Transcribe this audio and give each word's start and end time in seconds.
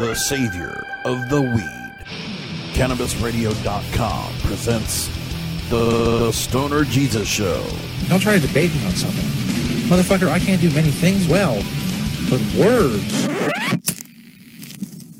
The 0.00 0.14
savior 0.14 0.86
of 1.04 1.28
the 1.28 1.42
weed. 1.42 2.06
CannabisRadio.com 2.72 4.32
presents 4.44 5.10
The 5.68 6.32
Stoner 6.32 6.84
Jesus 6.84 7.28
Show. 7.28 7.62
Don't 8.08 8.18
try 8.18 8.38
to 8.38 8.46
debate 8.46 8.74
me 8.74 8.86
on 8.86 8.92
something. 8.92 9.26
Motherfucker, 9.90 10.28
I 10.30 10.38
can't 10.38 10.58
do 10.58 10.70
many 10.70 10.90
things 10.90 11.28
well, 11.28 11.62
but 12.30 12.40
words 12.54 13.28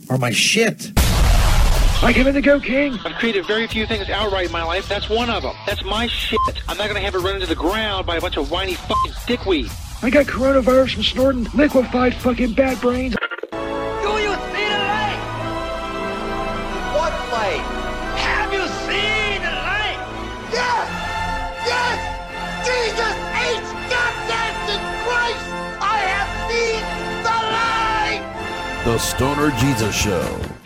are 0.09 0.17
my 0.17 0.31
shit. 0.31 0.93
I 0.97 2.15
give 2.15 2.27
it 2.27 2.33
the 2.33 2.41
go, 2.41 2.59
King. 2.59 2.99
I've 3.05 3.17
created 3.17 3.45
very 3.45 3.67
few 3.67 3.85
things 3.85 4.09
outright 4.09 4.47
in 4.47 4.53
my 4.53 4.63
life. 4.63 4.89
That's 4.89 5.11
one 5.11 5.29
of 5.29 5.43
them. 5.43 5.57
That's 5.67 5.85
my 5.85 6.07
shit. 6.07 6.41
I'm 6.69 6.79
not 6.79 6.89
gonna 6.89 7.01
have 7.01 7.15
it 7.15 7.19
run 7.19 7.35
into 7.35 7.47
the 7.47 7.55
ground 7.55 8.07
by 8.07 8.17
a 8.17 8.21
bunch 8.23 8.39
of 8.39 8.51
whiny 8.51 8.73
fucking 8.73 9.13
dickweed. 9.27 9.71
I 10.01 10.09
got 10.09 10.25
coronavirus 10.25 10.95
from 10.95 11.03
snorting 11.03 11.45
liquefied 11.53 12.15
fucking 12.15 12.55
bat 12.55 12.81
brains. 12.81 13.15
The 28.93 28.99
Stoner 28.99 29.51
Jesus 29.53 29.95
Show. 29.95 30.60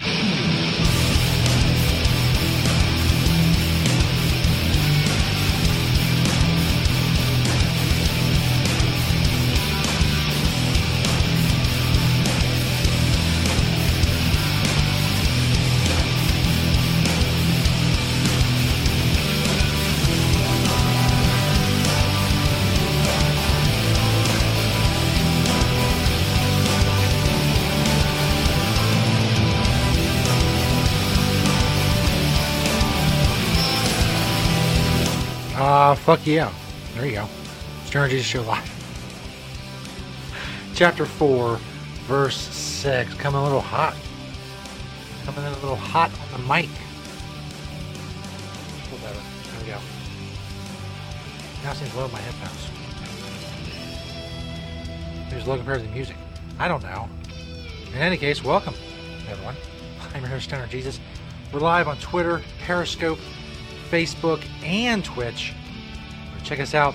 Ah, 35.86 35.94
fuck 35.94 36.26
yeah. 36.26 36.50
There 36.94 37.04
you 37.04 37.12
go. 37.12 37.28
Stoner 37.84 38.08
Jesus 38.08 38.24
Show 38.24 38.40
Live. 38.40 38.64
Chapter 40.74 41.04
4, 41.04 41.58
verse 42.06 42.38
6. 42.38 43.12
Coming 43.16 43.42
a 43.42 43.44
little 43.44 43.60
hot. 43.60 43.94
Coming 45.26 45.44
in 45.44 45.52
a 45.52 45.56
little 45.56 45.76
hot 45.76 46.10
on 46.32 46.40
the 46.40 46.48
mic. 46.48 46.70
Better. 49.02 49.12
There 49.12 49.60
we 49.60 49.66
go. 49.66 49.78
Now 51.64 51.74
seems 51.74 51.94
low 51.94 52.06
in 52.06 52.12
my 52.12 52.20
headphones. 52.20 52.70
Who's 55.34 55.44
compared 55.44 55.82
to 55.82 55.86
the 55.86 55.92
music? 55.92 56.16
I 56.58 56.66
don't 56.66 56.82
know. 56.82 57.10
In 57.92 57.98
any 57.98 58.16
case, 58.16 58.42
welcome, 58.42 58.72
everyone. 59.28 59.56
I'm 60.14 60.22
your 60.22 60.30
host, 60.30 60.44
Stoner 60.44 60.66
Jesus. 60.66 60.98
We're 61.52 61.60
live 61.60 61.88
on 61.88 61.98
Twitter, 61.98 62.40
Periscope, 62.64 63.18
Facebook, 63.90 64.42
and 64.64 65.04
Twitch. 65.04 65.52
Check 66.44 66.60
us 66.60 66.74
out 66.74 66.94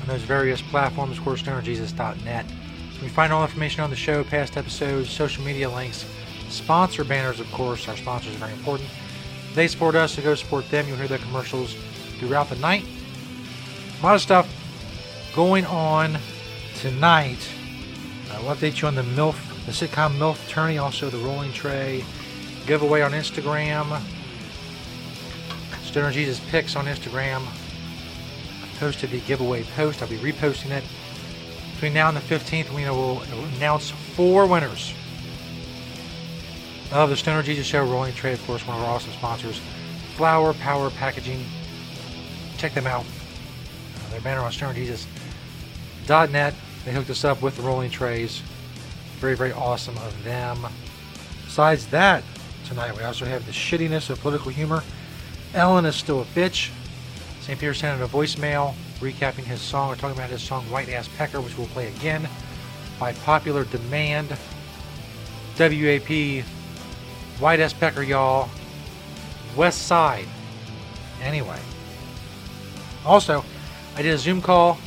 on 0.00 0.06
those 0.06 0.22
various 0.22 0.62
platforms, 0.62 1.18
of 1.18 1.24
course, 1.24 1.42
stonerjesus.net. 1.42 2.46
You 2.92 2.98
can 3.00 3.08
find 3.08 3.32
all 3.32 3.42
information 3.42 3.82
on 3.82 3.90
the 3.90 3.96
show, 3.96 4.22
past 4.22 4.56
episodes, 4.56 5.10
social 5.10 5.44
media 5.44 5.68
links, 5.68 6.06
sponsor 6.48 7.02
banners, 7.04 7.40
of 7.40 7.50
course. 7.50 7.88
Our 7.88 7.96
sponsors 7.96 8.34
are 8.36 8.38
very 8.38 8.52
important. 8.52 8.88
They 9.54 9.66
support 9.66 9.96
us, 9.96 10.12
so 10.12 10.22
go 10.22 10.34
support 10.34 10.68
them. 10.70 10.86
You'll 10.86 10.96
hear 10.96 11.08
their 11.08 11.18
commercials 11.18 11.74
throughout 12.18 12.48
the 12.48 12.56
night. 12.56 12.84
A 14.00 14.02
lot 14.04 14.14
of 14.14 14.20
stuff 14.20 14.48
going 15.34 15.66
on 15.66 16.18
tonight. 16.76 17.48
I 18.32 18.40
we'll 18.42 18.54
update 18.54 18.80
you 18.80 18.88
on 18.88 18.94
the 18.94 19.02
MILF, 19.02 19.66
the 19.66 19.72
sitcom 19.72 20.16
MILF 20.18 20.46
Attorney, 20.48 20.78
also 20.78 21.10
the 21.10 21.18
Rolling 21.18 21.52
Tray 21.52 22.04
giveaway 22.66 23.02
on 23.02 23.12
Instagram. 23.12 24.00
Stoner 25.82 26.12
Jesus 26.12 26.40
Pix 26.50 26.76
on 26.76 26.86
Instagram. 26.86 27.46
Posted 28.78 29.10
the 29.10 29.20
giveaway 29.20 29.62
post. 29.76 30.02
I'll 30.02 30.08
be 30.08 30.18
reposting 30.18 30.70
it. 30.70 30.84
Between 31.74 31.94
now 31.94 32.08
and 32.08 32.16
the 32.16 32.20
15th, 32.20 32.72
we 32.74 32.84
will 32.84 33.22
announce 33.56 33.90
four 33.90 34.46
winners 34.46 34.94
of 36.92 37.10
the 37.10 37.16
Stoner 37.16 37.42
Jesus 37.42 37.66
Show 37.66 37.84
Rolling 37.84 38.14
Tray, 38.14 38.34
of 38.34 38.46
course, 38.46 38.64
one 38.66 38.78
of 38.78 38.84
our 38.84 38.94
awesome 38.94 39.12
sponsors, 39.12 39.60
Flower 40.16 40.54
Power 40.54 40.88
Packaging. 40.90 41.44
Check 42.56 42.72
them 42.72 42.86
out. 42.86 43.04
Uh, 43.04 44.10
their 44.10 44.20
banner 44.20 44.42
on 44.42 44.52
stonerjesus.net. 44.52 46.54
They 46.84 46.92
hooked 46.92 47.10
us 47.10 47.24
up 47.24 47.42
with 47.42 47.56
the 47.56 47.62
rolling 47.62 47.90
trays. 47.90 48.42
Very, 49.18 49.34
very 49.34 49.50
awesome 49.52 49.96
of 49.98 50.22
them. 50.22 50.64
Besides 51.44 51.88
that, 51.88 52.22
tonight 52.66 52.96
we 52.96 53.02
also 53.02 53.24
have 53.24 53.44
the 53.46 53.52
shittiness 53.52 54.10
of 54.10 54.20
political 54.20 54.52
humor. 54.52 54.84
Ellen 55.52 55.86
is 55.86 55.96
still 55.96 56.20
a 56.20 56.24
bitch. 56.26 56.70
St. 57.44 57.60
Peter 57.60 57.74
sent 57.74 58.00
out 58.00 58.08
a 58.08 58.10
voicemail 58.10 58.72
recapping 59.00 59.44
his 59.44 59.60
song 59.60 59.92
or 59.92 59.96
talking 59.96 60.16
about 60.16 60.30
his 60.30 60.42
song 60.42 60.64
White 60.70 60.88
Ass 60.88 61.10
Pecker, 61.18 61.42
which 61.42 61.58
we'll 61.58 61.66
play 61.66 61.88
again 61.88 62.26
by 62.98 63.12
popular 63.12 63.64
demand. 63.64 64.30
WAP, 65.58 66.42
White 67.38 67.60
Ass 67.60 67.74
Pecker, 67.74 68.02
y'all. 68.02 68.48
West 69.56 69.82
Side. 69.82 70.24
Anyway. 71.20 71.58
Also, 73.04 73.44
I 73.94 74.00
did 74.00 74.14
a 74.14 74.18
Zoom 74.18 74.40
call. 74.40 74.78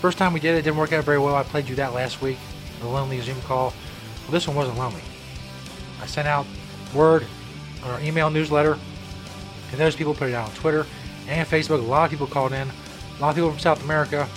First 0.00 0.18
time 0.18 0.32
we 0.32 0.40
did 0.40 0.56
it, 0.56 0.62
didn't 0.62 0.78
work 0.78 0.92
out 0.92 1.04
very 1.04 1.20
well. 1.20 1.36
I 1.36 1.44
played 1.44 1.68
you 1.68 1.76
that 1.76 1.94
last 1.94 2.20
week. 2.20 2.38
The 2.80 2.88
lonely 2.88 3.20
Zoom 3.20 3.40
call. 3.42 3.72
Well, 4.22 4.32
this 4.32 4.48
one 4.48 4.56
wasn't 4.56 4.78
lonely. 4.78 5.02
I 6.02 6.06
sent 6.06 6.26
out 6.26 6.44
word 6.92 7.24
on 7.84 7.90
our 7.92 8.00
email 8.00 8.30
newsletter 8.30 8.80
and 9.70 9.80
those 9.80 9.94
people 9.94 10.12
put 10.12 10.28
it 10.30 10.34
out 10.34 10.48
on 10.48 10.54
Twitter 10.56 10.86
and 11.28 11.46
Facebook. 11.48 11.80
A 11.80 11.82
lot 11.82 12.04
of 12.04 12.10
people 12.10 12.26
called 12.26 12.52
in. 12.52 12.68
A 12.68 13.20
lot 13.20 13.30
of 13.30 13.34
people 13.36 13.50
from 13.50 13.58
South 13.58 13.82
America 13.82 14.28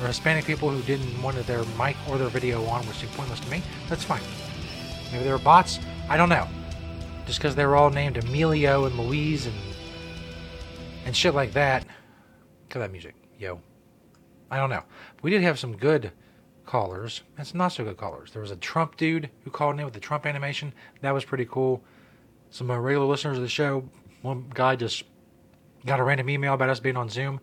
or 0.00 0.06
Hispanic 0.06 0.44
people 0.44 0.70
who 0.70 0.82
didn't 0.82 1.20
want 1.22 1.36
their 1.46 1.64
mic 1.78 1.96
or 2.08 2.18
their 2.18 2.28
video 2.28 2.64
on, 2.66 2.86
which 2.86 2.98
seemed 2.98 3.12
pointless 3.12 3.40
to 3.40 3.50
me. 3.50 3.62
That's 3.88 4.04
fine. 4.04 4.22
Maybe 5.12 5.24
they 5.24 5.30
were 5.30 5.38
bots. 5.38 5.78
I 6.08 6.16
don't 6.16 6.28
know. 6.28 6.46
Just 7.26 7.38
because 7.38 7.54
they 7.54 7.66
were 7.66 7.76
all 7.76 7.90
named 7.90 8.16
Emilio 8.16 8.86
and 8.86 8.98
Louise 8.98 9.46
and 9.46 9.56
and 11.04 11.16
shit 11.16 11.34
like 11.34 11.52
that. 11.52 11.86
Cut 12.68 12.80
that 12.80 12.92
music, 12.92 13.14
yo. 13.38 13.60
I 14.50 14.56
don't 14.58 14.70
know. 14.70 14.82
We 15.22 15.30
did 15.30 15.42
have 15.42 15.58
some 15.58 15.76
good 15.76 16.12
callers 16.66 17.22
and 17.36 17.46
some 17.46 17.58
not 17.58 17.68
so 17.68 17.84
good 17.84 17.96
callers. 17.96 18.32
There 18.32 18.42
was 18.42 18.50
a 18.50 18.56
Trump 18.56 18.96
dude 18.96 19.30
who 19.44 19.50
called 19.50 19.78
in 19.78 19.84
with 19.84 19.94
the 19.94 20.00
Trump 20.00 20.26
animation. 20.26 20.72
That 21.00 21.14
was 21.14 21.24
pretty 21.24 21.46
cool. 21.46 21.82
Some 22.50 22.70
uh, 22.70 22.78
regular 22.78 23.06
listeners 23.06 23.36
of 23.36 23.42
the 23.42 23.48
show 23.48 23.84
one 24.22 24.46
guy 24.52 24.76
just 24.76 25.04
got 25.86 26.00
a 26.00 26.04
random 26.04 26.30
email 26.30 26.54
about 26.54 26.68
us 26.68 26.80
being 26.80 26.96
on 26.96 27.08
Zoom, 27.08 27.40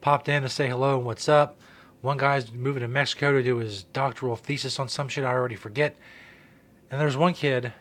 popped 0.00 0.28
in 0.28 0.42
to 0.42 0.48
say 0.48 0.68
hello 0.68 0.96
and 0.96 1.06
what's 1.06 1.28
up. 1.28 1.58
One 2.00 2.16
guy's 2.16 2.52
moving 2.52 2.82
to 2.82 2.88
Mexico 2.88 3.32
to 3.32 3.42
do 3.42 3.56
his 3.56 3.82
doctoral 3.82 4.36
thesis 4.36 4.78
on 4.78 4.88
some 4.88 5.08
shit 5.08 5.24
I 5.24 5.32
already 5.32 5.56
forget. 5.56 5.96
And 6.90 7.00
there's 7.00 7.16
one 7.16 7.34
kid, 7.34 7.72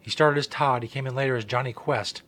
he 0.00 0.10
started 0.10 0.38
as 0.38 0.46
Todd, 0.46 0.82
he 0.82 0.88
came 0.88 1.06
in 1.06 1.14
later 1.14 1.36
as 1.36 1.44
Johnny 1.44 1.72
Quest. 1.72 2.22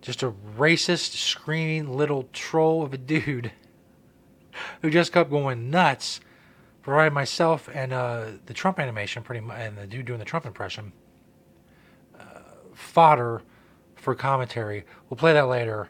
Just 0.00 0.22
a 0.22 0.32
racist, 0.56 1.14
screaming 1.16 1.96
little 1.96 2.28
troll 2.32 2.82
of 2.82 2.92
a 2.92 2.98
dude 2.98 3.52
who 4.82 4.90
just 4.90 5.12
kept 5.12 5.30
going 5.30 5.70
nuts, 5.70 6.20
provided 6.82 7.12
myself 7.12 7.68
and 7.74 7.92
uh, 7.92 8.26
the 8.46 8.54
Trump 8.54 8.78
animation, 8.78 9.22
pretty 9.22 9.40
much, 9.40 9.58
and 9.58 9.76
the 9.76 9.86
dude 9.86 10.06
doing 10.06 10.18
the 10.18 10.24
Trump 10.24 10.46
impression, 10.46 10.92
uh, 12.18 12.42
fodder 12.74 13.42
for 13.96 14.14
commentary. 14.14 14.84
We'll 15.08 15.18
play 15.18 15.32
that 15.32 15.48
later. 15.48 15.88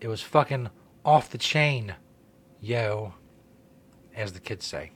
It 0.00 0.08
was 0.08 0.22
fucking 0.22 0.70
off 1.04 1.30
the 1.30 1.38
chain, 1.38 1.94
yo, 2.60 3.14
as 4.14 4.32
the 4.32 4.40
kids 4.40 4.64
say. 4.66 4.92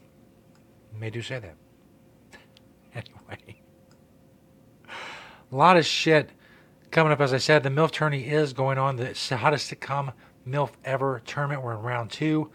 May 0.97 1.09
do 1.09 1.21
say 1.21 1.39
that. 1.39 1.55
Anyway, 2.95 3.59
A 5.51 5.55
lot 5.55 5.77
of 5.77 5.85
shit 5.85 6.29
coming 6.91 7.11
up. 7.11 7.19
As 7.19 7.33
I 7.33 7.39
said, 7.39 7.63
the 7.63 7.69
MILF 7.69 7.89
tourney 7.89 8.27
is 8.27 8.53
going 8.53 8.77
on. 8.77 8.97
The 8.97 9.15
hottest 9.35 9.73
sitcom 9.73 10.13
MILF 10.47 10.69
ever 10.85 11.21
tournament. 11.25 11.63
We're 11.63 11.73
in 11.73 11.81
round 11.81 12.11
two. 12.11 12.51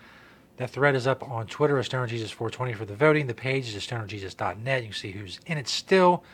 That 0.58 0.70
thread 0.70 0.94
is 0.94 1.06
up 1.06 1.28
on 1.28 1.46
Twitter 1.46 1.78
at 1.78 1.86
StonerJesus420 1.86 2.76
for 2.76 2.84
the 2.84 2.94
voting. 2.94 3.26
The 3.26 3.34
page 3.34 3.74
is 3.74 3.84
stonerjesus.net. 3.84 4.82
You 4.82 4.88
can 4.88 4.96
see 4.96 5.10
who's 5.10 5.40
in 5.46 5.58
it 5.58 5.68
still. 5.68 6.24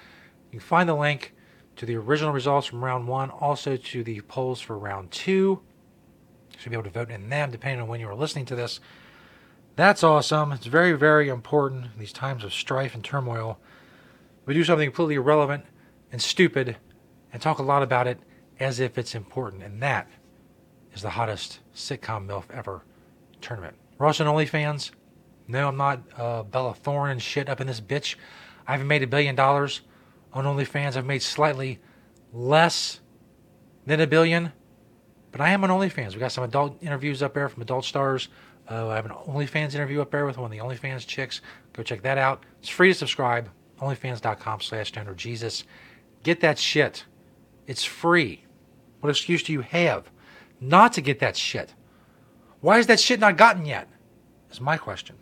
You 0.53 0.59
can 0.59 0.67
find 0.67 0.89
the 0.89 0.95
link 0.95 1.35
to 1.77 1.87
the 1.87 1.97
original 1.97 2.33
results 2.33 2.67
from 2.67 2.85
round 2.85 3.09
one, 3.09 3.31
also 3.31 3.77
to 3.77 4.05
the 4.05 4.21
polls 4.23 4.61
for 4.61 4.79
round 4.79 5.11
two. 5.11 5.61
You 6.55 6.61
should 6.61 6.71
be 6.71 6.77
able 6.77 6.85
to 6.85 6.91
vote 6.91 7.11
in 7.11 7.29
them 7.29 7.51
depending 7.51 7.81
on 7.81 7.89
when 7.89 8.01
you 8.01 8.09
are 8.09 8.15
listening 8.15 8.47
to 8.47 8.57
this. 8.57 8.81
That's 9.77 10.05
awesome. 10.05 10.53
It's 10.53 10.67
very, 10.67 10.93
very 10.93 11.29
important 11.29 11.87
in 11.87 11.99
these 11.99 12.13
times 12.13 12.45
of 12.45 12.55
strife 12.55 12.95
and 12.95 13.03
turmoil. 13.03 13.59
We 14.47 14.55
do 14.55 14.63
something 14.65 14.89
completely 14.89 15.17
irrelevant 15.17 15.65
and 16.13 16.23
stupid 16.23 16.77
and 17.33 17.43
talk 17.43 17.59
a 17.59 17.63
lot 17.63 17.83
about 17.83 18.07
it 18.07 18.21
as 18.61 18.79
if 18.79 18.97
it's 18.99 19.15
important. 19.15 19.63
And 19.63 19.83
that 19.83 20.09
is 20.95 21.03
the 21.03 21.11
hottest 21.11 21.59
sitcom 21.75 22.27
MILF 22.27 22.45
ever 22.53 22.85
tournament. 23.41 23.77
Russian 23.99 24.27
OnlyFans. 24.27 24.93
No, 25.49 25.69
I'm 25.69 25.77
not 25.77 26.01
uh, 26.17 26.43
Bella 26.45 26.75
Thorne 26.75 27.11
and 27.11 27.23
shit 27.23 27.49
up 27.49 27.61
in 27.61 27.67
this 27.67 27.81
bitch. 27.81 28.15
I 28.67 28.73
haven't 28.73 28.87
made 28.87 29.03
a 29.03 29.07
billion 29.07 29.35
dollars 29.35 29.83
on 30.33 30.45
OnlyFans. 30.45 30.97
I've 30.97 31.05
made 31.05 31.23
slightly 31.23 31.81
less 32.33 33.01
than 33.87 34.01
a 34.01 34.07
billion, 34.07 34.53
but 35.35 35.41
I 35.41 35.51
am 35.51 35.65
on 35.65 35.71
OnlyFans. 35.71 36.15
We 36.15 36.21
got 36.21 36.31
some 36.31 36.45
adult 36.45 36.81
interviews 36.81 37.21
up 37.21 37.35
there 37.35 37.49
from 37.49 37.61
adult 37.61 37.85
stars. 37.85 38.29
Uh, 38.71 38.87
I 38.87 38.95
have 38.95 39.05
an 39.05 39.11
OnlyFans 39.11 39.75
interview 39.75 40.01
up 40.01 40.13
there 40.13 40.27
with 40.27 40.39
one 40.39 40.45
of 40.45 40.51
the 40.53 40.63
OnlyFans 40.63 41.05
chicks. 41.09 41.41
Go 41.73 41.83
check 41.83 42.03
that 42.03 42.19
out. 42.19 42.45
It's 42.61 42.69
free 42.69 42.93
to 42.93 42.95
subscribe. 42.95 43.51
OnlyFans.com 43.81 44.61
slash 44.61 44.93
Jesus. 45.17 45.65
Get 46.23 46.39
that 46.43 46.57
shit. 46.57 47.05
It's 47.67 47.83
free. 47.83 48.45
What 49.01 49.11
excuse 49.11 49.43
do 49.43 49.53
you 49.53 49.63
have 49.63 50.09
not 50.61 50.93
to 50.93 51.01
get 51.01 51.19
that 51.19 51.37
shit? 51.37 51.75
Why 52.61 52.79
is 52.79 52.87
that 52.87 53.01
shit 53.01 53.19
not 53.19 53.37
gotten 53.37 53.67
yet? 53.67 53.89
Is 54.53 54.61
my 54.61 54.77
question. 54.77 55.17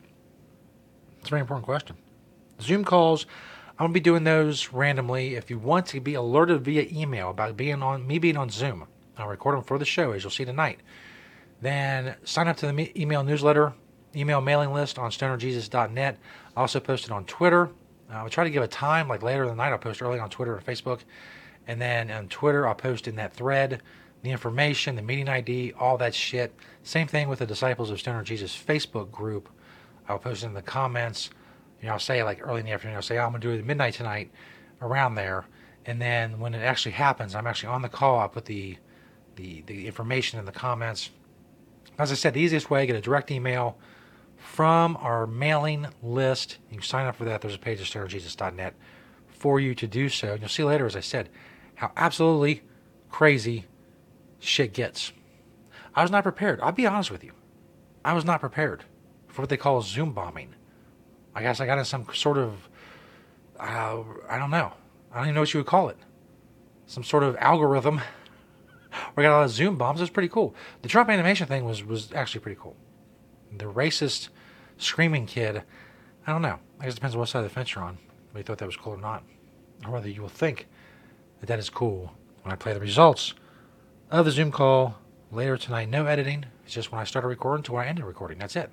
It's 1.21 1.29
a 1.29 1.31
very 1.31 1.41
important 1.41 1.65
question. 1.65 1.97
Zoom 2.61 2.85
calls, 2.85 3.25
I'm 3.79 3.85
gonna 3.85 3.95
be 3.95 4.01
doing 4.01 4.25
those 4.25 4.75
randomly. 4.75 5.37
If 5.37 5.49
you 5.49 5.59
want 5.59 5.87
to 5.87 6.01
be 6.03 6.13
alerted 6.13 6.67
via 6.67 6.87
email 6.93 7.31
about 7.31 7.57
being 7.57 7.83
on 7.83 8.07
me 8.07 8.19
being 8.19 8.37
on 8.37 8.51
Zoom, 8.51 8.89
I'll 9.23 9.29
record 9.29 9.57
them 9.57 9.65
for 9.65 9.79
the 9.79 9.85
show 9.85 10.13
as 10.13 10.23
you'll 10.23 10.31
see 10.31 10.45
tonight. 10.45 10.81
Then 11.61 12.17
sign 12.25 12.49
up 12.49 12.57
to 12.59 12.67
the 12.67 13.01
email 13.01 13.23
newsletter, 13.23 13.73
email 14.15 14.41
mailing 14.41 14.73
list 14.73 14.99
on 14.99 15.11
stonerjesus.net. 15.11 16.19
I 16.57 16.61
also 16.61 16.81
post 16.81 17.05
it 17.05 17.11
on 17.13 17.25
Twitter. 17.25 17.71
Uh, 18.11 18.15
I'll 18.15 18.29
try 18.29 18.45
to 18.45 18.51
give 18.51 18.63
a 18.63 18.69
time, 18.69 19.09
like 19.09 19.23
later 19.23 19.45
in 19.45 19.51
the 19.51 19.55
night. 19.55 19.71
I'll 19.71 19.79
post 19.79 20.03
early 20.03 20.19
on 20.19 20.29
Twitter 20.29 20.57
and 20.57 20.67
Facebook, 20.67 21.01
and 21.67 21.81
then 21.81 22.11
on 22.11 22.29
Twitter 22.29 22.67
I'll 22.67 22.75
post 22.75 23.09
in 23.09 23.17
that 23.17 23.33
thread 23.33 23.81
the 24.23 24.31
information, 24.31 24.95
the 24.97 25.03
meeting 25.03 25.29
ID, 25.29 25.73
all 25.79 25.99
that 25.99 26.15
shit. 26.15 26.55
Same 26.85 27.07
thing 27.07 27.29
with 27.29 27.41
the 27.41 27.47
Disciples 27.47 27.91
of 27.91 27.99
Stoner 27.99 28.23
Jesus 28.23 28.57
Facebook 28.57 29.11
group. 29.11 29.49
I'll 30.09 30.19
post 30.19 30.45
in 30.45 30.55
the 30.55 30.63
comments. 30.63 31.31
You 31.81 31.89
know, 31.89 31.95
I'll 31.95 31.99
say 31.99 32.23
like 32.23 32.47
early 32.47 32.61
in 32.61 32.67
the 32.67 32.73
afternoon, 32.73 32.97
I'll 32.97 33.03
say, 33.03 33.19
oh, 33.19 33.25
I'm 33.25 33.31
going 33.31 33.41
to 33.41 33.49
do 33.49 33.55
it 33.55 33.59
at 33.59 33.65
midnight 33.65 33.95
tonight 33.95 34.31
around 34.81 35.17
there. 35.17 35.45
And 35.85 36.01
then 36.01 36.39
when 36.39 36.55
it 36.55 36.63
actually 36.63 36.93
happens, 36.93 37.35
I'm 37.35 37.49
actually 37.49 37.71
on 37.71 37.83
the 37.83 37.89
call. 37.89 38.21
I 38.21 38.29
put 38.29 38.45
the, 38.45 38.79
the, 39.37 39.63
the 39.67 39.87
information 39.87 40.39
in 40.39 40.45
the 40.45 40.53
comments. 40.53 41.11
As 41.99 42.11
I 42.11 42.15
said, 42.15 42.35
the 42.35 42.41
easiest 42.41 42.71
way, 42.71 42.87
get 42.87 42.97
a 42.97 43.01
direct 43.01 43.31
email 43.31 43.79
from 44.37 44.97
our 45.01 45.27
mailing 45.27 45.87
list. 46.03 46.59
You 46.71 46.79
can 46.79 46.85
sign 46.85 47.07
up 47.07 47.17
for 47.17 47.25
that. 47.25 47.41
There's 47.41 47.55
a 47.55 47.59
page 47.59 47.81
at 47.81 47.87
stonerjesus.net 47.87 48.75
for 49.29 49.61
you 49.61 49.75
to 49.75 49.87
do 49.87 50.09
so. 50.09 50.33
And 50.33 50.41
you'll 50.41 50.49
see 50.49 50.65
later, 50.65 50.87
as 50.87 50.97
I 50.97 51.01
said, 51.01 51.29
how 51.77 51.93
absolutely 51.97 52.63
crazy 53.11 53.67
shit 54.39 54.73
gets. 54.73 55.13
I 55.95 56.03
was 56.03 56.11
not 56.11 56.23
prepared. 56.23 56.61
I'll 56.61 56.73
be 56.73 56.87
honest 56.87 57.11
with 57.11 57.23
you. 57.23 57.33
I 58.05 58.15
was 58.15 58.25
not 58.25 58.41
prepared 58.41 58.85
for 59.29 59.43
what 59.43 59.49
they 59.49 59.57
call 59.57 59.83
Zoom 59.83 60.13
bombing. 60.13 60.55
I 61.35 61.43
guess 61.43 61.61
I 61.61 61.67
got 61.67 61.79
in 61.79 61.85
some 61.85 62.07
sort 62.13 62.39
of, 62.39 62.69
uh, 63.59 64.03
I 64.29 64.39
don't 64.39 64.51
know. 64.51 64.73
I 65.13 65.17
don't 65.17 65.27
even 65.27 65.35
know 65.35 65.43
what 65.43 65.55
you 65.55 65.61
would 65.61 65.67
call 65.67 65.89
it. 65.89 65.99
Some 66.87 67.05
sort 67.05 67.23
of 67.23 67.37
algorithm. 67.37 68.01
We 69.17 69.23
got 69.23 69.33
a 69.33 69.37
lot 69.37 69.45
of 69.45 69.51
Zoom 69.51 69.77
bombs. 69.77 70.01
It 70.01 70.05
was 70.05 70.11
pretty 70.11 70.29
cool. 70.29 70.55
The 70.83 70.89
Trump 70.89 71.11
animation 71.11 71.47
thing 71.47 71.65
was, 71.65 71.85
was 71.85 72.13
actually 72.13 72.41
pretty 72.41 72.61
cool. 72.61 72.77
The 73.57 73.67
racist 73.67 74.29
screaming 74.79 75.27
kid, 75.27 75.63
I 76.27 76.33
don't 76.33 76.43
know. 76.43 76.59
I 76.81 76.85
guess 76.85 76.93
it 76.93 76.97
depends 76.97 77.15
on 77.15 77.21
what 77.21 77.29
side 77.29 77.41
of 77.41 77.45
the 77.45 77.51
fence 77.51 77.75
you're 77.75 77.85
on, 77.85 77.99
whether 78.31 78.41
you 78.41 78.45
thought 78.45 78.59
that 78.59 78.67
was 78.67 78.77
cool 78.77 78.95
or 78.95 78.99
not, 78.99 79.25
or 79.85 79.93
whether 79.93 80.09
you 80.09 80.23
will 80.23 80.29
think 80.29 80.67
that 81.41 81.47
that 81.47 81.59
is 81.59 81.71
cool 81.71 82.13
when 82.43 82.53
I 82.53 82.57
play 82.57 82.73
the 82.73 82.81
results 82.81 83.35
of 84.11 84.25
the 84.25 84.31
Zoom 84.31 84.51
call 84.51 84.99
later 85.31 85.57
tonight. 85.57 85.89
No 85.89 86.07
editing. 86.07 86.47
It's 86.65 86.75
just 86.75 86.93
when 86.93 87.01
I 87.01 87.05
started 87.05 87.29
recording 87.29 87.65
to 87.65 87.73
when 87.73 87.85
I 87.85 87.89
ended 87.89 88.05
recording. 88.05 88.39
That's 88.39 88.57
it. 88.57 88.71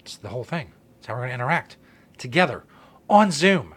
It's 0.00 0.16
the 0.16 0.28
whole 0.28 0.44
thing. 0.44 0.72
It's 0.98 1.06
how 1.06 1.14
we're 1.14 1.20
going 1.20 1.30
to 1.30 1.34
interact 1.34 1.76
together 2.16 2.64
on 3.08 3.30
Zoom. 3.30 3.74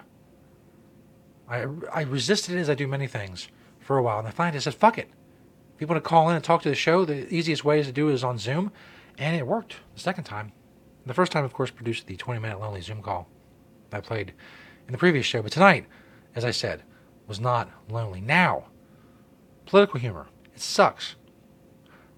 I, 1.48 1.66
I 1.94 2.02
resisted 2.04 2.56
it 2.56 2.60
as 2.60 2.70
I 2.70 2.76
do 2.76 2.88
many 2.88 3.08
things 3.08 3.50
for 3.80 3.98
a 3.98 4.04
while, 4.04 4.20
and 4.20 4.28
I 4.28 4.32
finally 4.32 4.60
said, 4.60 4.74
fuck 4.74 4.98
it. 4.98 5.10
Want 5.88 6.04
to 6.04 6.08
call 6.08 6.30
in 6.30 6.36
and 6.36 6.44
talk 6.44 6.62
to 6.62 6.70
the 6.70 6.76
show, 6.76 7.06
the 7.06 7.34
easiest 7.34 7.66
way 7.66 7.82
to 7.82 7.92
do 7.92 8.10
it 8.10 8.14
is 8.14 8.24
on 8.24 8.38
Zoom, 8.38 8.72
and 9.18 9.36
it 9.36 9.48
worked 9.48 9.78
the 9.96 10.00
second 10.00 10.26
time. 10.26 10.52
The 11.06 11.14
first 11.14 11.32
time, 11.32 11.44
of 11.44 11.54
course, 11.54 11.72
produced 11.72 12.06
the 12.06 12.16
20 12.16 12.40
minute 12.40 12.60
lonely 12.60 12.82
Zoom 12.82 13.02
call 13.02 13.28
that 13.90 13.98
I 13.98 14.02
played 14.02 14.34
in 14.88 14.92
the 14.92 14.98
previous 14.98 15.26
show, 15.26 15.42
but 15.42 15.52
tonight, 15.52 15.88
as 16.36 16.46
I 16.46 16.52
said, 16.52 16.84
was 17.28 17.40
not 17.40 17.70
lonely. 17.90 18.22
Now, 18.22 18.66
political 19.66 20.00
humor. 20.00 20.28
It 20.54 20.62
sucks. 20.62 21.16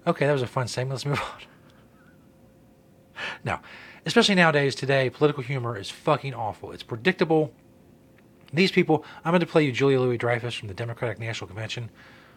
Okay, 0.06 0.26
that 0.26 0.32
was 0.32 0.42
a 0.42 0.46
fun 0.46 0.68
segment. 0.68 0.96
Let's 0.96 1.06
move 1.06 1.20
on. 3.16 3.22
Now, 3.44 3.62
especially 4.04 4.34
nowadays, 4.34 4.74
today, 4.74 5.08
political 5.08 5.42
humor 5.42 5.78
is 5.78 5.88
fucking 5.88 6.34
awful. 6.34 6.72
It's 6.72 6.82
predictable. 6.82 7.54
These 8.52 8.72
people, 8.72 9.04
I'm 9.24 9.32
going 9.32 9.40
to 9.40 9.46
play 9.46 9.64
you 9.64 9.72
Julia 9.72 10.00
Louis 10.00 10.18
Dreyfus 10.18 10.54
from 10.54 10.68
the 10.68 10.74
Democratic 10.74 11.18
National 11.18 11.48
Convention 11.48 11.90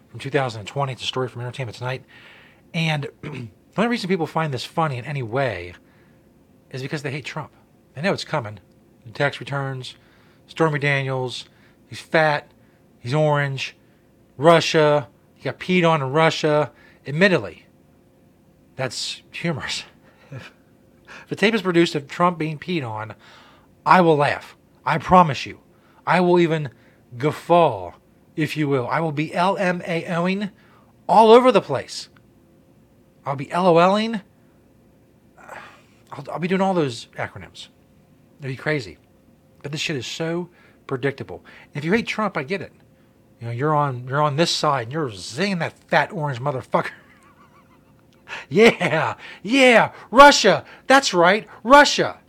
from 0.09 0.19
2020. 0.19 0.94
It's 0.94 1.04
a 1.04 1.06
story 1.06 1.27
from 1.27 1.42
Entertainment 1.42 1.77
Tonight. 1.77 2.04
And 2.74 3.07
the 3.21 3.50
only 3.77 3.89
reason 3.89 4.09
people 4.09 4.27
find 4.27 4.54
this 4.54 4.65
funny 4.65 4.98
in 4.98 5.06
any 5.06 5.24
way 5.24 5.74
is 6.71 6.81
because 6.81 7.04
they 7.04 7.12
hate 7.12 7.25
Trump. 7.25 7.51
They 7.94 8.01
know 8.01 8.13
it's 8.13 8.24
coming. 8.24 8.59
The 9.06 9.12
tax 9.12 9.39
returns, 9.39 9.95
Stormy 10.48 10.80
Daniels, 10.80 11.45
he's 11.88 12.00
fat, 12.00 12.51
he's 12.99 13.14
orange, 13.14 13.76
Russia, 14.37 15.07
he 15.33 15.44
got 15.44 15.59
peed 15.59 15.87
on 15.87 16.02
in 16.02 16.11
Russia. 16.11 16.71
Admittedly, 17.06 17.66
that's 18.76 19.21
humorous. 19.31 19.83
if 20.31 20.52
the 21.30 21.35
tape 21.35 21.54
is 21.54 21.61
produced 21.61 21.95
of 21.95 22.07
Trump 22.07 22.37
being 22.37 22.59
peed 22.59 22.87
on, 22.87 23.16
I 23.85 24.02
will 24.02 24.18
laugh. 24.18 24.57
I 24.85 24.97
promise 24.97 25.45
you. 25.45 25.59
I 26.06 26.19
will 26.21 26.40
even 26.40 26.69
guffaw, 27.18 27.94
if 28.37 28.56
you 28.56 28.69
will. 28.69 28.87
I 28.87 29.01
will 29.01 29.11
be 29.11 29.31
LMAOing 29.31 30.51
all 31.09 31.31
over 31.31 31.51
the 31.51 31.59
place. 31.59 32.07
I'll 33.25 33.35
be 33.35 33.47
LOLing. 33.47 34.21
I'll, 36.11 36.25
I'll 36.31 36.39
be 36.39 36.47
doing 36.47 36.61
all 36.61 36.73
those 36.73 37.07
acronyms. 37.17 37.67
It'll 38.39 38.49
be 38.49 38.56
crazy. 38.56 38.99
But 39.61 39.73
this 39.73 39.81
shit 39.81 39.97
is 39.97 40.07
so 40.07 40.49
predictable. 40.85 41.44
if 41.73 41.83
you 41.83 41.91
hate 41.91 42.07
Trump, 42.07 42.37
I 42.37 42.44
get 42.44 42.61
it. 42.61 42.71
You 43.41 43.47
know, 43.47 43.53
you're 43.53 43.75
on 43.75 44.07
you're 44.07 44.21
on 44.21 44.35
this 44.35 44.49
side 44.49 44.83
and 44.83 44.94
you're 44.94 45.09
zinging 45.09 45.59
that 45.59 45.73
fat 45.89 46.11
orange 46.11 46.39
motherfucker. 46.39 46.91
yeah, 48.49 49.15
yeah, 49.44 49.91
Russia. 50.09 50.63
That's 50.87 51.13
right, 51.13 51.47
Russia. 51.63 52.19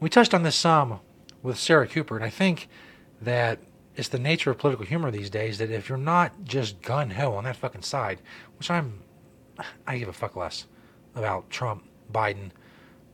We 0.00 0.08
touched 0.08 0.34
on 0.34 0.42
this 0.42 0.56
some 0.56 1.00
with 1.42 1.58
Sarah 1.58 1.86
Cooper, 1.86 2.16
and 2.16 2.24
I 2.24 2.30
think 2.30 2.68
that 3.20 3.60
it's 4.00 4.08
the 4.08 4.18
nature 4.18 4.50
of 4.50 4.56
political 4.56 4.86
humor 4.86 5.10
these 5.10 5.28
days 5.28 5.58
that 5.58 5.70
if 5.70 5.90
you're 5.90 5.98
not 5.98 6.32
just 6.42 6.80
gun 6.80 7.10
ho 7.10 7.34
on 7.34 7.44
that 7.44 7.54
fucking 7.54 7.82
side, 7.82 8.22
which 8.56 8.70
I'm, 8.70 9.02
I 9.86 9.98
give 9.98 10.08
a 10.08 10.12
fuck 10.14 10.36
less 10.36 10.64
about 11.14 11.50
Trump, 11.50 11.84
Biden. 12.10 12.50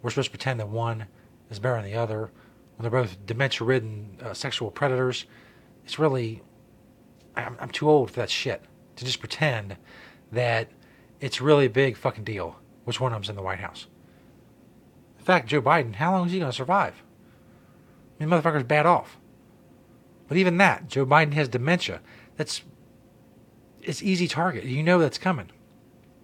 We're 0.01 0.11
supposed 0.11 0.27
to 0.27 0.31
pretend 0.31 0.61
that 0.61 0.69
one 0.69 1.07
is 1.51 1.59
better 1.59 1.75
than 1.83 1.91
the 1.91 1.99
other 1.99 2.31
when 2.77 2.83
they're 2.83 3.03
both 3.03 3.27
dementia 3.27 3.67
ridden 3.67 4.17
uh, 4.23 4.33
sexual 4.33 4.71
predators. 4.71 5.27
It's 5.85 5.99
really 5.99 6.41
I'm, 7.35 7.57
I'm 7.59 7.71
too 7.71 7.91
old 7.91 8.13
for 8.13 8.21
that 8.21 8.31
shit 8.31 8.63
to 8.95 9.05
just 9.05 9.19
pretend 9.19 9.77
that 10.31 10.71
it's 11.21 11.41
really 11.41 11.67
a 11.67 11.71
big 11.71 11.97
fucking 11.97 12.23
deal 12.23 12.61
which 12.85 13.01
one 13.01 13.13
of 13.13 13.17
them's 13.17 13.29
in 13.29 13.35
the 13.35 13.43
White 13.43 13.59
House. 13.59 13.89
In 15.19 15.25
fact, 15.25 15.49
Joe 15.49 15.61
Biden, 15.61 15.97
how 15.97 16.13
long 16.13 16.27
is 16.27 16.33
he 16.33 16.39
going 16.39 16.53
to 16.53 16.57
survive? 16.57 17.03
I 18.21 18.25
mean, 18.25 18.31
motherfucker's 18.33 18.63
bad 18.63 18.87
off. 18.87 19.19
But 20.29 20.37
even 20.37 20.57
that, 20.59 20.89
Joe 20.89 21.07
Biden 21.07 21.33
has 21.35 21.49
dementia. 21.49 22.01
That's 22.37 22.63
it's 23.83 24.03
easy 24.03 24.27
target. 24.27 24.65
You 24.65 24.83
know 24.83 24.99
that's 24.99 25.19
coming. 25.19 25.51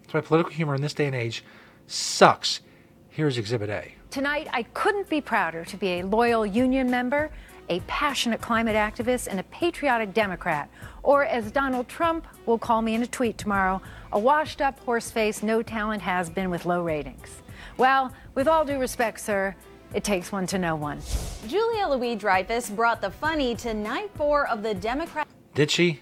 That's 0.02 0.14
why 0.14 0.20
political 0.20 0.52
humor 0.52 0.74
in 0.74 0.82
this 0.82 0.94
day 0.94 1.06
and 1.06 1.14
age 1.14 1.44
sucks. 1.86 2.60
Here's 3.08 3.38
Exhibit 3.38 3.70
A. 3.70 3.94
Tonight, 4.10 4.48
I 4.52 4.64
couldn't 4.64 5.08
be 5.08 5.20
prouder 5.20 5.64
to 5.64 5.76
be 5.76 6.00
a 6.00 6.02
loyal 6.02 6.44
union 6.44 6.90
member 6.90 7.30
a 7.68 7.80
passionate 7.86 8.40
climate 8.40 8.76
activist, 8.76 9.28
and 9.28 9.40
a 9.40 9.44
patriotic 9.44 10.12
Democrat. 10.12 10.68
Or, 11.02 11.24
as 11.24 11.50
Donald 11.50 11.88
Trump 11.88 12.26
will 12.46 12.58
call 12.58 12.82
me 12.82 12.94
in 12.94 13.02
a 13.02 13.06
tweet 13.06 13.38
tomorrow, 13.38 13.80
a 14.12 14.18
washed 14.18 14.60
up, 14.60 14.78
horse 14.80 15.10
faced, 15.10 15.42
no 15.42 15.62
talent 15.62 16.02
has 16.02 16.28
been 16.28 16.50
with 16.50 16.66
low 16.66 16.82
ratings. 16.82 17.42
Well, 17.76 18.12
with 18.34 18.46
all 18.46 18.64
due 18.64 18.78
respect, 18.78 19.20
sir, 19.20 19.56
it 19.94 20.04
takes 20.04 20.32
one 20.32 20.46
to 20.48 20.58
know 20.58 20.76
one. 20.76 21.00
Julia 21.46 21.88
Louis 21.88 22.16
Dreyfus 22.16 22.70
brought 22.70 23.00
the 23.00 23.10
funny 23.10 23.54
to 23.56 23.74
night 23.74 24.10
four 24.14 24.46
of 24.48 24.62
the 24.62 24.74
Democrat. 24.74 25.28
Did 25.54 25.70
she? 25.70 26.00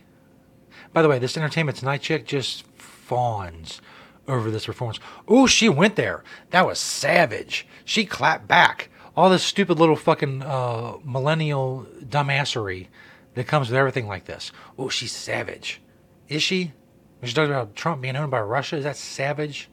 By 0.92 1.02
the 1.02 1.08
way, 1.08 1.18
this 1.18 1.36
Entertainment 1.36 1.78
Tonight 1.78 2.02
chick 2.02 2.26
just 2.26 2.64
fawns 2.76 3.80
over 4.28 4.50
this 4.50 4.66
performance. 4.66 5.00
Oh, 5.26 5.46
she 5.46 5.68
went 5.68 5.96
there. 5.96 6.22
That 6.50 6.66
was 6.66 6.78
savage. 6.78 7.66
She 7.84 8.04
clapped 8.04 8.46
back. 8.46 8.88
All 9.16 9.28
this 9.28 9.42
stupid 9.42 9.78
little 9.78 9.96
fucking 9.96 10.42
uh, 10.42 10.94
millennial 11.04 11.86
dumbassery 12.04 12.86
that 13.34 13.46
comes 13.46 13.68
with 13.68 13.76
everything 13.76 14.06
like 14.06 14.24
this. 14.24 14.52
Oh, 14.78 14.88
she's 14.88 15.12
savage. 15.12 15.80
Is 16.28 16.42
she? 16.42 16.72
When 17.18 17.28
she 17.28 17.34
talking 17.34 17.50
about 17.52 17.74
Trump 17.74 18.00
being 18.00 18.16
owned 18.16 18.30
by 18.30 18.40
Russia, 18.40 18.76
is 18.76 18.84
that 18.84 18.96
savage? 18.96 19.68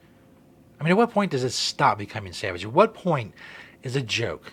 I 0.78 0.84
mean, 0.84 0.92
at 0.92 0.96
what 0.96 1.10
point 1.10 1.30
does 1.30 1.44
it 1.44 1.50
stop 1.50 1.98
becoming 1.98 2.32
savage? 2.32 2.64
At 2.64 2.72
what 2.72 2.94
point 2.94 3.34
is 3.82 3.96
a 3.96 4.02
joke 4.02 4.52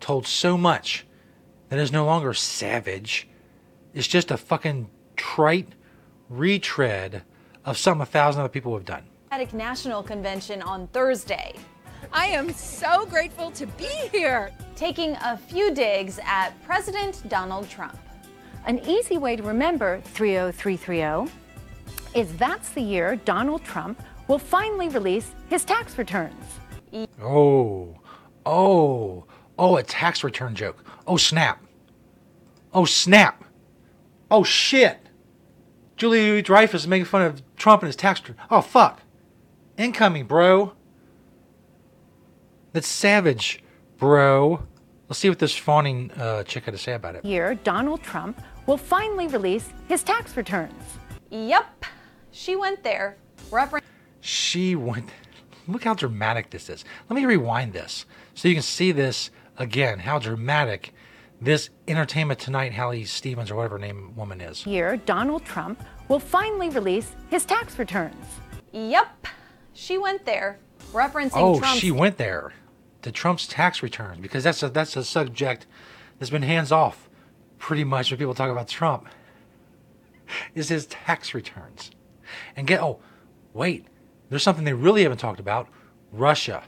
told 0.00 0.26
so 0.26 0.56
much 0.56 1.06
that 1.68 1.78
is 1.78 1.92
no 1.92 2.04
longer 2.04 2.34
savage? 2.34 3.28
It's 3.94 4.06
just 4.06 4.30
a 4.30 4.36
fucking 4.36 4.90
trite 5.16 5.68
retread 6.28 7.22
of 7.64 7.78
something 7.78 8.02
a 8.02 8.06
thousand 8.06 8.40
other 8.40 8.48
people 8.48 8.74
have 8.74 8.84
done. 8.84 9.04
Democratic 9.30 9.54
National 9.54 10.02
Convention 10.02 10.62
on 10.62 10.86
Thursday. 10.88 11.54
I 12.12 12.26
am 12.26 12.52
so 12.52 13.06
grateful 13.06 13.50
to 13.52 13.66
be 13.66 13.88
here. 14.10 14.50
Taking 14.76 15.16
a 15.22 15.36
few 15.36 15.72
digs 15.72 16.18
at 16.24 16.50
President 16.64 17.26
Donald 17.28 17.68
Trump. 17.70 17.98
An 18.66 18.78
easy 18.80 19.18
way 19.18 19.36
to 19.36 19.42
remember 19.42 20.00
30330 20.04 21.32
is 22.14 22.32
that's 22.36 22.70
the 22.70 22.80
year 22.80 23.16
Donald 23.24 23.64
Trump 23.64 24.02
will 24.28 24.38
finally 24.38 24.88
release 24.88 25.34
his 25.48 25.64
tax 25.64 25.96
returns. 25.96 26.44
Oh, 27.22 27.94
oh, 28.46 29.24
oh, 29.58 29.76
a 29.76 29.82
tax 29.82 30.24
return 30.24 30.54
joke. 30.54 30.84
Oh, 31.06 31.16
snap. 31.16 31.62
Oh, 32.72 32.84
snap. 32.84 33.44
Oh, 34.30 34.44
shit. 34.44 34.98
Julie 35.96 36.42
Dreyfus 36.42 36.82
is 36.82 36.88
making 36.88 37.04
fun 37.04 37.22
of 37.22 37.42
Trump 37.56 37.82
and 37.82 37.86
his 37.88 37.96
tax 37.96 38.20
return. 38.20 38.36
Oh, 38.50 38.60
fuck. 38.60 39.02
Incoming, 39.76 40.26
bro. 40.26 40.72
That's 42.72 42.88
savage, 42.88 43.62
bro. 43.98 44.62
Let's 45.08 45.18
see 45.18 45.28
what 45.28 45.38
this 45.38 45.54
fawning 45.54 46.10
uh, 46.12 46.42
chick 46.44 46.64
had 46.64 46.72
to 46.72 46.78
say 46.78 46.94
about 46.94 47.16
it. 47.16 47.24
Year 47.24 47.54
Donald 47.56 48.02
Trump 48.02 48.40
will 48.66 48.78
finally 48.78 49.26
release 49.28 49.68
his 49.86 50.02
tax 50.02 50.36
returns. 50.36 50.72
Yep, 51.30 51.84
she 52.30 52.56
went 52.56 52.82
there. 52.82 53.16
Reference. 53.50 53.84
She 54.20 54.74
went. 54.74 55.10
Look 55.68 55.84
how 55.84 55.94
dramatic 55.94 56.50
this 56.50 56.68
is. 56.68 56.84
Let 57.08 57.16
me 57.16 57.24
rewind 57.24 57.72
this 57.72 58.04
so 58.34 58.48
you 58.48 58.54
can 58.54 58.62
see 58.62 58.92
this 58.92 59.30
again. 59.58 60.00
How 60.00 60.18
dramatic 60.18 60.92
this 61.40 61.70
Entertainment 61.88 62.40
Tonight 62.40 62.72
Hallie 62.72 63.04
Stevens 63.04 63.50
or 63.50 63.56
whatever 63.56 63.76
her 63.76 63.80
name 63.80 64.14
woman 64.16 64.40
is. 64.40 64.66
Year 64.66 64.96
Donald 64.96 65.44
Trump 65.44 65.82
will 66.08 66.20
finally 66.20 66.68
release 66.70 67.14
his 67.30 67.44
tax 67.44 67.78
returns. 67.78 68.26
Yep, 68.72 69.26
she 69.72 69.98
went 69.98 70.24
there. 70.24 70.58
Referencing 70.92 71.32
oh, 71.34 71.58
Trump's 71.58 71.78
she 71.78 71.90
went 71.90 72.18
there 72.18 72.52
to 73.02 73.10
Trump's 73.10 73.46
tax 73.46 73.82
returns 73.82 74.20
because 74.20 74.44
that's 74.44 74.62
a 74.62 74.68
that's 74.68 74.96
a 74.96 75.04
subject 75.04 75.66
that's 76.18 76.30
been 76.30 76.42
hands 76.42 76.70
off 76.70 77.08
pretty 77.58 77.84
much 77.84 78.10
when 78.10 78.18
people 78.18 78.34
talk 78.34 78.50
about 78.50 78.68
Trump 78.68 79.08
is 80.54 80.68
his 80.68 80.86
tax 80.86 81.34
returns. 81.34 81.90
And 82.56 82.66
get 82.66 82.80
oh, 82.80 83.00
wait, 83.52 83.86
there's 84.32 84.42
something 84.42 84.64
they 84.64 84.72
really 84.72 85.02
haven't 85.02 85.18
talked 85.18 85.40
about: 85.40 85.68
Russia. 86.10 86.62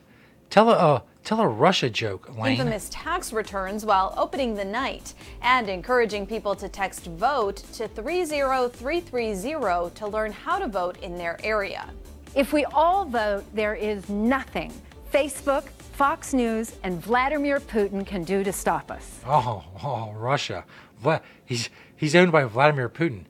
Tell 0.50 0.68
a 0.68 0.74
uh, 0.74 1.00
tell 1.24 1.40
a 1.40 1.48
Russia 1.48 1.88
joke, 1.88 2.28
Lane. 2.38 2.52
infamous 2.52 2.88
tax 2.90 3.32
returns 3.32 3.86
while 3.86 4.12
opening 4.18 4.54
the 4.54 4.66
night 4.66 5.14
and 5.40 5.70
encouraging 5.70 6.26
people 6.26 6.54
to 6.56 6.68
text 6.68 7.06
vote 7.06 7.56
to 7.72 7.88
30330 7.88 9.90
to 9.94 10.06
learn 10.06 10.30
how 10.30 10.58
to 10.58 10.68
vote 10.68 10.98
in 10.98 11.16
their 11.16 11.40
area. 11.42 11.88
If 12.34 12.52
we 12.52 12.66
all 12.66 13.06
vote, 13.06 13.44
there 13.54 13.74
is 13.74 14.10
nothing 14.10 14.70
Facebook, 15.10 15.66
Fox 15.96 16.34
News, 16.34 16.74
and 16.82 17.02
Vladimir 17.02 17.60
Putin 17.60 18.06
can 18.06 18.24
do 18.24 18.44
to 18.44 18.52
stop 18.52 18.90
us. 18.90 19.20
Oh, 19.26 19.64
oh, 19.82 20.12
Russia. 20.12 20.66
Vla- 21.02 21.22
he's 21.46 21.70
he's 21.96 22.14
owned 22.14 22.32
by 22.32 22.44
Vladimir 22.44 22.90
Putin. 22.90 23.24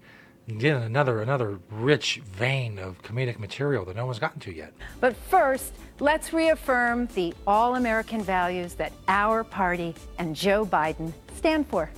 Again, 0.48 0.82
another 0.82 1.22
another 1.22 1.58
rich 1.70 2.20
vein 2.24 2.78
of 2.78 3.00
comedic 3.02 3.38
material 3.38 3.84
that 3.86 3.96
no 3.96 4.04
one's 4.04 4.18
gotten 4.18 4.40
to 4.40 4.52
yet. 4.52 4.74
But 5.00 5.16
first, 5.16 5.72
let's 6.00 6.32
reaffirm 6.32 7.06
the 7.14 7.32
all 7.46 7.76
American 7.76 8.22
values 8.22 8.74
that 8.74 8.92
our 9.08 9.42
party 9.42 9.94
and 10.18 10.36
Joe 10.36 10.66
Biden 10.66 11.12
stand 11.34 11.66
for. 11.66 11.90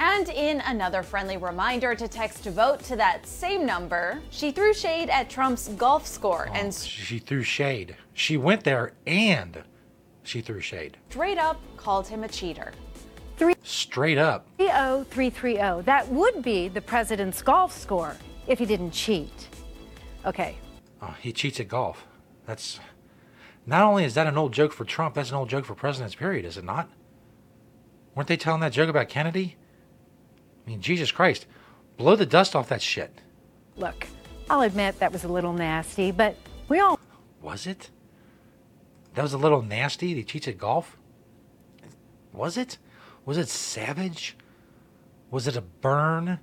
And 0.00 0.28
in 0.28 0.60
another 0.60 1.02
friendly 1.02 1.38
reminder 1.38 1.96
to 1.96 2.06
text 2.06 2.44
vote 2.44 2.84
to 2.84 2.94
that 2.94 3.26
same 3.26 3.66
number, 3.66 4.20
she 4.30 4.52
threw 4.52 4.72
shade 4.72 5.10
at 5.10 5.28
Trump's 5.28 5.68
golf 5.70 6.06
score 6.06 6.46
oh, 6.48 6.54
and 6.54 6.72
She 6.72 7.18
threw 7.18 7.42
shade. 7.42 7.96
She 8.14 8.36
went 8.36 8.62
there 8.62 8.92
and 9.08 9.64
she 10.22 10.40
threw 10.40 10.60
shade. 10.60 10.98
straight 11.10 11.38
up 11.38 11.60
called 11.76 12.06
him 12.06 12.22
a 12.22 12.28
cheater. 12.28 12.72
Straight 13.62 14.18
up. 14.18 14.46
30330. 14.58 15.82
That 15.84 16.08
would 16.08 16.42
be 16.42 16.68
the 16.68 16.80
president's 16.80 17.42
golf 17.42 17.76
score 17.76 18.16
if 18.46 18.58
he 18.58 18.66
didn't 18.66 18.92
cheat. 18.92 19.48
Okay, 20.26 20.56
Oh, 21.00 21.14
he 21.20 21.32
cheats 21.32 21.60
at 21.60 21.68
golf. 21.68 22.04
That's 22.46 22.80
not 23.66 23.82
only 23.82 24.04
is 24.04 24.14
that 24.14 24.26
an 24.26 24.36
old 24.36 24.52
joke 24.52 24.72
for 24.72 24.84
Trump, 24.84 25.14
that's 25.14 25.30
an 25.30 25.36
old 25.36 25.48
joke 25.48 25.64
for 25.64 25.74
presidents, 25.74 26.14
period, 26.14 26.44
is 26.44 26.56
it 26.56 26.64
not? 26.64 26.88
Weren't 28.14 28.26
they 28.28 28.36
telling 28.36 28.60
that 28.62 28.72
joke 28.72 28.88
about 28.88 29.08
Kennedy? 29.08 29.56
I 30.66 30.70
mean, 30.70 30.80
Jesus 30.80 31.12
Christ. 31.12 31.46
Blow 31.98 32.16
the 32.16 32.26
dust 32.26 32.56
off 32.56 32.68
that 32.68 32.82
shit. 32.82 33.20
look, 33.76 34.06
I'll 34.50 34.62
admit 34.62 34.98
that 34.98 35.12
was 35.12 35.24
a 35.24 35.28
little 35.28 35.52
nasty, 35.52 36.10
but 36.10 36.36
we 36.68 36.80
all 36.80 36.98
Was 37.42 37.66
it? 37.66 37.90
That 39.14 39.22
was 39.22 39.32
a 39.34 39.38
little 39.38 39.62
nasty. 39.62 40.14
He 40.14 40.24
cheats 40.24 40.48
at 40.48 40.58
golf? 40.58 40.96
Was 42.32 42.56
it? 42.56 42.78
Was 43.28 43.36
it 43.36 43.50
savage? 43.50 44.38
Was 45.30 45.46
it 45.46 45.54
a 45.54 45.60
burn? 45.60 46.40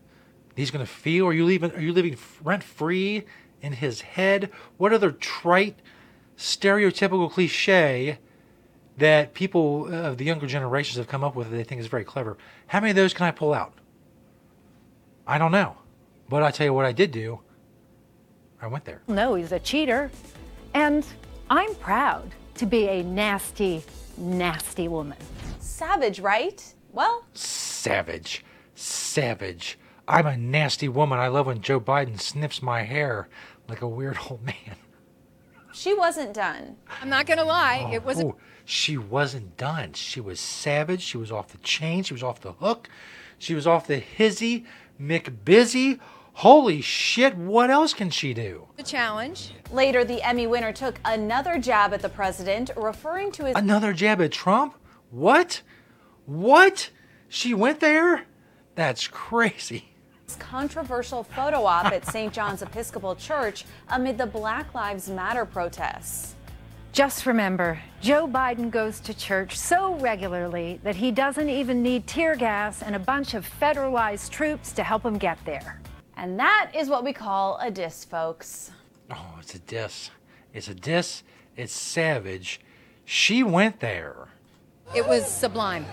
He's 0.55 0.69
gonna 0.69 0.85
feel? 0.85 1.25
Are 1.25 1.33
you 1.33 1.43
leaving? 1.43 1.71
Are 1.71 1.81
you 1.81 1.91
living 1.91 2.15
rent 2.43 2.63
free 2.63 3.23
in 3.59 3.73
his 3.73 4.01
head? 4.01 4.51
What 4.77 4.93
other 4.93 5.11
trite, 5.11 5.79
stereotypical 6.37 7.31
cliche 7.31 8.19
that 8.99 9.33
people 9.33 9.91
of 9.91 10.19
the 10.19 10.25
younger 10.25 10.45
generations 10.45 10.97
have 10.97 11.07
come 11.07 11.23
up 11.23 11.35
with 11.35 11.49
that 11.49 11.55
they 11.55 11.63
think 11.63 11.81
is 11.81 11.87
very 11.87 12.05
clever? 12.05 12.37
How 12.67 12.81
many 12.81 12.91
of 12.91 12.95
those 12.95 13.15
can 13.15 13.25
I 13.25 13.31
pull 13.31 13.51
out? 13.51 13.73
I 15.25 15.39
don't 15.39 15.51
know, 15.51 15.77
but 16.29 16.43
I 16.43 16.51
tell 16.51 16.67
you 16.67 16.73
what 16.75 16.85
I 16.85 16.91
did 16.91 17.09
do. 17.09 17.39
I 18.61 18.67
went 18.67 18.85
there. 18.85 19.01
No, 19.07 19.33
he's 19.33 19.51
a 19.51 19.59
cheater. 19.59 20.11
And 20.75 21.03
I'm 21.49 21.73
proud 21.77 22.29
to 22.53 22.67
be 22.67 22.87
a 22.89 23.01
nasty, 23.01 23.83
nasty 24.17 24.87
woman. 24.87 25.17
Savage, 25.59 26.19
right? 26.19 26.74
Well, 26.95 27.25
Savage. 27.33 28.45
Savage. 28.73 29.77
I'm 30.07 30.25
a 30.25 30.37
nasty 30.37 30.87
woman. 30.87 31.19
I 31.19 31.27
love 31.27 31.47
when 31.47 31.59
Joe 31.61 31.79
Biden 31.81 32.19
sniffs 32.19 32.61
my 32.61 32.83
hair 32.83 33.27
like 33.67 33.81
a 33.81 33.87
weird 33.87 34.17
old 34.29 34.43
man. 34.43 34.77
she 35.73 35.93
wasn't 35.93 36.33
done. 36.33 36.77
I'm 37.01 37.09
not 37.09 37.25
going 37.25 37.39
to 37.39 37.43
lie, 37.43 37.85
oh, 37.89 37.93
it 37.93 38.05
was 38.05 38.19
a 38.21 38.27
Oh, 38.27 38.37
she 38.63 38.97
wasn't 38.97 39.57
done. 39.57 39.91
She 39.91 40.21
was 40.21 40.39
savage. 40.39 41.01
She 41.01 41.17
was 41.17 41.33
off 41.33 41.49
the 41.49 41.57
chain. 41.57 42.03
She 42.03 42.13
was 42.13 42.23
off 42.23 42.39
the 42.39 42.53
hook. 42.53 42.87
She 43.37 43.53
was 43.53 43.67
off 43.67 43.87
the 43.87 43.99
hizzy, 43.99 44.65
McBusy. 44.99 45.99
Holy 46.33 46.81
shit, 46.81 47.35
what 47.35 47.69
else 47.69 47.93
can 47.93 48.09
she 48.09 48.33
do? 48.33 48.67
The 48.77 48.83
challenge. 48.83 49.51
Later, 49.69 50.05
the 50.05 50.21
Emmy 50.21 50.47
winner 50.47 50.71
took 50.71 50.99
another 51.03 51.59
jab 51.59 51.93
at 51.93 52.01
the 52.01 52.09
president, 52.09 52.71
referring 52.77 53.31
to 53.33 53.45
his 53.45 53.55
Another 53.55 53.91
jab 53.91 54.21
at 54.21 54.31
Trump? 54.31 54.75
What? 55.11 55.61
What? 56.25 56.89
She 57.29 57.53
went 57.53 57.79
there? 57.79 58.25
That's 58.75 59.07
crazy. 59.07 59.93
controversial 60.39 61.23
photo 61.23 61.65
op 61.65 61.85
at 61.85 62.05
St. 62.05 62.33
John's 62.33 62.61
Episcopal 62.61 63.15
Church 63.15 63.65
amid 63.89 64.17
the 64.17 64.25
Black 64.25 64.73
Lives 64.73 65.09
Matter 65.09 65.45
protests. 65.45 66.35
Just 66.91 67.25
remember, 67.25 67.79
Joe 68.01 68.27
Biden 68.27 68.71
goes 68.71 68.99
to 69.01 69.13
church 69.13 69.57
so 69.57 69.95
regularly 69.95 70.79
that 70.83 70.95
he 70.95 71.11
doesn't 71.11 71.49
even 71.49 71.83
need 71.83 72.07
tear 72.07 72.35
gas 72.35 72.81
and 72.81 72.95
a 72.95 72.99
bunch 72.99 73.33
of 73.33 73.47
federalized 73.59 74.29
troops 74.29 74.71
to 74.71 74.83
help 74.83 75.05
him 75.05 75.17
get 75.17 75.37
there. 75.45 75.81
And 76.17 76.39
that 76.39 76.71
is 76.73 76.87
what 76.89 77.03
we 77.03 77.11
call 77.11 77.59
a 77.61 77.69
diss, 77.69 78.05
folks. 78.05 78.71
Oh, 79.11 79.35
it's 79.41 79.55
a 79.55 79.59
diss. 79.59 80.09
It's 80.53 80.69
a 80.69 80.73
diss. 80.73 81.23
It's 81.57 81.73
savage. 81.73 82.61
She 83.03 83.43
went 83.43 83.81
there. 83.81 84.29
It 84.95 85.05
was 85.05 85.27
sublime. 85.27 85.85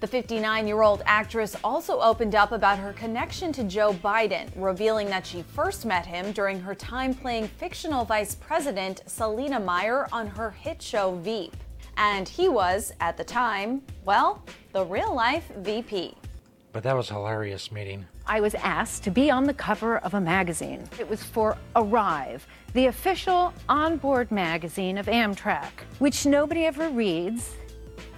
The 0.00 0.06
59 0.06 0.68
year 0.68 0.82
old 0.82 1.02
actress 1.06 1.56
also 1.64 1.98
opened 2.00 2.36
up 2.36 2.52
about 2.52 2.78
her 2.78 2.92
connection 2.92 3.50
to 3.52 3.64
Joe 3.64 3.92
Biden, 3.94 4.48
revealing 4.54 5.08
that 5.08 5.26
she 5.26 5.42
first 5.42 5.84
met 5.84 6.06
him 6.06 6.30
during 6.30 6.60
her 6.60 6.72
time 6.72 7.12
playing 7.12 7.48
fictional 7.48 8.04
Vice 8.04 8.36
President 8.36 9.02
Selina 9.06 9.58
Meyer 9.58 10.06
on 10.12 10.28
her 10.28 10.52
hit 10.52 10.80
show 10.80 11.16
Veep. 11.16 11.56
And 11.96 12.28
he 12.28 12.48
was, 12.48 12.92
at 13.00 13.16
the 13.16 13.24
time, 13.24 13.82
well, 14.04 14.40
the 14.72 14.84
real 14.84 15.12
life 15.12 15.50
VP. 15.56 16.14
But 16.70 16.84
that 16.84 16.94
was 16.94 17.10
a 17.10 17.14
hilarious 17.14 17.72
meeting. 17.72 18.06
I 18.24 18.40
was 18.40 18.54
asked 18.54 19.02
to 19.02 19.10
be 19.10 19.32
on 19.32 19.44
the 19.44 19.54
cover 19.54 19.98
of 19.98 20.14
a 20.14 20.20
magazine. 20.20 20.88
It 21.00 21.10
was 21.10 21.24
for 21.24 21.56
Arrive, 21.74 22.46
the 22.72 22.86
official 22.86 23.52
onboard 23.68 24.30
magazine 24.30 24.96
of 24.96 25.06
Amtrak, 25.06 25.72
which 25.98 26.24
nobody 26.24 26.66
ever 26.66 26.88
reads, 26.88 27.56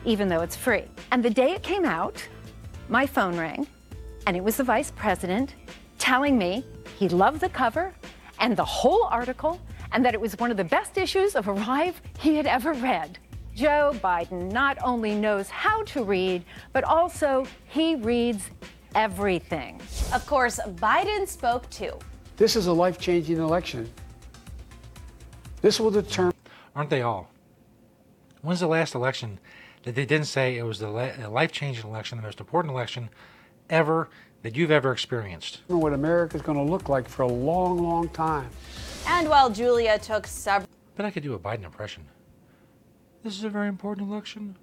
even 0.05 0.29
though 0.29 0.41
it's 0.41 0.57
free. 0.57 0.85
And 1.13 1.23
the 1.23 1.31
day 1.31 1.53
it 1.53 1.63
came 1.63 1.85
out, 1.85 2.27
my 2.89 3.07
phone 3.07 3.37
rang, 3.37 3.67
and 4.27 4.37
it 4.37 4.43
was 4.43 4.57
the 4.57 4.65
vice 4.65 4.91
president 4.91 5.55
telling 5.99 6.37
me 6.39 6.65
he 6.99 7.09
loved 7.09 7.41
the 7.41 7.49
cover 7.49 7.95
and 8.39 8.57
the 8.57 8.65
whole 8.65 9.05
article, 9.05 9.61
and 9.93 10.05
that 10.05 10.15
it 10.15 10.21
was 10.21 10.39
one 10.39 10.51
of 10.51 10.57
the 10.57 10.65
best 10.65 10.97
issues 10.97 11.35
of 11.35 11.49
Arrive 11.49 12.01
he 12.19 12.37
had 12.37 12.47
ever 12.47 12.73
read. 12.73 13.19
Joe 13.55 13.93
Biden 14.03 14.51
not 14.51 14.79
only 14.83 15.15
knows 15.15 15.51
how 15.51 15.83
to 15.85 16.03
read, 16.03 16.45
but 16.73 16.85
also 16.85 17.45
he 17.67 17.97
reads 17.97 18.51
everything. 18.95 19.81
Of 20.15 20.25
course, 20.27 20.59
Biden 20.77 21.29
spoke 21.29 21.69
too. 21.69 21.93
This 22.37 22.57
is 22.57 22.67
a 22.67 22.73
life 22.73 22.99
changing 22.99 23.39
election. 23.39 23.91
This 25.61 25.79
will 25.79 25.91
determine. 25.91 26.35
Aren't 26.75 26.89
they 26.89 27.03
all? 27.03 27.31
When's 28.41 28.61
the 28.61 28.69
last 28.69 28.95
election 28.95 29.39
that 29.83 29.95
they 29.95 30.05
didn't 30.05 30.27
say 30.27 30.57
it 30.57 30.63
was 30.63 30.79
the 30.79 30.89
life 30.89 31.53
changing 31.53 31.87
election, 31.87 32.19
the 32.19 32.23
most 32.23 32.41
important 32.41 32.73
election 32.73 33.09
ever 33.69 34.09
that 34.43 34.57
you've 34.57 34.71
ever 34.71 34.93
experienced? 34.93 35.61
What 35.69 35.93
America's 35.93 36.43
going 36.43 36.59
to 36.59 36.71
look 36.71 36.89
like 36.89 37.09
for 37.09 37.23
a 37.23 37.29
long, 37.29 37.83
long 37.83 38.09
time. 38.11 38.51
And 39.07 39.29
while 39.29 39.51
Julia 39.51 39.99
took 39.99 40.27
several. 40.27 40.69
But 40.97 41.07
I 41.07 41.11
could 41.11 41.23
do 41.23 41.35
a 41.35 41.39
Biden 41.39 41.65
impression. 41.65 42.05
This 43.23 43.37
is 43.37 43.45
a 43.45 43.51
very 43.51 43.69
important 43.69 44.09
election. 44.09 44.57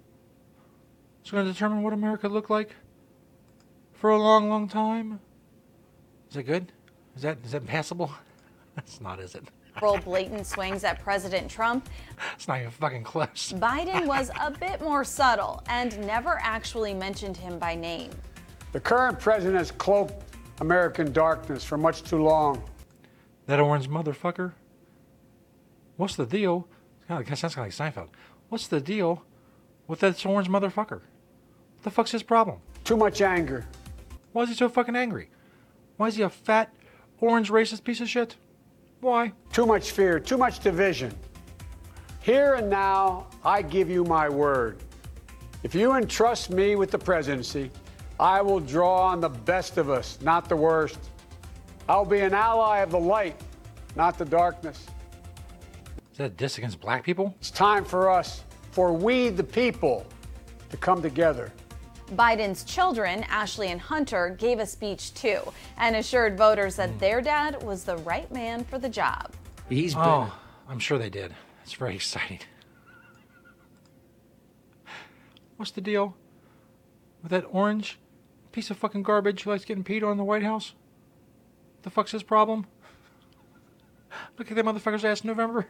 It's 1.20 1.30
going 1.30 1.46
to 1.46 1.52
determine 1.52 1.82
what 1.82 1.92
America 1.92 2.28
looked 2.28 2.50
like 2.50 2.74
for 3.92 4.10
a 4.10 4.18
long, 4.18 4.48
long 4.48 4.68
time. 4.68 5.20
Is 6.28 6.34
that 6.34 6.44
good? 6.44 6.72
Is 7.16 7.22
that 7.22 7.38
is 7.44 7.52
that 7.52 7.66
passable? 7.66 8.12
That's 8.74 9.00
not, 9.00 9.20
is 9.20 9.34
it? 9.34 9.44
Several 9.78 9.98
blatant 9.98 10.44
swings 10.44 10.82
at 10.82 11.00
President 11.04 11.48
Trump. 11.48 11.88
It's 12.34 12.48
not 12.48 12.58
even 12.58 12.72
fucking 12.72 13.04
close. 13.04 13.52
Biden 13.58 14.06
was 14.08 14.28
a 14.40 14.50
bit 14.50 14.80
more 14.80 15.04
subtle 15.04 15.62
and 15.68 15.96
never 16.04 16.40
actually 16.42 16.92
mentioned 16.92 17.36
him 17.36 17.60
by 17.60 17.76
name. 17.76 18.10
The 18.72 18.80
current 18.80 19.20
president 19.20 19.56
has 19.56 19.70
cloaked 19.70 20.34
American 20.60 21.12
darkness 21.12 21.62
for 21.62 21.78
much 21.78 22.02
too 22.02 22.20
long. 22.20 22.60
That 23.46 23.60
orange 23.60 23.88
motherfucker. 23.88 24.52
What's 25.96 26.16
the 26.16 26.26
deal? 26.26 26.66
It 27.08 27.28
sounds 27.38 27.54
kind 27.54 27.70
of 27.70 27.80
like 27.80 27.94
Seinfeld. 27.94 28.08
What's 28.48 28.66
the 28.66 28.80
deal 28.80 29.22
with 29.86 30.00
that 30.00 30.26
orange 30.26 30.48
motherfucker? 30.48 30.90
What 30.90 31.82
the 31.84 31.90
fuck's 31.92 32.10
his 32.10 32.24
problem? 32.24 32.58
Too 32.82 32.96
much 32.96 33.22
anger. 33.22 33.64
Why 34.32 34.42
is 34.42 34.48
he 34.48 34.56
so 34.56 34.68
fucking 34.68 34.96
angry? 34.96 35.30
Why 35.98 36.08
is 36.08 36.16
he 36.16 36.22
a 36.22 36.28
fat, 36.28 36.74
orange 37.20 37.48
racist 37.48 37.84
piece 37.84 38.00
of 38.00 38.08
shit? 38.08 38.34
Why? 39.00 39.32
Too 39.52 39.64
much 39.64 39.92
fear, 39.92 40.18
too 40.18 40.36
much 40.36 40.60
division. 40.60 41.14
Here 42.20 42.54
and 42.54 42.68
now, 42.68 43.26
I 43.44 43.62
give 43.62 43.88
you 43.88 44.04
my 44.04 44.28
word. 44.28 44.78
If 45.62 45.74
you 45.74 45.94
entrust 45.94 46.50
me 46.50 46.76
with 46.76 46.90
the 46.90 46.98
presidency, 46.98 47.70
I 48.18 48.42
will 48.42 48.60
draw 48.60 49.06
on 49.06 49.20
the 49.20 49.28
best 49.28 49.78
of 49.78 49.88
us, 49.88 50.18
not 50.20 50.48
the 50.48 50.56
worst. 50.56 50.98
I'll 51.88 52.04
be 52.04 52.20
an 52.20 52.34
ally 52.34 52.78
of 52.78 52.90
the 52.90 52.98
light, 52.98 53.40
not 53.94 54.18
the 54.18 54.24
darkness. 54.24 54.86
Is 56.12 56.18
that 56.18 56.24
a 56.24 56.30
diss 56.30 56.58
against 56.58 56.80
black 56.80 57.04
people? 57.04 57.34
It's 57.38 57.50
time 57.50 57.84
for 57.84 58.10
us, 58.10 58.42
for 58.72 58.92
we 58.92 59.28
the 59.28 59.44
people, 59.44 60.04
to 60.70 60.76
come 60.76 61.00
together. 61.00 61.52
Biden's 62.08 62.64
children, 62.64 63.24
Ashley 63.28 63.68
and 63.68 63.80
Hunter, 63.80 64.36
gave 64.38 64.58
a 64.58 64.66
speech 64.66 65.14
too 65.14 65.40
and 65.76 65.96
assured 65.96 66.36
voters 66.36 66.76
that 66.76 66.90
mm. 66.90 66.98
their 66.98 67.20
dad 67.20 67.62
was 67.62 67.84
the 67.84 67.96
right 67.98 68.30
man 68.32 68.64
for 68.64 68.78
the 68.78 68.88
job. 68.88 69.32
He's 69.68 69.94
been. 69.94 70.02
Oh, 70.04 70.32
I'm 70.68 70.78
sure 70.78 70.98
they 70.98 71.10
did. 71.10 71.34
It's 71.62 71.74
very 71.74 71.94
exciting. 71.94 72.40
What's 75.56 75.72
the 75.72 75.80
deal 75.80 76.16
with 77.22 77.30
that 77.32 77.44
orange 77.50 77.98
piece 78.52 78.70
of 78.70 78.76
fucking 78.76 79.02
garbage 79.02 79.42
who 79.42 79.50
likes 79.50 79.64
getting 79.64 79.84
peed 79.84 80.02
on 80.02 80.12
in 80.12 80.16
the 80.18 80.24
White 80.24 80.44
House? 80.44 80.74
The 81.82 81.90
fuck's 81.90 82.12
his 82.12 82.22
problem? 82.22 82.66
Look 84.38 84.50
at 84.50 84.56
that 84.56 84.64
motherfucker's 84.64 85.04
ass 85.04 85.22
in 85.22 85.28
November. 85.28 85.66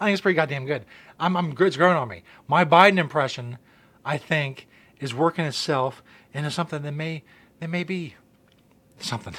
I 0.00 0.04
think 0.04 0.14
it's 0.14 0.20
pretty 0.20 0.36
goddamn 0.36 0.64
good. 0.64 0.84
I'm, 1.18 1.36
I'm 1.36 1.54
it's 1.58 1.76
growing 1.76 1.96
on 1.96 2.08
me. 2.08 2.22
My 2.46 2.64
Biden 2.64 2.98
impression, 2.98 3.58
I 4.04 4.18
think, 4.18 4.66
is 5.00 5.14
working 5.14 5.44
itself 5.44 6.02
into 6.32 6.50
something 6.50 6.82
that 6.82 6.92
may 6.92 7.24
that 7.60 7.70
may 7.70 7.84
be 7.84 8.14
something. 8.98 9.34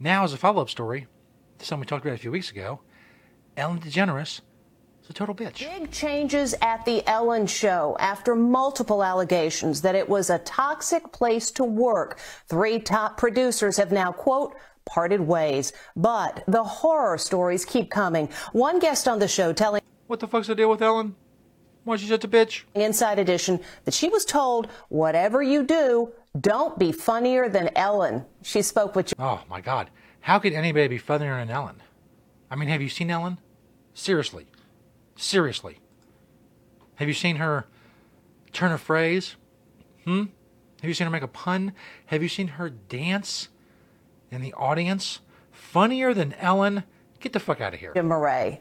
Now, 0.00 0.24
as 0.24 0.32
a 0.32 0.36
follow-up 0.36 0.70
story 0.70 1.06
to 1.58 1.66
something 1.66 1.80
we 1.80 1.86
talked 1.86 2.04
about 2.04 2.14
a 2.14 2.18
few 2.18 2.30
weeks 2.30 2.50
ago, 2.50 2.80
Ellen 3.56 3.80
DeGeneres 3.80 4.40
is 5.02 5.10
a 5.10 5.12
total 5.12 5.34
bitch. 5.34 5.58
Big 5.58 5.90
changes 5.90 6.54
at 6.62 6.84
the 6.84 7.06
Ellen 7.08 7.46
Show 7.48 7.96
after 7.98 8.36
multiple 8.36 9.02
allegations 9.02 9.80
that 9.82 9.96
it 9.96 10.08
was 10.08 10.30
a 10.30 10.38
toxic 10.40 11.10
place 11.12 11.50
to 11.52 11.64
work. 11.64 12.20
Three 12.46 12.78
top 12.78 13.16
producers 13.16 13.76
have 13.76 13.90
now, 13.90 14.12
quote, 14.12 14.54
parted 14.84 15.20
ways. 15.20 15.72
But 15.96 16.44
the 16.46 16.62
horror 16.62 17.18
stories 17.18 17.64
keep 17.64 17.90
coming. 17.90 18.28
One 18.52 18.78
guest 18.78 19.08
on 19.08 19.18
the 19.18 19.28
show 19.28 19.52
telling 19.52 19.82
What 20.06 20.20
the 20.20 20.28
fuck's 20.28 20.46
the 20.46 20.54
deal 20.54 20.70
with 20.70 20.80
Ellen? 20.80 21.16
Why 21.88 21.96
she's 21.96 22.08
such 22.08 22.24
a 22.24 22.28
bitch? 22.28 22.64
Inside 22.74 23.18
Edition 23.18 23.60
that 23.84 23.94
she 23.94 24.08
was 24.08 24.24
told, 24.24 24.68
whatever 24.88 25.42
you 25.42 25.62
do, 25.62 26.12
don't 26.38 26.78
be 26.78 26.92
funnier 26.92 27.48
than 27.48 27.70
Ellen. 27.74 28.24
She 28.42 28.62
spoke 28.62 28.94
with. 28.94 29.10
You 29.10 29.16
Oh 29.18 29.42
my 29.48 29.60
God! 29.60 29.90
How 30.20 30.38
could 30.38 30.52
anybody 30.52 30.88
be 30.88 30.98
funnier 30.98 31.36
than 31.38 31.50
Ellen? 31.50 31.82
I 32.50 32.56
mean, 32.56 32.68
have 32.68 32.82
you 32.82 32.88
seen 32.88 33.10
Ellen? 33.10 33.38
Seriously, 33.94 34.46
seriously. 35.16 35.78
Have 36.96 37.08
you 37.08 37.14
seen 37.14 37.36
her 37.36 37.66
turn 38.52 38.72
a 38.72 38.78
phrase? 38.78 39.36
Hmm. 40.04 40.24
Have 40.80 40.88
you 40.88 40.94
seen 40.94 41.06
her 41.06 41.10
make 41.10 41.22
a 41.22 41.28
pun? 41.28 41.72
Have 42.06 42.22
you 42.22 42.28
seen 42.28 42.48
her 42.48 42.70
dance? 42.70 43.48
in 44.30 44.40
the 44.40 44.52
audience 44.54 45.20
funnier 45.50 46.14
than 46.14 46.34
Ellen. 46.34 46.84
Get 47.20 47.32
the 47.32 47.40
fuck 47.40 47.60
out 47.60 47.74
of 47.74 47.80
here. 47.80 47.92
Jim 47.94 48.06
Murray. 48.06 48.60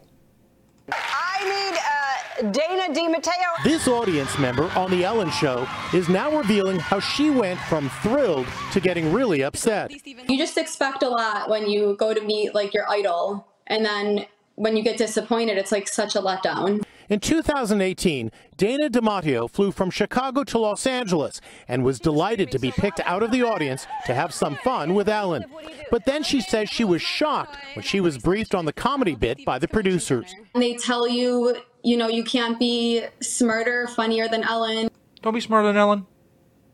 I 2.37 2.41
need 2.41 2.53
Dana 2.53 2.93
DiMatteo. 2.93 3.63
This 3.63 3.87
audience 3.87 4.37
member 4.39 4.69
on 4.75 4.91
The 4.91 5.03
Ellen 5.03 5.29
Show 5.31 5.67
is 5.93 6.09
now 6.09 6.35
revealing 6.37 6.79
how 6.79 6.99
she 6.99 7.29
went 7.29 7.59
from 7.61 7.89
thrilled 8.01 8.47
to 8.73 8.79
getting 8.79 9.11
really 9.13 9.43
upset. 9.43 9.91
You 10.05 10.37
just 10.37 10.57
expect 10.57 11.03
a 11.03 11.09
lot 11.09 11.49
when 11.49 11.69
you 11.69 11.95
go 11.97 12.13
to 12.13 12.21
meet 12.21 12.53
like 12.53 12.73
your 12.73 12.89
idol, 12.89 13.47
and 13.67 13.85
then 13.85 14.25
when 14.55 14.75
you 14.75 14.83
get 14.83 14.97
disappointed, 14.97 15.57
it's 15.57 15.71
like 15.71 15.87
such 15.87 16.15
a 16.15 16.19
letdown. 16.19 16.83
In 17.09 17.19
2018, 17.21 18.31
Dana 18.57 18.89
DiMatteo 18.89 19.49
flew 19.49 19.71
from 19.71 19.89
Chicago 19.89 20.43
to 20.43 20.57
Los 20.57 20.85
Angeles 20.85 21.39
and 21.67 21.83
was 21.83 21.99
delighted 21.99 22.51
to 22.51 22.59
be 22.59 22.71
picked 22.71 22.99
out 23.01 23.23
of 23.23 23.31
the 23.31 23.43
audience 23.43 23.87
to 24.07 24.13
have 24.13 24.33
some 24.33 24.57
fun 24.57 24.93
with 24.93 25.07
Ellen. 25.07 25.45
But 25.89 26.05
then 26.05 26.23
she 26.23 26.41
says 26.41 26.69
she 26.69 26.83
was 26.83 27.01
shocked 27.01 27.55
when 27.75 27.83
she 27.83 28.01
was 28.01 28.17
briefed 28.17 28.53
on 28.53 28.65
the 28.65 28.73
comedy 28.73 29.15
bit 29.15 29.45
by 29.45 29.57
the 29.57 29.69
producers. 29.69 30.35
They 30.53 30.75
tell 30.75 31.07
you, 31.07 31.55
you 31.87 31.95
know, 31.95 32.09
you 32.09 32.23
can't 32.23 32.59
be 32.59 33.05
smarter, 33.21 33.87
funnier 33.87 34.27
than 34.27 34.43
Ellen. 34.43 34.89
Don't 35.21 35.33
be 35.33 35.39
smarter 35.39 35.67
than 35.67 35.77
Ellen. 35.77 36.05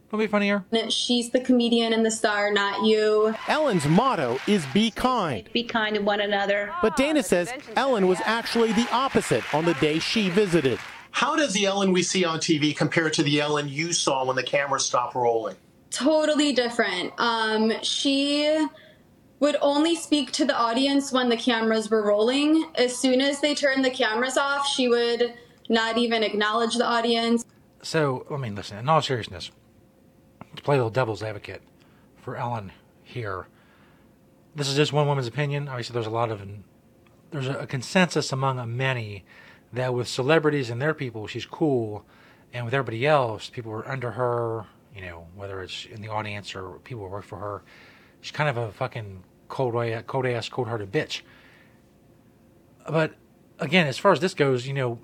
Don't 0.09 0.19
be 0.19 0.25
funnier. 0.25 0.65
She's 0.89 1.29
the 1.29 1.39
comedian 1.39 1.93
and 1.93 2.03
the 2.03 2.09
star, 2.09 2.51
not 2.51 2.83
you. 2.83 3.35
Ellen's 3.47 3.87
motto 3.87 4.39
is 4.47 4.65
be 4.73 4.89
kind. 4.89 5.47
Be 5.53 5.63
kind 5.63 5.95
to 5.95 6.01
one 6.01 6.19
another. 6.19 6.73
But 6.81 6.97
Dana 6.97 7.21
says 7.21 7.53
Ellen 7.75 8.07
was 8.07 8.19
actually 8.25 8.73
the 8.73 8.87
opposite 8.91 9.53
on 9.53 9.65
the 9.65 9.75
day 9.75 9.99
she 9.99 10.29
visited. 10.29 10.79
How 11.11 11.35
does 11.35 11.53
the 11.53 11.65
Ellen 11.67 11.91
we 11.91 12.01
see 12.01 12.25
on 12.25 12.39
TV 12.39 12.75
compare 12.75 13.11
to 13.11 13.21
the 13.21 13.39
Ellen 13.39 13.69
you 13.69 13.93
saw 13.93 14.25
when 14.25 14.35
the 14.35 14.43
camera 14.43 14.79
stopped 14.79 15.13
rolling? 15.13 15.55
Totally 15.91 16.53
different. 16.53 17.13
Um, 17.19 17.71
she 17.83 18.65
would 19.43 19.57
only 19.61 19.93
speak 19.93 20.31
to 20.31 20.45
the 20.45 20.55
audience 20.55 21.11
when 21.11 21.27
the 21.27 21.35
cameras 21.35 21.91
were 21.91 22.01
rolling. 22.01 22.65
As 22.75 22.95
soon 22.95 23.19
as 23.19 23.41
they 23.41 23.53
turned 23.53 23.83
the 23.83 23.89
cameras 23.89 24.37
off, 24.37 24.65
she 24.65 24.87
would 24.87 25.33
not 25.67 25.97
even 25.97 26.23
acknowledge 26.23 26.75
the 26.75 26.85
audience. 26.85 27.43
So, 27.81 28.25
I 28.31 28.37
mean, 28.37 28.55
listen, 28.55 28.77
in 28.77 28.87
all 28.87 29.01
seriousness, 29.01 29.51
to 30.55 30.63
play 30.63 30.75
a 30.75 30.77
little 30.77 30.89
devil's 30.89 31.21
advocate 31.21 31.61
for 32.21 32.37
Ellen 32.37 32.71
here. 33.03 33.47
This 34.55 34.69
is 34.69 34.77
just 34.77 34.93
one 34.93 35.07
woman's 35.07 35.27
opinion. 35.27 35.67
Obviously, 35.67 35.93
there's 35.93 36.07
a 36.07 36.09
lot 36.09 36.31
of 36.31 36.41
there's 37.31 37.47
a 37.47 37.67
consensus 37.67 38.31
among 38.31 38.77
many 38.77 39.25
that 39.73 39.93
with 39.93 40.07
celebrities 40.07 40.69
and 40.69 40.81
their 40.81 40.93
people, 40.93 41.27
she's 41.27 41.45
cool, 41.45 42.05
and 42.53 42.63
with 42.63 42.73
everybody 42.73 43.05
else, 43.05 43.49
people 43.49 43.73
are 43.73 43.85
under 43.89 44.11
her. 44.11 44.67
You 44.95 45.01
know, 45.01 45.27
whether 45.35 45.61
it's 45.61 45.85
in 45.85 46.01
the 46.01 46.07
audience 46.07 46.55
or 46.55 46.79
people 46.85 47.03
who 47.03 47.09
work 47.09 47.25
for 47.25 47.39
her, 47.39 47.63
she's 48.21 48.31
kind 48.31 48.49
of 48.49 48.55
a 48.55 48.71
fucking 48.71 49.21
cold, 49.53 49.75
cold 50.07 50.25
ass, 50.25 50.49
cold 50.49 50.67
hearted 50.67 50.91
bitch. 50.91 51.21
But 52.89 53.13
again, 53.59 53.85
as 53.85 53.99
far 53.99 54.11
as 54.11 54.19
this 54.19 54.33
goes, 54.33 54.65
you 54.65 54.73
know, 54.73 54.99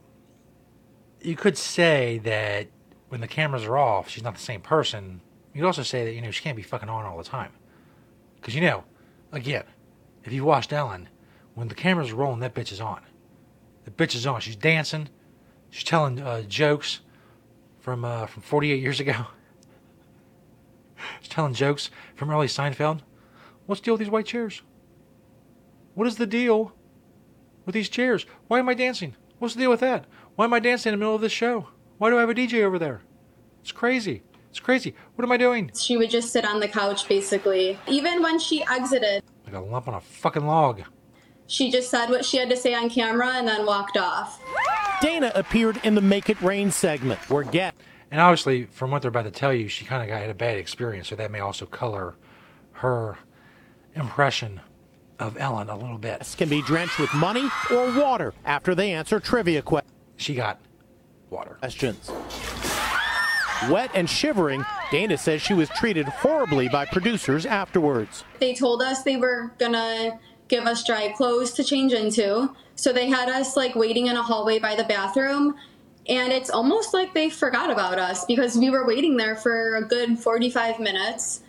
you 1.21 1.35
could 1.35 1.55
say 1.55 2.17
that 2.23 2.67
when 3.09 3.21
the 3.21 3.27
cameras 3.27 3.63
are 3.63 3.77
off, 3.77 4.09
she's 4.09 4.23
not 4.23 4.33
the 4.33 4.41
same 4.41 4.61
person. 4.61 5.21
You 5.53 5.61
could 5.61 5.67
also 5.67 5.83
say 5.83 6.03
that 6.03 6.13
you 6.13 6.21
know 6.21 6.31
she 6.31 6.41
can't 6.41 6.57
be 6.57 6.63
fucking 6.63 6.89
on 6.89 7.05
all 7.05 7.17
the 7.17 7.23
time, 7.23 7.51
because 8.35 8.55
you 8.55 8.61
know, 8.61 8.85
again, 9.31 9.65
if 10.23 10.33
you 10.33 10.43
watched 10.43 10.73
Ellen, 10.73 11.09
when 11.53 11.67
the 11.67 11.75
cameras 11.75 12.11
are 12.11 12.15
rolling, 12.15 12.39
that 12.39 12.55
bitch 12.55 12.71
is 12.71 12.81
on. 12.81 13.01
The 13.85 13.91
bitch 13.91 14.15
is 14.15 14.25
on. 14.25 14.41
She's 14.41 14.55
dancing. 14.55 15.09
She's 15.69 15.83
telling 15.83 16.19
uh, 16.19 16.41
jokes 16.41 17.01
from 17.79 18.03
uh, 18.03 18.25
from 18.25 18.41
48 18.41 18.81
years 18.81 18.99
ago. 18.99 19.13
She's 21.19 21.29
telling 21.29 21.53
jokes 21.53 21.91
from 22.15 22.31
early 22.31 22.47
Seinfeld. 22.47 23.01
What's 23.69 23.81
the 23.81 23.85
deal 23.85 23.93
with 23.93 23.99
these 23.99 24.09
white 24.09 24.25
chairs? 24.25 24.63
What 25.93 26.07
is 26.07 26.15
the 26.15 26.25
deal 26.25 26.73
with 27.67 27.75
these 27.75 27.87
chairs? 27.87 28.25
Why 28.47 28.57
am 28.57 28.67
I 28.67 28.73
dancing? 28.73 29.15
What's 29.37 29.53
the 29.53 29.59
deal 29.59 29.69
with 29.69 29.81
that? 29.81 30.05
Why 30.35 30.45
am 30.45 30.53
I 30.55 30.59
dancing 30.59 30.91
in 30.91 30.97
the 30.97 31.05
middle 31.05 31.13
of 31.13 31.21
this 31.21 31.31
show? 31.31 31.67
Why 31.99 32.09
do 32.09 32.17
I 32.17 32.21
have 32.21 32.31
a 32.31 32.33
DJ 32.33 32.63
over 32.63 32.79
there? 32.79 33.03
It's 33.61 33.71
crazy. 33.71 34.23
It's 34.49 34.59
crazy. 34.59 34.95
What 35.13 35.23
am 35.23 35.31
I 35.31 35.37
doing? 35.37 35.69
She 35.77 35.97
would 35.97 36.09
just 36.09 36.31
sit 36.33 36.45
on 36.45 36.59
the 36.59 36.67
couch 36.67 37.07
basically. 37.07 37.77
Even 37.87 38.23
when 38.23 38.39
she 38.39 38.65
exited, 38.65 39.21
Like 39.45 39.53
a 39.53 39.59
lump 39.59 39.87
on 39.87 39.93
a 39.93 40.01
fucking 40.01 40.47
log. 40.47 40.81
she 41.45 41.69
just 41.69 41.91
said 41.91 42.09
what 42.09 42.25
she 42.25 42.37
had 42.37 42.49
to 42.49 42.57
say 42.57 42.73
on 42.73 42.89
camera 42.89 43.33
and 43.35 43.47
then 43.47 43.67
walked 43.67 43.97
off. 43.97 44.41
Dana 44.99 45.31
appeared 45.35 45.79
in 45.83 45.93
the 45.93 46.01
Make 46.01 46.31
It 46.31 46.41
Rain 46.41 46.71
segment 46.71 47.19
where 47.29 47.43
guests. 47.43 47.79
And 48.09 48.19
obviously, 48.19 48.65
from 48.65 48.89
what 48.89 49.03
they're 49.03 49.09
about 49.09 49.25
to 49.25 49.31
tell 49.31 49.53
you, 49.53 49.67
she 49.67 49.85
kind 49.85 50.01
of 50.01 50.17
had 50.17 50.31
a 50.31 50.33
bad 50.33 50.57
experience, 50.57 51.07
so 51.09 51.15
that 51.17 51.29
may 51.29 51.39
also 51.39 51.67
color 51.67 52.15
her 52.71 53.19
impression 53.95 54.61
of 55.19 55.37
Ellen 55.37 55.69
a 55.69 55.75
little 55.75 55.97
bit. 55.97 56.19
This 56.19 56.35
can 56.35 56.49
be 56.49 56.61
drenched 56.61 56.99
with 56.99 57.13
money 57.13 57.49
or 57.71 57.91
water 57.99 58.33
after 58.45 58.73
they 58.73 58.91
answer 58.93 59.19
trivia 59.19 59.61
questions. 59.61 59.93
She 60.17 60.35
got 60.35 60.59
water. 61.29 61.57
Questions. 61.59 62.11
Wet 63.69 63.91
and 63.93 64.09
shivering, 64.09 64.65
Dana 64.89 65.17
says 65.17 65.41
she 65.41 65.53
was 65.53 65.67
treated 65.69 66.07
horribly 66.07 66.69
by 66.69 66.85
producers 66.85 67.45
afterwards. 67.45 68.23
They 68.39 68.55
told 68.55 68.81
us 68.81 69.03
they 69.03 69.17
were 69.17 69.51
gonna 69.59 70.17
give 70.47 70.65
us 70.65 70.85
dry 70.85 71.09
clothes 71.09 71.51
to 71.53 71.63
change 71.63 71.91
into. 71.91 72.55
So 72.75 72.93
they 72.93 73.09
had 73.09 73.27
us 73.27 73.57
like 73.57 73.75
waiting 73.75 74.07
in 74.07 74.15
a 74.15 74.23
hallway 74.23 74.59
by 74.59 74.75
the 74.75 74.85
bathroom. 74.85 75.55
And 76.07 76.31
it's 76.31 76.49
almost 76.49 76.93
like 76.93 77.13
they 77.13 77.29
forgot 77.29 77.69
about 77.69 77.99
us 77.99 78.25
because 78.25 78.57
we 78.57 78.69
were 78.69 78.87
waiting 78.87 79.17
there 79.17 79.35
for 79.35 79.75
a 79.75 79.83
good 79.83 80.17
45 80.17 80.79
minutes. 80.79 81.41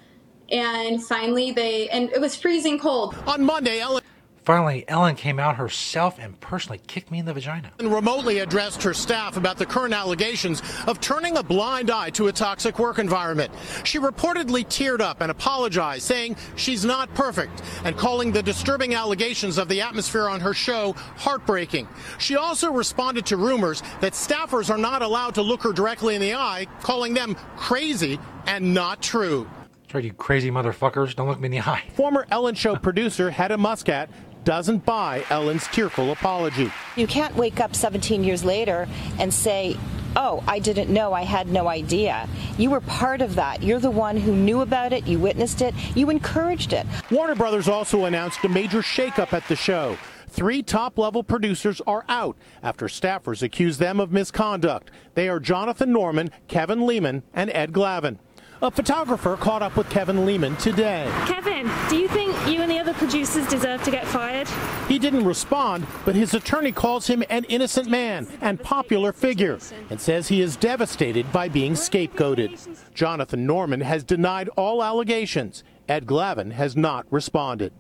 And 0.51 1.03
finally, 1.03 1.53
they, 1.53 1.89
and 1.89 2.11
it 2.11 2.21
was 2.21 2.37
freezing 2.37 2.79
cold. 2.79 3.17
On 3.27 3.45
Monday, 3.45 3.81
Ellen. 3.81 4.03
Finally, 4.43 4.85
Ellen 4.89 5.15
came 5.15 5.39
out 5.39 5.57
herself 5.57 6.19
and 6.19 6.39
personally 6.41 6.81
kicked 6.87 7.11
me 7.11 7.19
in 7.19 7.27
the 7.27 7.33
vagina. 7.33 7.71
And 7.79 7.93
remotely 7.93 8.39
addressed 8.39 8.83
her 8.83 8.95
staff 8.95 9.37
about 9.37 9.59
the 9.59 9.67
current 9.67 9.93
allegations 9.93 10.63
of 10.87 10.99
turning 10.99 11.37
a 11.37 11.43
blind 11.43 11.91
eye 11.91 12.11
to 12.11 12.29
a 12.29 12.33
toxic 12.33 12.79
work 12.79 12.99
environment. 12.99 13.53
She 13.85 13.99
reportedly 13.99 14.65
teared 14.65 15.01
up 15.01 15.21
and 15.21 15.31
apologized, 15.31 16.05
saying 16.05 16.37
she's 16.57 16.87
not 16.87 17.15
perfect 17.15 17.63
and 17.85 17.97
calling 17.97 18.33
the 18.33 18.43
disturbing 18.43 18.95
allegations 18.95 19.59
of 19.59 19.69
the 19.69 19.83
atmosphere 19.83 20.29
on 20.29 20.41
her 20.41 20.55
show 20.55 20.95
heartbreaking. 21.17 21.87
She 22.19 22.37
also 22.37 22.73
responded 22.73 23.27
to 23.27 23.37
rumors 23.37 23.83
that 24.01 24.15
staffers 24.15 24.71
are 24.71 24.79
not 24.79 25.03
allowed 25.03 25.35
to 25.35 25.43
look 25.43 25.63
her 25.63 25.73
directly 25.73 26.15
in 26.15 26.21
the 26.23 26.35
eye, 26.35 26.67
calling 26.81 27.13
them 27.13 27.37
crazy 27.57 28.19
and 28.47 28.73
not 28.73 29.03
true. 29.03 29.47
That's 29.90 29.96
right, 29.96 30.05
you 30.05 30.12
crazy 30.12 30.53
motherfuckers. 30.53 31.16
Don't 31.16 31.26
look 31.26 31.40
me 31.40 31.46
in 31.46 31.50
the 31.50 31.59
eye. 31.68 31.83
Former 31.94 32.24
Ellen 32.31 32.55
Show 32.55 32.76
producer 32.76 33.29
Hedda 33.29 33.59
Muscat 33.59 34.09
doesn't 34.44 34.85
buy 34.85 35.24
Ellen's 35.31 35.66
tearful 35.66 36.12
apology. 36.12 36.70
You 36.94 37.09
can't 37.09 37.35
wake 37.35 37.59
up 37.59 37.74
17 37.74 38.22
years 38.22 38.44
later 38.44 38.87
and 39.18 39.35
say, 39.35 39.76
Oh, 40.14 40.44
I 40.46 40.61
didn't 40.61 40.90
know, 40.90 41.12
I 41.12 41.22
had 41.22 41.48
no 41.48 41.66
idea. 41.66 42.29
You 42.57 42.70
were 42.70 42.81
part 42.83 43.20
of 43.20 43.35
that. 43.35 43.64
You're 43.64 43.81
the 43.81 43.90
one 43.90 44.16
who 44.16 44.33
knew 44.33 44.61
about 44.61 44.92
it, 44.92 45.09
you 45.09 45.18
witnessed 45.18 45.61
it, 45.61 45.74
you 45.96 46.09
encouraged 46.09 46.72
it. 46.72 46.87
Warner 47.11 47.35
Brothers 47.35 47.66
also 47.66 48.05
announced 48.05 48.44
a 48.44 48.48
major 48.48 48.83
shakeup 48.83 49.33
at 49.33 49.48
the 49.48 49.57
show. 49.57 49.96
Three 50.29 50.62
top 50.62 50.98
level 50.98 51.24
producers 51.24 51.81
are 51.88 52.05
out 52.09 52.37
after 52.62 52.87
staffers 52.87 53.42
accuse 53.42 53.79
them 53.79 53.98
of 53.98 54.12
misconduct. 54.12 54.92
They 55.14 55.29
are 55.29 55.40
Jonathan 55.40 55.92
Norman, 55.92 56.31
Kevin 56.46 56.87
Leman, 56.87 57.24
and 57.35 57.50
Ed 57.50 57.72
Glavin. 57.72 58.18
A 58.62 58.70
photographer 58.70 59.38
caught 59.38 59.62
up 59.62 59.75
with 59.75 59.88
Kevin 59.88 60.27
Leman 60.27 60.55
today. 60.57 61.11
Kevin, 61.27 61.66
do 61.88 61.96
you 61.96 62.07
think 62.09 62.37
you 62.46 62.61
and 62.61 62.70
the 62.70 62.79
other 62.79 62.92
producers 62.92 63.49
deserve 63.49 63.83
to 63.85 63.90
get 63.90 64.07
fired? 64.07 64.46
He 64.87 64.99
didn't 64.99 65.25
respond, 65.25 65.87
but 66.05 66.14
his 66.14 66.35
attorney 66.35 66.70
calls 66.70 67.07
him 67.07 67.25
an 67.31 67.44
innocent 67.44 67.88
man 67.88 68.29
and 68.42 68.62
popular 68.62 69.14
figure 69.14 69.59
and 69.88 69.99
says 69.99 70.29
he 70.29 70.42
is 70.42 70.57
devastated 70.57 71.33
by 71.33 71.49
being 71.49 71.73
scapegoated. 71.73 72.79
Jonathan 72.92 73.46
Norman 73.46 73.81
has 73.81 74.05
denied 74.05 74.51
all 74.57 74.85
allegations. 74.85 75.64
Ed 75.88 76.05
Glavin 76.05 76.53
has 76.53 76.77
not 76.77 77.07
responded. 77.11 77.73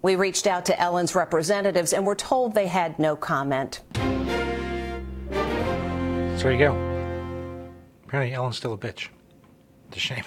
We 0.00 0.16
reached 0.16 0.46
out 0.46 0.64
to 0.66 0.80
Ellen's 0.80 1.14
representatives 1.14 1.92
and 1.92 2.06
were 2.06 2.14
told 2.14 2.54
they 2.54 2.68
had 2.68 2.98
no 2.98 3.14
comment. 3.14 3.82
So 3.92 4.00
there 6.40 6.52
you 6.52 6.58
go. 6.58 6.72
Apparently, 8.04 8.34
Ellen's 8.34 8.56
still 8.56 8.72
a 8.72 8.78
bitch. 8.78 9.08
A 9.94 9.98
shame. 9.98 10.24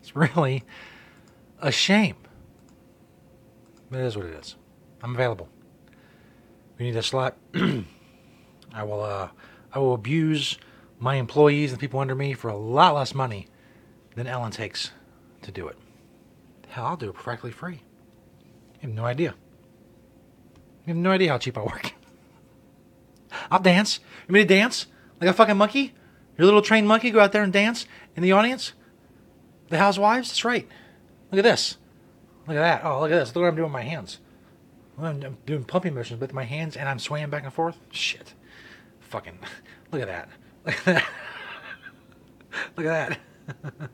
it's 0.00 0.14
really 0.14 0.62
a 1.60 1.72
shame. 1.72 2.16
But 3.90 4.00
it 4.00 4.04
is 4.04 4.16
what 4.16 4.26
it 4.26 4.34
is. 4.34 4.56
I'm 5.02 5.14
available. 5.14 5.48
We 6.78 6.86
need 6.86 6.96
a 6.96 7.02
slot. 7.02 7.36
I 7.54 8.82
will. 8.82 9.02
Uh, 9.02 9.28
I 9.72 9.78
will 9.78 9.94
abuse 9.94 10.58
my 10.98 11.16
employees 11.16 11.72
and 11.72 11.80
people 11.80 12.00
under 12.00 12.14
me 12.14 12.32
for 12.32 12.48
a 12.48 12.56
lot 12.56 12.94
less 12.94 13.14
money 13.14 13.48
than 14.14 14.26
Ellen 14.26 14.50
takes 14.50 14.92
to 15.42 15.50
do 15.50 15.68
it. 15.68 15.76
Hell, 16.68 16.86
I'll 16.86 16.96
do 16.96 17.10
it 17.10 17.14
practically 17.14 17.50
free. 17.50 17.82
You 18.80 18.88
have 18.88 18.92
no 18.92 19.04
idea. 19.04 19.34
You 20.86 20.94
have 20.94 20.96
no 20.96 21.10
idea 21.10 21.30
how 21.30 21.38
cheap 21.38 21.58
I 21.58 21.62
work. 21.62 21.92
I'll 23.50 23.60
dance. 23.60 24.00
You 24.28 24.32
mean 24.32 24.46
to 24.46 24.54
dance 24.54 24.86
like 25.20 25.28
a 25.28 25.32
fucking 25.32 25.56
monkey? 25.56 25.92
Your 26.36 26.44
little 26.44 26.62
trained 26.62 26.86
monkey 26.86 27.10
go 27.10 27.20
out 27.20 27.32
there 27.32 27.42
and 27.42 27.52
dance 27.52 27.86
in 28.14 28.22
the 28.22 28.32
audience? 28.32 28.72
The 29.68 29.78
housewives? 29.78 30.28
That's 30.28 30.44
right. 30.44 30.68
Look 31.30 31.38
at 31.38 31.44
this. 31.44 31.78
Look 32.46 32.56
at 32.56 32.60
that. 32.60 32.84
Oh, 32.84 33.00
look 33.00 33.10
at 33.10 33.18
this. 33.18 33.34
Look 33.34 33.42
what 33.42 33.48
I'm 33.48 33.56
doing 33.56 33.64
with 33.64 33.72
my 33.72 33.82
hands. 33.82 34.20
I'm 34.98 35.36
doing 35.44 35.64
pumping 35.64 35.94
motions 35.94 36.20
with 36.20 36.32
my 36.32 36.44
hands 36.44 36.76
and 36.76 36.88
I'm 36.88 36.98
swaying 36.98 37.30
back 37.30 37.44
and 37.44 37.52
forth. 37.52 37.78
Shit. 37.90 38.34
Fucking. 39.00 39.38
Look 39.92 40.02
at 40.02 40.08
that. 40.08 40.28
Look 42.76 42.86
at 42.86 42.92
that. 42.92 43.18
Look 43.62 43.72
at 43.74 43.78
that. 43.78 43.90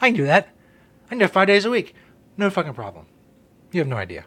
I 0.00 0.08
can 0.08 0.16
do 0.16 0.24
that. 0.24 0.48
I 1.06 1.08
can 1.10 1.18
do 1.18 1.24
it 1.24 1.30
five 1.30 1.46
days 1.46 1.64
a 1.64 1.70
week. 1.70 1.94
No 2.36 2.50
fucking 2.50 2.74
problem. 2.74 3.06
You 3.72 3.80
have 3.80 3.88
no 3.88 3.96
idea. 3.96 4.24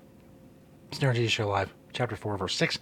It's 0.89 0.99
Nerd 0.99 1.27
Show 1.29 1.49
Live, 1.49 1.73
Chapter 1.91 2.15
4, 2.15 2.37
Verse 2.37 2.55
6. 2.55 2.79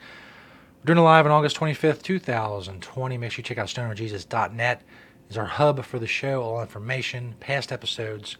We're 0.81 0.95
doing 0.95 1.05
it 1.05 1.07
live 1.07 1.27
on 1.27 1.31
August 1.31 1.57
25th, 1.57 2.01
2020. 2.01 3.15
Make 3.15 3.31
sure 3.31 3.41
you 3.41 3.43
check 3.43 3.59
out 3.59 3.67
stonerjesus.net. 3.67 4.81
Is 5.29 5.37
our 5.37 5.45
hub 5.45 5.85
for 5.85 5.99
the 5.99 6.07
show. 6.07 6.41
All 6.41 6.59
information, 6.59 7.35
past 7.39 7.71
episodes, 7.71 8.35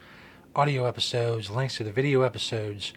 audio 0.56 0.86
episodes, 0.86 1.52
links 1.52 1.78
to 1.78 1.84
the 1.84 1.92
video 1.92 2.24
episodes, 2.24 2.94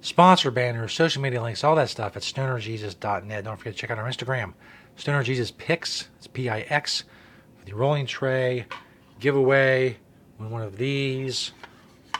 sponsor 0.00 0.50
banners, 0.50 0.94
social 0.94 1.20
media 1.20 1.42
links, 1.42 1.62
all 1.62 1.76
that 1.76 1.90
stuff 1.90 2.16
at 2.16 2.22
stonerjesus.net. 2.22 3.44
Don't 3.44 3.58
forget 3.58 3.74
to 3.74 3.78
check 3.78 3.90
out 3.90 3.98
our 3.98 4.08
Instagram, 4.08 4.54
Stoner 4.96 5.22
Jesus 5.22 5.50
Pix. 5.50 6.08
It's 6.16 6.26
P-I-X. 6.26 7.04
For 7.58 7.66
the 7.66 7.74
rolling 7.74 8.06
tray, 8.06 8.64
giveaway, 9.20 9.98
win 10.38 10.48
one 10.48 10.62
of 10.62 10.78
these. 10.78 11.52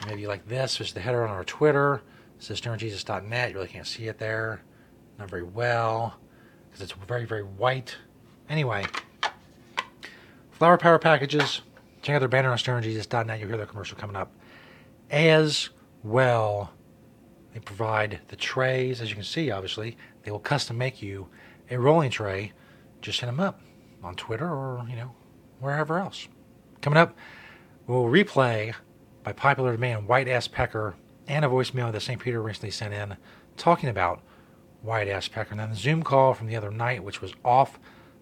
Maybe 0.05 0.27
like 0.27 0.47
this, 0.47 0.77
which 0.77 0.89
is 0.89 0.93
the 0.93 1.01
header 1.01 1.25
on 1.25 1.31
our 1.31 1.45
Twitter. 1.45 2.03
It 2.37 2.43
says 2.43 2.61
stonerjesus.net. 2.61 3.49
You 3.49 3.55
really 3.55 3.69
can't 3.69 3.87
see 3.87 4.07
it 4.07 4.19
there. 4.19 4.61
Not 5.17 5.31
very 5.31 5.41
well 5.41 6.19
because 6.79 6.91
it's 6.91 7.07
very, 7.07 7.25
very 7.25 7.43
white. 7.43 7.97
Anyway, 8.49 8.85
Flower 10.51 10.77
Power 10.77 10.97
Packages. 10.97 11.61
Check 12.01 12.15
out 12.15 12.19
their 12.19 12.29
banner 12.29 12.51
on 12.51 12.57
stonerjesus.net. 12.57 13.39
You'll 13.39 13.49
hear 13.49 13.57
their 13.57 13.65
commercial 13.65 13.97
coming 13.97 14.15
up. 14.15 14.31
As 15.11 15.69
well, 16.03 16.71
they 17.53 17.59
provide 17.59 18.21
the 18.29 18.37
trays. 18.37 19.01
As 19.01 19.09
you 19.09 19.15
can 19.15 19.25
see, 19.25 19.51
obviously, 19.51 19.97
they 20.23 20.31
will 20.31 20.39
custom 20.39 20.77
make 20.77 21.01
you 21.01 21.27
a 21.69 21.77
rolling 21.77 22.11
tray. 22.11 22.53
Just 23.01 23.19
hit 23.19 23.25
them 23.25 23.41
up 23.41 23.59
on 24.01 24.15
Twitter 24.15 24.47
or, 24.47 24.85
you 24.89 24.95
know, 24.95 25.11
wherever 25.59 25.99
else. 25.99 26.29
Coming 26.81 26.97
up, 26.97 27.17
we'll 27.87 28.05
replay 28.05 28.73
by 29.23 29.33
popular 29.33 29.73
demand 29.73 30.07
White 30.07 30.29
Ass 30.29 30.47
Pecker 30.47 30.95
and 31.27 31.43
a 31.43 31.49
voicemail 31.49 31.91
that 31.91 32.01
St. 32.01 32.21
Peter 32.21 32.41
recently 32.41 32.71
sent 32.71 32.93
in 32.93 33.17
talking 33.57 33.89
about 33.89 34.21
white 34.81 35.07
ass 35.07 35.27
pecker. 35.27 35.51
And 35.51 35.59
then 35.59 35.69
the 35.69 35.75
Zoom 35.75 36.03
call 36.03 36.33
from 36.33 36.47
the 36.47 36.55
other 36.55 36.71
night, 36.71 37.03
which 37.03 37.21
was 37.21 37.33
off 37.43 37.79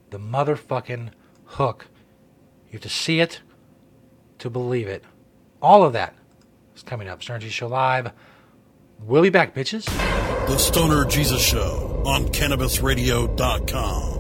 the 0.10 0.20
motherfucking 0.20 1.12
hook. 1.46 1.88
You 2.68 2.74
have 2.74 2.82
to 2.82 2.90
see 2.90 3.20
it 3.20 3.42
to 4.40 4.50
believe 4.50 4.88
it. 4.88 5.04
All 5.62 5.84
of 5.84 5.94
that 5.94 6.14
is 6.76 6.84
coming 6.84 7.08
up. 7.08 7.24
Stoner 7.24 7.40
Jesus 7.40 7.56
Show 7.56 7.68
Live. 7.68 8.12
We'll 9.00 9.22
be 9.22 9.30
back, 9.30 9.54
bitches. 9.54 9.86
The 10.48 10.58
Stoner 10.58 11.06
Jesus 11.06 11.42
Show 11.42 12.02
on 12.06 12.28
CannabisRadio.com. 12.30 14.18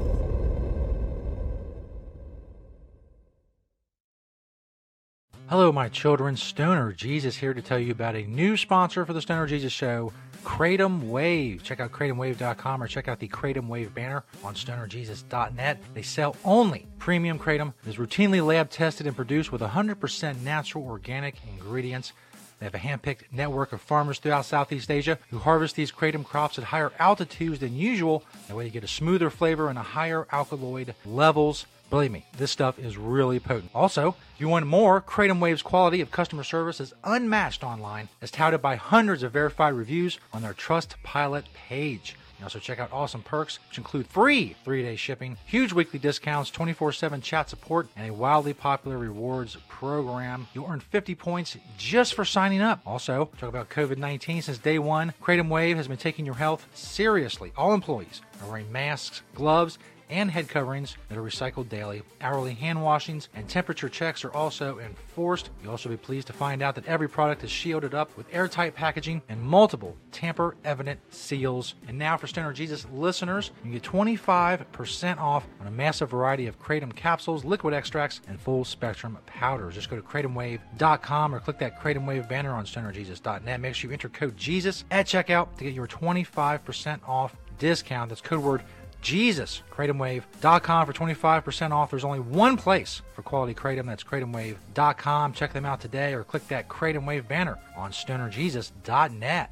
Hello, 5.49 5.71
my 5.71 5.87
children. 5.87 6.35
Stoner 6.35 6.91
Jesus 6.91 7.37
here 7.37 7.53
to 7.53 7.61
tell 7.61 7.79
you 7.79 7.93
about 7.93 8.15
a 8.15 8.23
new 8.23 8.57
sponsor 8.57 9.05
for 9.05 9.13
the 9.13 9.21
Stoner 9.21 9.47
Jesus 9.47 9.71
Show, 9.71 10.11
Kratom 10.47 11.09
Wave. 11.09 11.61
Check 11.61 11.81
out 11.81 11.91
KratomWave.com 11.91 12.81
or 12.81 12.87
check 12.87 13.09
out 13.09 13.19
the 13.19 13.27
Kratom 13.27 13.67
Wave 13.67 13.93
banner 13.93 14.23
on 14.45 14.55
StonerJesus.net. 14.55 15.77
They 15.93 16.01
sell 16.01 16.37
only 16.45 16.87
premium 16.99 17.37
Kratom. 17.37 17.73
It 17.85 17.89
is 17.89 17.97
routinely 17.97 18.43
lab 18.43 18.69
tested 18.69 19.05
and 19.07 19.15
produced 19.15 19.51
with 19.51 19.59
100% 19.59 20.41
natural 20.43 20.85
organic 20.85 21.35
ingredients. 21.51 22.13
They 22.59 22.65
have 22.65 22.73
a 22.73 22.79
hand-picked 22.79 23.31
network 23.31 23.73
of 23.73 23.81
farmers 23.81 24.19
throughout 24.19 24.45
Southeast 24.45 24.89
Asia 24.89 25.19
who 25.29 25.37
harvest 25.37 25.75
these 25.75 25.91
kratom 25.91 26.25
crops 26.25 26.57
at 26.57 26.63
higher 26.63 26.93
altitudes 26.97 27.59
than 27.59 27.75
usual. 27.75 28.23
That 28.47 28.55
way 28.55 28.65
you 28.65 28.71
get 28.71 28.85
a 28.85 28.87
smoother 28.87 29.29
flavor 29.29 29.69
and 29.69 29.77
a 29.77 29.83
higher 29.83 30.27
alkaloid 30.31 30.95
levels. 31.05 31.65
Believe 31.89 32.11
me, 32.11 32.25
this 32.37 32.51
stuff 32.51 32.77
is 32.77 32.97
really 32.97 33.39
potent. 33.39 33.71
Also, 33.73 34.15
if 34.35 34.41
you 34.41 34.49
want 34.49 34.67
more, 34.67 34.99
Kratom 35.01 35.39
Wave's 35.39 35.61
quality 35.61 36.01
of 36.01 36.11
customer 36.11 36.43
service 36.43 36.81
is 36.81 36.93
unmatched 37.05 37.63
online, 37.63 38.09
as 38.21 38.29
touted 38.29 38.61
by 38.61 38.75
hundreds 38.75 39.23
of 39.23 39.31
verified 39.31 39.73
reviews 39.73 40.19
on 40.33 40.41
their 40.41 40.53
Trust 40.53 41.01
Pilot 41.03 41.45
page. 41.53 42.17
You 42.39 42.43
also 42.43 42.59
check 42.59 42.79
out 42.79 42.91
awesome 42.91 43.23
perks, 43.23 43.57
which 43.67 43.77
include 43.77 44.05
free 44.07 44.55
three 44.63 44.83
day 44.83 44.95
shipping, 44.95 45.37
huge 45.45 45.73
weekly 45.73 45.97
discounts, 45.97 46.51
24 46.51 46.91
7 46.91 47.21
chat 47.21 47.49
support, 47.49 47.87
and 47.95 48.09
a 48.09 48.13
wildly 48.13 48.53
popular 48.53 48.97
rewards 48.97 49.57
program. 49.67 50.47
You'll 50.53 50.69
earn 50.69 50.81
50 50.81 51.15
points 51.15 51.57
just 51.77 52.13
for 52.13 52.25
signing 52.25 52.61
up. 52.61 52.81
Also, 52.85 53.29
talk 53.39 53.49
about 53.49 53.69
COVID 53.69 53.97
19 53.97 54.43
since 54.43 54.57
day 54.59 54.77
one. 54.77 55.13
Kratom 55.23 55.49
Wave 55.49 55.77
has 55.77 55.87
been 55.87 55.97
taking 55.97 56.25
your 56.25 56.35
health 56.35 56.67
seriously. 56.75 57.53
All 57.57 57.73
employees 57.73 58.21
are 58.43 58.49
wearing 58.49 58.71
masks, 58.71 59.23
gloves, 59.33 59.79
and 60.09 60.31
head 60.31 60.47
coverings 60.47 60.97
that 61.09 61.17
are 61.17 61.23
recycled 61.23 61.69
daily. 61.69 62.03
Hourly 62.21 62.53
hand 62.53 62.81
washings 62.81 63.29
and 63.35 63.47
temperature 63.47 63.89
checks 63.89 64.23
are 64.23 64.33
also 64.33 64.79
enforced. 64.79 65.49
You'll 65.61 65.71
also 65.71 65.89
be 65.89 65.97
pleased 65.97 66.27
to 66.27 66.33
find 66.33 66.61
out 66.61 66.75
that 66.75 66.85
every 66.85 67.09
product 67.09 67.43
is 67.43 67.49
shielded 67.49 67.93
up 67.93 68.15
with 68.17 68.25
airtight 68.33 68.75
packaging 68.75 69.21
and 69.29 69.41
multiple 69.41 69.95
tamper 70.11 70.55
evident 70.63 70.99
seals. 71.13 71.75
And 71.87 71.97
now 71.97 72.17
for 72.17 72.27
Stoner 72.27 72.53
Jesus 72.53 72.85
listeners, 72.93 73.51
you 73.63 73.71
get 73.71 73.83
25% 73.83 75.17
off 75.17 75.47
on 75.59 75.67
a 75.67 75.71
massive 75.71 76.09
variety 76.09 76.47
of 76.47 76.59
Kratom 76.59 76.95
capsules, 76.95 77.43
liquid 77.45 77.73
extracts, 77.73 78.21
and 78.27 78.39
full 78.39 78.65
spectrum 78.65 79.17
powders. 79.25 79.75
Just 79.75 79.89
go 79.89 79.95
to 79.95 80.01
kratomwave.com 80.01 81.35
or 81.35 81.39
click 81.39 81.59
that 81.59 81.79
Kratom 81.79 82.05
Wave 82.05 82.27
banner 82.27 82.51
on 82.51 82.65
stonerjesus.net. 82.65 83.59
Make 83.59 83.75
sure 83.75 83.89
you 83.89 83.93
enter 83.93 84.09
code 84.09 84.37
Jesus 84.37 84.85
at 84.91 85.05
checkout 85.05 85.55
to 85.57 85.63
get 85.63 85.73
your 85.73 85.87
25% 85.87 86.99
off 87.07 87.35
discount. 87.59 88.09
That's 88.09 88.21
code 88.21 88.43
word 88.43 88.63
Jesus. 89.07 89.63
KratomWave.com 89.71 90.85
for 90.85 90.91
25% 90.91 91.71
off. 91.71 91.91
There's 91.91 92.03
only 92.03 92.19
one 92.19 92.57
place 92.57 93.01
for 93.15 93.21
quality 93.21 93.53
Kratom. 93.53 93.85
That's 93.85 94.03
KratomWave.com. 94.03 95.31
Check 95.31 95.53
them 95.53 95.65
out 95.65 95.79
today 95.79 96.13
or 96.13 96.25
click 96.25 96.45
that 96.49 96.67
Kratom 96.67 97.05
Wave 97.05 97.25
banner 97.25 97.57
on 97.77 97.91
StonerJesus.net. 97.91 99.51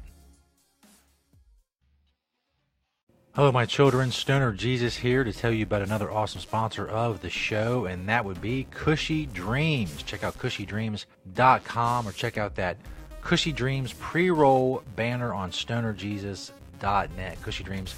Hello, 3.34 3.50
my 3.50 3.64
children. 3.64 4.10
Stoner 4.10 4.52
Jesus 4.52 4.96
here 4.96 5.24
to 5.24 5.32
tell 5.32 5.52
you 5.52 5.62
about 5.62 5.82
another 5.82 6.10
awesome 6.10 6.40
sponsor 6.42 6.86
of 6.86 7.22
the 7.22 7.30
show, 7.30 7.86
and 7.86 8.08
that 8.10 8.24
would 8.26 8.42
be 8.42 8.66
Cushy 8.70 9.24
Dreams. 9.24 10.02
Check 10.02 10.22
out 10.22 10.38
CushyDreams.com 10.38 12.08
or 12.08 12.12
check 12.12 12.36
out 12.36 12.54
that 12.56 12.76
Cushy 13.22 13.52
Dreams 13.52 13.94
pre 13.94 14.30
roll 14.30 14.82
banner 14.96 15.32
on 15.32 15.50
StonerJesus.net. 15.50 17.42
Cushy 17.42 17.64
Dreams 17.64 17.94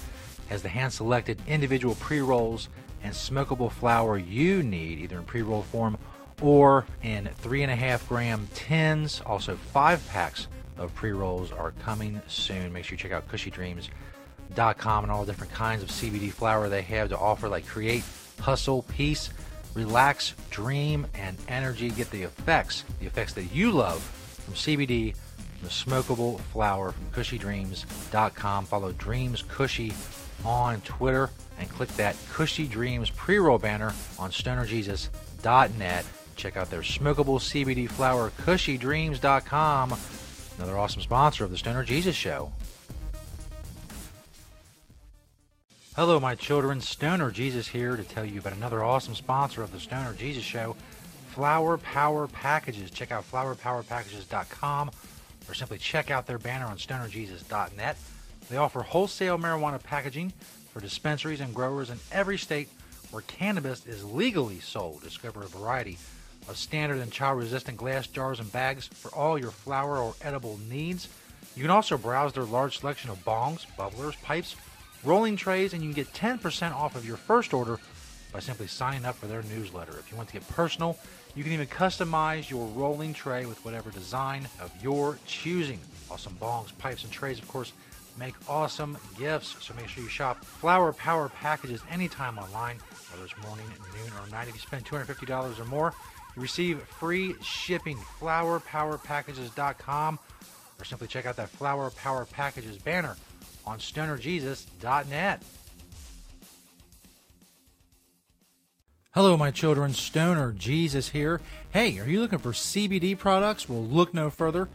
has 0.49 0.61
the 0.61 0.69
hand 0.69 0.91
selected 0.91 1.39
individual 1.47 1.95
pre 1.95 2.19
rolls 2.19 2.67
and 3.03 3.13
smokable 3.13 3.71
flower 3.71 4.17
you 4.17 4.61
need, 4.63 4.99
either 4.99 5.17
in 5.17 5.23
pre 5.23 5.41
roll 5.41 5.63
form 5.63 5.97
or 6.41 6.85
in 7.03 7.27
three 7.35 7.63
and 7.63 7.71
a 7.71 7.75
half 7.75 8.07
gram 8.09 8.47
tins. 8.53 9.21
Also, 9.25 9.55
five 9.55 10.05
packs 10.09 10.47
of 10.77 10.93
pre 10.95 11.11
rolls 11.11 11.51
are 11.51 11.71
coming 11.83 12.21
soon. 12.27 12.73
Make 12.73 12.85
sure 12.85 12.93
you 12.93 12.97
check 12.97 13.11
out 13.11 13.27
cushydreams.com 13.29 15.03
and 15.03 15.11
all 15.11 15.25
the 15.25 15.31
different 15.31 15.53
kinds 15.53 15.83
of 15.83 15.89
CBD 15.89 16.31
flower 16.31 16.69
they 16.69 16.81
have 16.81 17.09
to 17.09 17.17
offer, 17.17 17.47
like 17.47 17.65
Create, 17.67 18.03
Hustle, 18.39 18.83
Peace, 18.83 19.29
Relax, 19.73 20.33
Dream, 20.49 21.05
and 21.13 21.37
Energy. 21.47 21.89
Get 21.89 22.09
the 22.11 22.23
effects, 22.23 22.83
the 22.99 23.05
effects 23.05 23.33
that 23.33 23.53
you 23.53 23.71
love 23.71 24.01
from 24.01 24.55
CBD, 24.55 25.15
the 25.61 25.69
smokable 25.69 26.39
flower 26.39 26.91
from 26.91 27.05
cushydreams.com. 27.11 28.65
Follow 28.65 28.91
Dreams 28.93 29.43
Cushy 29.43 29.91
on 30.45 30.81
Twitter 30.81 31.29
and 31.59 31.69
click 31.69 31.89
that 31.97 32.15
Cushy 32.31 32.67
Dreams 32.67 33.09
pre-roll 33.09 33.57
banner 33.57 33.93
on 34.17 34.31
stonerjesus.net. 34.31 36.05
Check 36.35 36.55
out 36.55 36.69
their 36.69 36.81
smokable 36.81 37.39
CBD 37.39 37.89
flower, 37.89 38.31
cushydreams.com. 38.41 39.95
Another 40.57 40.77
awesome 40.77 41.01
sponsor 41.01 41.43
of 41.43 41.51
the 41.51 41.57
Stoner 41.57 41.83
Jesus 41.83 42.15
Show. 42.15 42.51
Hello, 45.95 46.19
my 46.19 46.35
children. 46.35 46.79
Stoner 46.79 47.29
Jesus 47.29 47.67
here 47.67 47.97
to 47.97 48.03
tell 48.03 48.23
you 48.23 48.39
about 48.39 48.53
another 48.53 48.83
awesome 48.83 49.15
sponsor 49.15 49.63
of 49.63 49.73
the 49.73 49.79
Stoner 49.79 50.13
Jesus 50.13 50.43
Show, 50.43 50.77
Flower 51.27 51.77
Power 51.77 52.27
Packages. 52.27 52.89
Check 52.89 53.11
out 53.11 53.29
flowerpowerpackages.com 53.29 54.91
or 55.49 55.53
simply 55.53 55.77
check 55.77 56.09
out 56.09 56.25
their 56.25 56.37
banner 56.37 56.65
on 56.65 56.77
stonerjesus.net. 56.77 57.97
They 58.49 58.57
offer 58.57 58.81
wholesale 58.81 59.37
marijuana 59.37 59.81
packaging 59.81 60.33
for 60.73 60.79
dispensaries 60.79 61.39
and 61.39 61.53
growers 61.53 61.89
in 61.89 61.99
every 62.11 62.37
state 62.37 62.69
where 63.11 63.21
cannabis 63.23 63.85
is 63.85 64.03
legally 64.03 64.59
sold. 64.59 65.03
Discover 65.03 65.43
a 65.43 65.47
variety 65.47 65.97
of 66.47 66.57
standard 66.57 66.99
and 66.99 67.11
child 67.11 67.39
resistant 67.39 67.77
glass 67.77 68.07
jars 68.07 68.39
and 68.39 68.51
bags 68.51 68.87
for 68.87 69.13
all 69.13 69.37
your 69.37 69.51
flower 69.51 69.97
or 69.97 70.15
edible 70.21 70.59
needs. 70.69 71.09
You 71.55 71.61
can 71.61 71.71
also 71.71 71.97
browse 71.97 72.33
their 72.33 72.43
large 72.43 72.79
selection 72.79 73.09
of 73.09 73.23
bongs, 73.23 73.65
bubblers, 73.77 74.19
pipes, 74.23 74.55
rolling 75.03 75.35
trays, 75.35 75.73
and 75.73 75.83
you 75.83 75.93
can 75.93 76.03
get 76.03 76.13
10% 76.13 76.73
off 76.73 76.95
of 76.95 77.05
your 77.05 77.17
first 77.17 77.53
order 77.53 77.79
by 78.31 78.39
simply 78.39 78.67
signing 78.67 79.05
up 79.05 79.15
for 79.15 79.27
their 79.27 79.41
newsletter. 79.43 79.97
If 79.97 80.11
you 80.11 80.17
want 80.17 80.29
to 80.29 80.33
get 80.33 80.47
personal, 80.49 80.97
you 81.35 81.43
can 81.43 81.51
even 81.51 81.67
customize 81.67 82.49
your 82.49 82.67
rolling 82.67 83.13
tray 83.13 83.45
with 83.45 83.63
whatever 83.65 83.89
design 83.91 84.47
of 84.59 84.71
your 84.81 85.17
choosing. 85.25 85.79
Awesome 86.11 86.35
bongs, 86.39 86.75
pipes, 86.77 87.03
and 87.03 87.11
trays, 87.11 87.39
of 87.39 87.47
course, 87.47 87.73
make 88.19 88.35
awesome 88.47 88.97
gifts. 89.17 89.55
So 89.65 89.73
make 89.73 89.87
sure 89.87 90.03
you 90.03 90.09
shop 90.09 90.43
Flower 90.43 90.93
Power 90.93 91.29
Packages 91.29 91.81
anytime 91.89 92.37
online, 92.37 92.77
whether 93.09 93.23
it's 93.23 93.35
morning, 93.43 93.65
noon, 93.67 94.11
or 94.21 94.27
night. 94.29 94.49
If 94.49 94.55
you 94.55 94.59
spend 94.59 94.85
$250 94.85 95.59
or 95.59 95.65
more, 95.65 95.93
you 96.35 96.41
receive 96.41 96.81
free 96.81 97.35
shipping. 97.41 97.97
FlowerPowerPackages.com 98.19 100.19
or 100.79 100.85
simply 100.85 101.07
check 101.07 101.25
out 101.25 101.35
that 101.37 101.49
Flower 101.49 101.89
Power 101.91 102.25
Packages 102.25 102.77
banner 102.77 103.15
on 103.65 103.79
StonerJesus.net. 103.79 105.43
Hello, 109.11 109.35
my 109.35 109.51
children. 109.51 109.93
Stoner 109.93 110.51
Jesus 110.51 111.09
here. 111.09 111.41
Hey, 111.71 111.99
are 111.99 112.07
you 112.07 112.21
looking 112.21 112.39
for 112.39 112.51
CBD 112.51 113.17
products? 113.17 113.67
Well, 113.67 113.83
look 113.83 114.13
no 114.13 114.29
further 114.29 114.69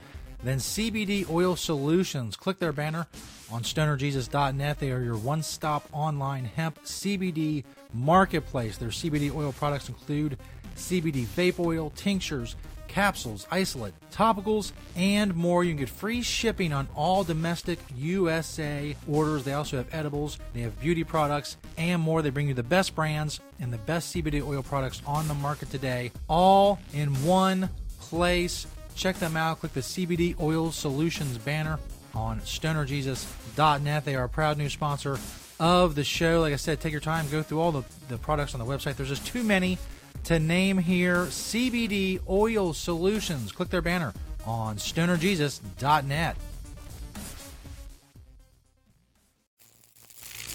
than 0.44 0.59
CBD 0.59 1.28
Oil 1.30 1.57
Solutions. 1.57 2.37
Click 2.37 2.59
their 2.59 2.72
banner 2.72 3.07
on 3.50 3.62
stonerjesus.net. 3.62 4.78
They 4.78 4.92
are 4.92 5.00
your 5.00 5.16
one 5.16 5.42
stop 5.42 5.88
online 5.92 6.44
hemp 6.44 6.83
CBD 6.85 7.64
marketplace. 7.92 8.76
Their 8.76 8.90
CBD 8.90 9.35
oil 9.35 9.52
products 9.52 9.88
include 9.88 10.38
CBD 10.76 11.24
vape 11.24 11.59
oil, 11.59 11.90
tinctures, 11.96 12.57
capsules, 12.88 13.46
isolate, 13.50 13.94
topicals, 14.12 14.72
and 14.94 15.35
more. 15.35 15.64
You 15.64 15.72
can 15.72 15.80
get 15.80 15.88
free 15.88 16.22
shipping 16.22 16.72
on 16.72 16.87
all 16.94 17.24
domestic 17.24 17.78
USA 17.96 18.94
orders. 19.09 19.44
They 19.44 19.54
also 19.54 19.78
have 19.78 19.92
edibles, 19.92 20.38
they 20.52 20.61
have 20.61 20.78
beauty 20.80 21.02
products, 21.04 21.57
and 21.76 22.00
more. 22.00 22.22
They 22.22 22.30
bring 22.30 22.48
you 22.48 22.54
the 22.54 22.62
best 22.62 22.94
brands 22.94 23.40
and 23.61 23.72
the 23.72 23.78
best 23.78 24.14
CBD 24.14 24.46
oil 24.46 24.62
products 24.62 25.02
on 25.07 25.26
the 25.26 25.35
market 25.35 25.70
today, 25.70 26.12
all 26.28 26.78
in 26.92 27.09
one 27.24 27.70
place. 27.98 28.66
Check 28.94 29.16
them 29.16 29.37
out. 29.37 29.61
Click 29.61 29.72
the 29.72 29.80
CBD 29.80 30.38
Oil 30.40 30.72
Solutions 30.72 31.38
banner 31.38 31.78
on 32.14 32.40
stonerjesus.net. 32.40 34.04
They 34.04 34.14
are 34.14 34.24
a 34.24 34.28
proud 34.28 34.57
new 34.57 34.68
sponsor 34.68 35.18
of 35.59 35.94
the 35.94 36.04
show. 36.04 36.40
Like 36.40 36.52
I 36.52 36.57
said, 36.57 36.80
take 36.80 36.92
your 36.92 37.00
time, 37.00 37.28
go 37.30 37.42
through 37.42 37.61
all 37.61 37.72
the, 37.72 37.83
the 38.09 38.18
products 38.18 38.54
on 38.54 38.61
the 38.61 38.66
website. 38.66 38.96
There's 38.96 39.09
just 39.09 39.26
too 39.26 39.42
many 39.42 39.78
to 40.24 40.38
name 40.38 40.78
here. 40.78 41.26
CBD 41.26 42.20
Oil 42.28 42.72
Solutions. 42.72 43.52
Click 43.52 43.70
their 43.70 43.83
banner 43.83 44.12
on 44.46 44.76
stonerjesus.net. 44.76 46.37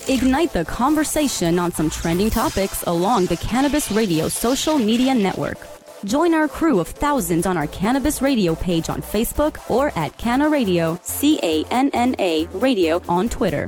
Ignite 0.08 0.54
the 0.54 0.66
conversation 0.66 1.60
on 1.60 1.72
some 1.72 1.90
trending 1.90 2.32
topics 2.32 2.84
along 2.84 3.28
the 3.28 3.38
Cannabis 3.38 3.92
Radio 3.92 4.28
social 4.28 4.80
media 4.80 5.14
network. 5.14 5.79
Join 6.06 6.34
our 6.34 6.48
crew 6.48 6.80
of 6.80 6.88
thousands 6.88 7.46
on 7.46 7.58
our 7.58 7.68
Cannabis 7.68 8.22
Radio 8.22 8.56
page 8.56 8.90
on 8.90 9.02
Facebook 9.02 9.70
or 9.70 9.92
at 9.98 10.18
Canna 10.18 10.50
Radio, 10.50 10.98
C 11.04 11.40
A 11.44 11.66
N 11.72 11.90
N 11.94 12.16
A 12.20 12.46
Radio 12.54 13.02
on 13.10 13.28
Twitter. 13.28 13.68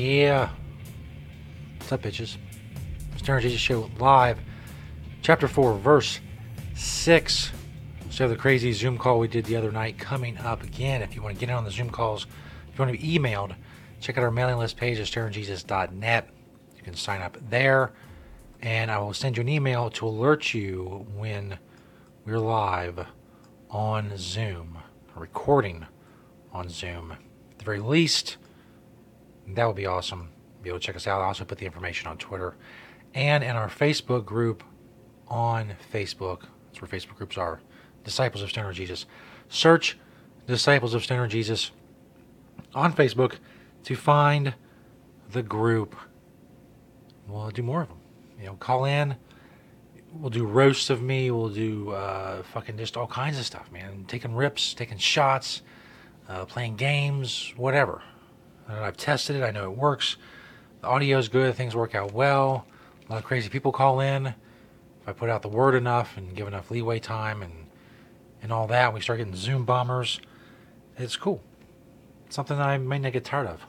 Yeah. 0.00 0.48
What's 1.76 1.92
up, 1.92 2.00
bitches? 2.00 2.38
Stoner 3.18 3.38
Jesus 3.38 3.60
Show 3.60 3.90
live. 3.98 4.38
Chapter 5.20 5.46
4, 5.46 5.74
verse 5.76 6.20
6. 6.74 7.52
So 8.08 8.26
the 8.26 8.34
crazy 8.34 8.72
Zoom 8.72 8.96
call 8.96 9.18
we 9.18 9.28
did 9.28 9.44
the 9.44 9.56
other 9.56 9.70
night 9.70 9.98
coming 9.98 10.38
up 10.38 10.62
again. 10.62 11.02
If 11.02 11.14
you 11.14 11.20
want 11.20 11.34
to 11.34 11.38
get 11.38 11.50
in 11.50 11.54
on 11.54 11.64
the 11.64 11.70
Zoom 11.70 11.90
calls, 11.90 12.24
if 12.72 12.78
you 12.78 12.82
want 12.82 12.96
to 12.96 12.98
be 12.98 13.18
emailed, 13.18 13.54
check 14.00 14.16
out 14.16 14.24
our 14.24 14.30
mailing 14.30 14.56
list 14.56 14.78
page 14.78 14.98
at 14.98 15.06
stonerjesus.net. 15.06 16.30
You 16.78 16.82
can 16.82 16.94
sign 16.94 17.20
up 17.20 17.36
there, 17.50 17.92
and 18.62 18.90
I 18.90 18.96
will 19.00 19.12
send 19.12 19.36
you 19.36 19.42
an 19.42 19.50
email 19.50 19.90
to 19.90 20.06
alert 20.06 20.54
you 20.54 21.06
when 21.14 21.58
we're 22.24 22.38
live 22.38 23.04
on 23.68 24.12
Zoom, 24.16 24.78
recording 25.14 25.84
on 26.54 26.70
Zoom. 26.70 27.12
At 27.12 27.58
the 27.58 27.64
very 27.66 27.80
least, 27.80 28.38
that 29.56 29.66
would 29.66 29.76
be 29.76 29.86
awesome. 29.86 30.30
Be 30.62 30.68
able 30.68 30.78
to 30.78 30.86
check 30.86 30.96
us 30.96 31.06
out. 31.06 31.20
I'll 31.20 31.28
also 31.28 31.44
put 31.44 31.58
the 31.58 31.66
information 31.66 32.08
on 32.08 32.18
Twitter 32.18 32.56
and 33.14 33.42
in 33.42 33.56
our 33.56 33.68
Facebook 33.68 34.24
group 34.24 34.62
on 35.28 35.74
Facebook. 35.92 36.42
That's 36.66 36.82
where 36.82 36.88
Facebook 36.88 37.16
groups 37.16 37.38
are. 37.38 37.60
Disciples 38.04 38.42
of 38.42 38.50
Stoner 38.50 38.72
Jesus. 38.72 39.06
Search 39.48 39.98
Disciples 40.46 40.94
of 40.94 41.02
Stoner 41.02 41.26
Jesus 41.26 41.70
on 42.74 42.92
Facebook 42.92 43.36
to 43.84 43.96
find 43.96 44.54
the 45.32 45.42
group. 45.42 45.96
We'll 47.26 47.50
do 47.50 47.62
more 47.62 47.82
of 47.82 47.88
them. 47.88 47.98
You 48.38 48.46
know, 48.46 48.54
call 48.54 48.84
in. 48.84 49.16
We'll 50.12 50.30
do 50.30 50.44
roasts 50.44 50.90
of 50.90 51.02
me. 51.02 51.30
We'll 51.30 51.50
do 51.50 51.90
uh, 51.90 52.42
fucking 52.42 52.76
just 52.76 52.96
all 52.96 53.06
kinds 53.06 53.38
of 53.38 53.46
stuff, 53.46 53.70
man. 53.70 54.04
Taking 54.08 54.34
rips, 54.34 54.74
taking 54.74 54.98
shots, 54.98 55.62
uh, 56.28 56.44
playing 56.46 56.76
games, 56.76 57.52
whatever. 57.56 58.02
I've 58.70 58.96
tested 58.96 59.36
it. 59.36 59.42
I 59.42 59.50
know 59.50 59.64
it 59.64 59.76
works. 59.76 60.16
The 60.80 60.88
audio 60.88 61.18
is 61.18 61.28
good. 61.28 61.54
Things 61.54 61.74
work 61.74 61.94
out 61.94 62.12
well. 62.12 62.66
A 63.08 63.12
lot 63.12 63.18
of 63.18 63.24
crazy 63.24 63.48
people 63.48 63.72
call 63.72 64.00
in. 64.00 64.26
If 64.26 65.08
I 65.08 65.12
put 65.12 65.30
out 65.30 65.42
the 65.42 65.48
word 65.48 65.74
enough 65.74 66.16
and 66.16 66.34
give 66.34 66.46
enough 66.46 66.70
leeway 66.70 66.98
time 66.98 67.42
and 67.42 67.52
and 68.42 68.52
all 68.52 68.66
that, 68.68 68.94
we 68.94 69.00
start 69.00 69.18
getting 69.18 69.36
Zoom 69.36 69.64
bombers. 69.64 70.20
It's 70.96 71.16
cool. 71.16 71.42
It's 72.26 72.36
something 72.36 72.58
I 72.58 72.78
may 72.78 72.98
not 72.98 73.12
get 73.12 73.24
tired 73.24 73.48
of 73.48 73.66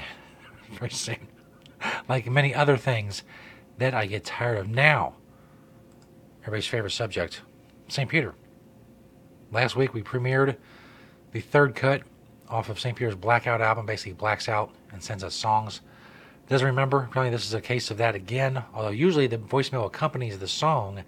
very 0.72 0.90
soon. 0.90 1.28
like 2.08 2.26
many 2.26 2.54
other 2.54 2.76
things 2.76 3.22
that 3.78 3.94
I 3.94 4.06
get 4.06 4.24
tired 4.24 4.58
of 4.58 4.68
now. 4.68 5.14
Everybody's 6.42 6.66
favorite 6.66 6.90
subject, 6.90 7.40
St. 7.88 8.08
Peter. 8.10 8.34
Last 9.50 9.76
week 9.76 9.94
we 9.94 10.02
premiered 10.02 10.56
the 11.32 11.40
third 11.40 11.74
cut 11.74 12.02
off 12.48 12.68
of 12.68 12.78
St. 12.78 12.96
Peter's 12.96 13.14
Blackout 13.14 13.60
album, 13.60 13.86
basically 13.86 14.12
blacks 14.12 14.48
out 14.48 14.70
and 14.92 15.02
sends 15.02 15.24
us 15.24 15.34
songs. 15.34 15.80
Doesn't 16.48 16.66
remember. 16.66 17.04
Apparently, 17.04 17.34
this 17.34 17.46
is 17.46 17.54
a 17.54 17.60
case 17.60 17.90
of 17.90 17.96
that 17.98 18.14
again. 18.14 18.62
Although 18.74 18.90
usually 18.90 19.26
the 19.26 19.38
voicemail 19.38 19.86
accompanies 19.86 20.38
the 20.38 20.48
song. 20.48 21.02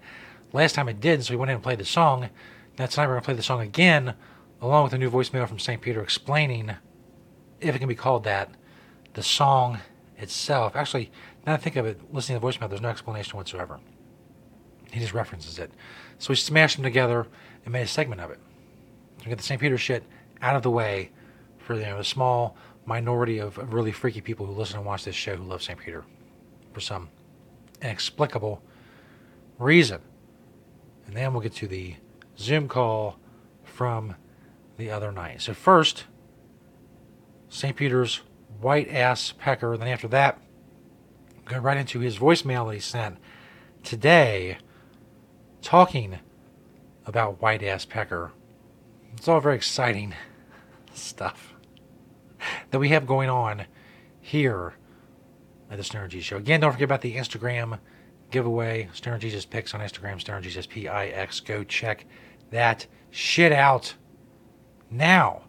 Last 0.51 0.73
time 0.73 0.89
it 0.89 0.99
did, 0.99 1.23
so 1.23 1.33
we 1.33 1.37
went 1.37 1.51
in 1.51 1.55
and 1.55 1.63
played 1.63 1.79
the 1.79 1.85
song. 1.85 2.29
Now 2.79 2.85
tonight 2.85 3.07
we're 3.07 3.13
going 3.13 3.21
to 3.21 3.25
play 3.25 3.33
the 3.35 3.43
song 3.43 3.61
again, 3.61 4.15
along 4.61 4.85
with 4.85 4.93
a 4.93 4.97
new 4.97 5.11
voicemail 5.11 5.47
from 5.47 5.59
St. 5.59 5.81
Peter 5.81 6.01
explaining, 6.01 6.71
if 7.59 7.75
it 7.75 7.79
can 7.79 7.87
be 7.87 7.95
called 7.95 8.23
that, 8.23 8.51
the 9.13 9.23
song 9.23 9.79
itself. 10.17 10.75
Actually, 10.75 11.11
now 11.45 11.53
I 11.53 11.57
think 11.57 11.75
of 11.75 11.85
it, 11.85 11.99
listening 12.13 12.39
to 12.39 12.45
the 12.45 12.51
voicemail, 12.51 12.69
there's 12.69 12.81
no 12.81 12.89
explanation 12.89 13.37
whatsoever. 13.37 13.79
He 14.91 14.99
just 14.99 15.13
references 15.13 15.59
it. 15.59 15.71
So 16.17 16.29
we 16.29 16.35
smashed 16.35 16.77
them 16.77 16.83
together 16.83 17.27
and 17.65 17.73
made 17.73 17.81
a 17.81 17.87
segment 17.87 18.21
of 18.21 18.31
it. 18.31 18.39
So 19.17 19.25
we 19.25 19.29
get 19.29 19.37
the 19.37 19.43
St. 19.43 19.59
Peter 19.59 19.77
shit 19.77 20.03
out 20.41 20.55
of 20.55 20.63
the 20.63 20.71
way 20.71 21.11
for 21.67 21.75
you 21.75 21.81
know, 21.81 21.99
a 21.99 22.03
small 22.03 22.55
minority 22.85 23.39
of, 23.39 23.57
really 23.73 23.91
freaky 23.91 24.21
people 24.21 24.45
who 24.45 24.53
listen 24.53 24.77
and 24.77 24.85
watch 24.85 25.03
this 25.03 25.15
show 25.15 25.35
who 25.35 25.43
love 25.43 25.61
St. 25.61 25.77
Peter 25.77 26.05
for 26.71 26.79
some 26.79 27.09
inexplicable 27.81 28.63
reason. 29.59 29.99
And 31.05 31.15
then 31.15 31.33
we'll 31.33 31.41
get 31.41 31.53
to 31.55 31.67
the 31.67 31.95
Zoom 32.39 32.69
call 32.69 33.19
from 33.65 34.15
the 34.77 34.89
other 34.89 35.11
night. 35.11 35.41
So, 35.41 35.53
first, 35.53 36.05
St. 37.49 37.75
Peter's 37.75 38.21
white 38.61 38.89
ass 38.89 39.33
pecker. 39.37 39.75
Then, 39.75 39.89
after 39.89 40.07
that, 40.07 40.39
go 41.45 41.59
right 41.59 41.77
into 41.77 41.99
his 41.99 42.17
voicemail 42.17 42.67
that 42.67 42.75
he 42.75 42.79
sent 42.79 43.17
today 43.83 44.57
talking 45.61 46.19
about 47.05 47.41
white 47.41 47.61
ass 47.61 47.83
pecker. 47.83 48.31
It's 49.17 49.27
all 49.27 49.41
very 49.41 49.55
exciting 49.55 50.13
stuff 50.93 51.55
that 52.71 52.79
we 52.79 52.89
have 52.89 53.07
going 53.07 53.29
on 53.29 53.65
here 54.19 54.73
at 55.69 55.77
the 55.77 55.83
Stoner 55.83 56.07
Jesus 56.07 56.25
Show. 56.25 56.37
Again, 56.37 56.59
don't 56.59 56.71
forget 56.71 56.85
about 56.85 57.01
the 57.01 57.15
Instagram 57.15 57.79
giveaway. 58.31 58.89
Stoner 58.93 59.17
Jesus 59.17 59.45
Pix 59.45 59.73
on 59.73 59.81
Instagram, 59.81 60.19
Stoner 60.19 60.41
Jesus 60.41 60.65
P-I-X. 60.65 61.39
Go 61.41 61.63
check 61.63 62.05
that 62.51 62.87
shit 63.09 63.51
out 63.51 63.95
now. 64.89 65.43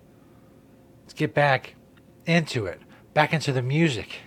Let's 1.03 1.15
get 1.15 1.35
back 1.35 1.75
into 2.27 2.67
it. 2.67 2.81
Back 3.15 3.33
into 3.33 3.53
the 3.53 3.63
music. 3.63 4.21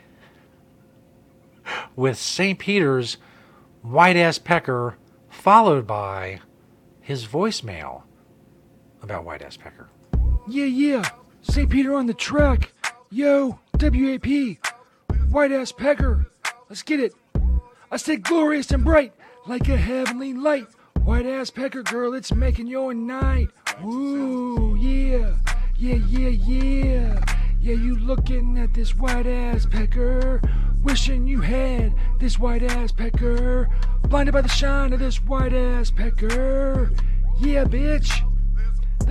With 1.96 2.18
St. 2.18 2.58
Peter's 2.58 3.18
White 3.82 4.18
Ass 4.18 4.38
Pecker 4.38 4.98
followed 5.30 5.88
by 5.88 6.42
his 7.00 7.26
voicemail 7.26 8.04
about 9.02 9.24
White 9.24 9.42
Ass 9.42 9.58
Pecker. 9.58 9.90
Yeah, 10.48 10.66
yeah. 10.66 11.10
St. 11.42 11.70
Peter 11.70 11.96
on 11.96 12.06
the 12.06 12.14
track. 12.14 12.72
Yo, 13.10 13.60
WAP. 13.80 14.58
White 15.30 15.52
ass 15.52 15.72
pecker. 15.72 16.28
Let's 16.70 16.84
get 16.84 17.00
it. 17.00 17.14
I 17.92 17.98
said 17.98 18.24
glorious 18.24 18.72
and 18.72 18.84
bright, 18.84 19.14
like 19.48 19.68
a 19.68 19.78
heavenly 19.78 20.34
light. 20.34 20.68
White 21.04 21.26
ass 21.26 21.50
pecker 21.50 21.84
girl, 21.84 22.14
it's 22.14 22.34
making 22.34 22.68
your 22.68 22.94
night. 22.94 23.50
Woo, 23.82 24.76
yeah. 24.76 25.36
Yeah, 25.78 25.96
yeah, 25.96 26.30
yeah. 26.30 27.26
Yeah, 27.60 27.76
you 27.76 27.98
looking 27.98 28.58
at 28.58 28.74
this 28.74 28.96
white 28.96 29.28
ass 29.28 29.66
pecker. 29.66 30.42
Wishing 30.84 31.28
you 31.28 31.42
had 31.42 31.94
this 32.20 32.40
white 32.40 32.64
ass 32.64 32.92
pecker. 32.92 33.68
Blinded 34.04 34.34
by 34.34 34.42
the 34.42 34.48
shine 34.48 34.94
of 34.94 35.00
this 35.00 35.22
white 35.22 35.54
ass 35.54 35.92
pecker. 35.92 36.92
Yeah, 37.40 37.66
bitch. 37.66 38.31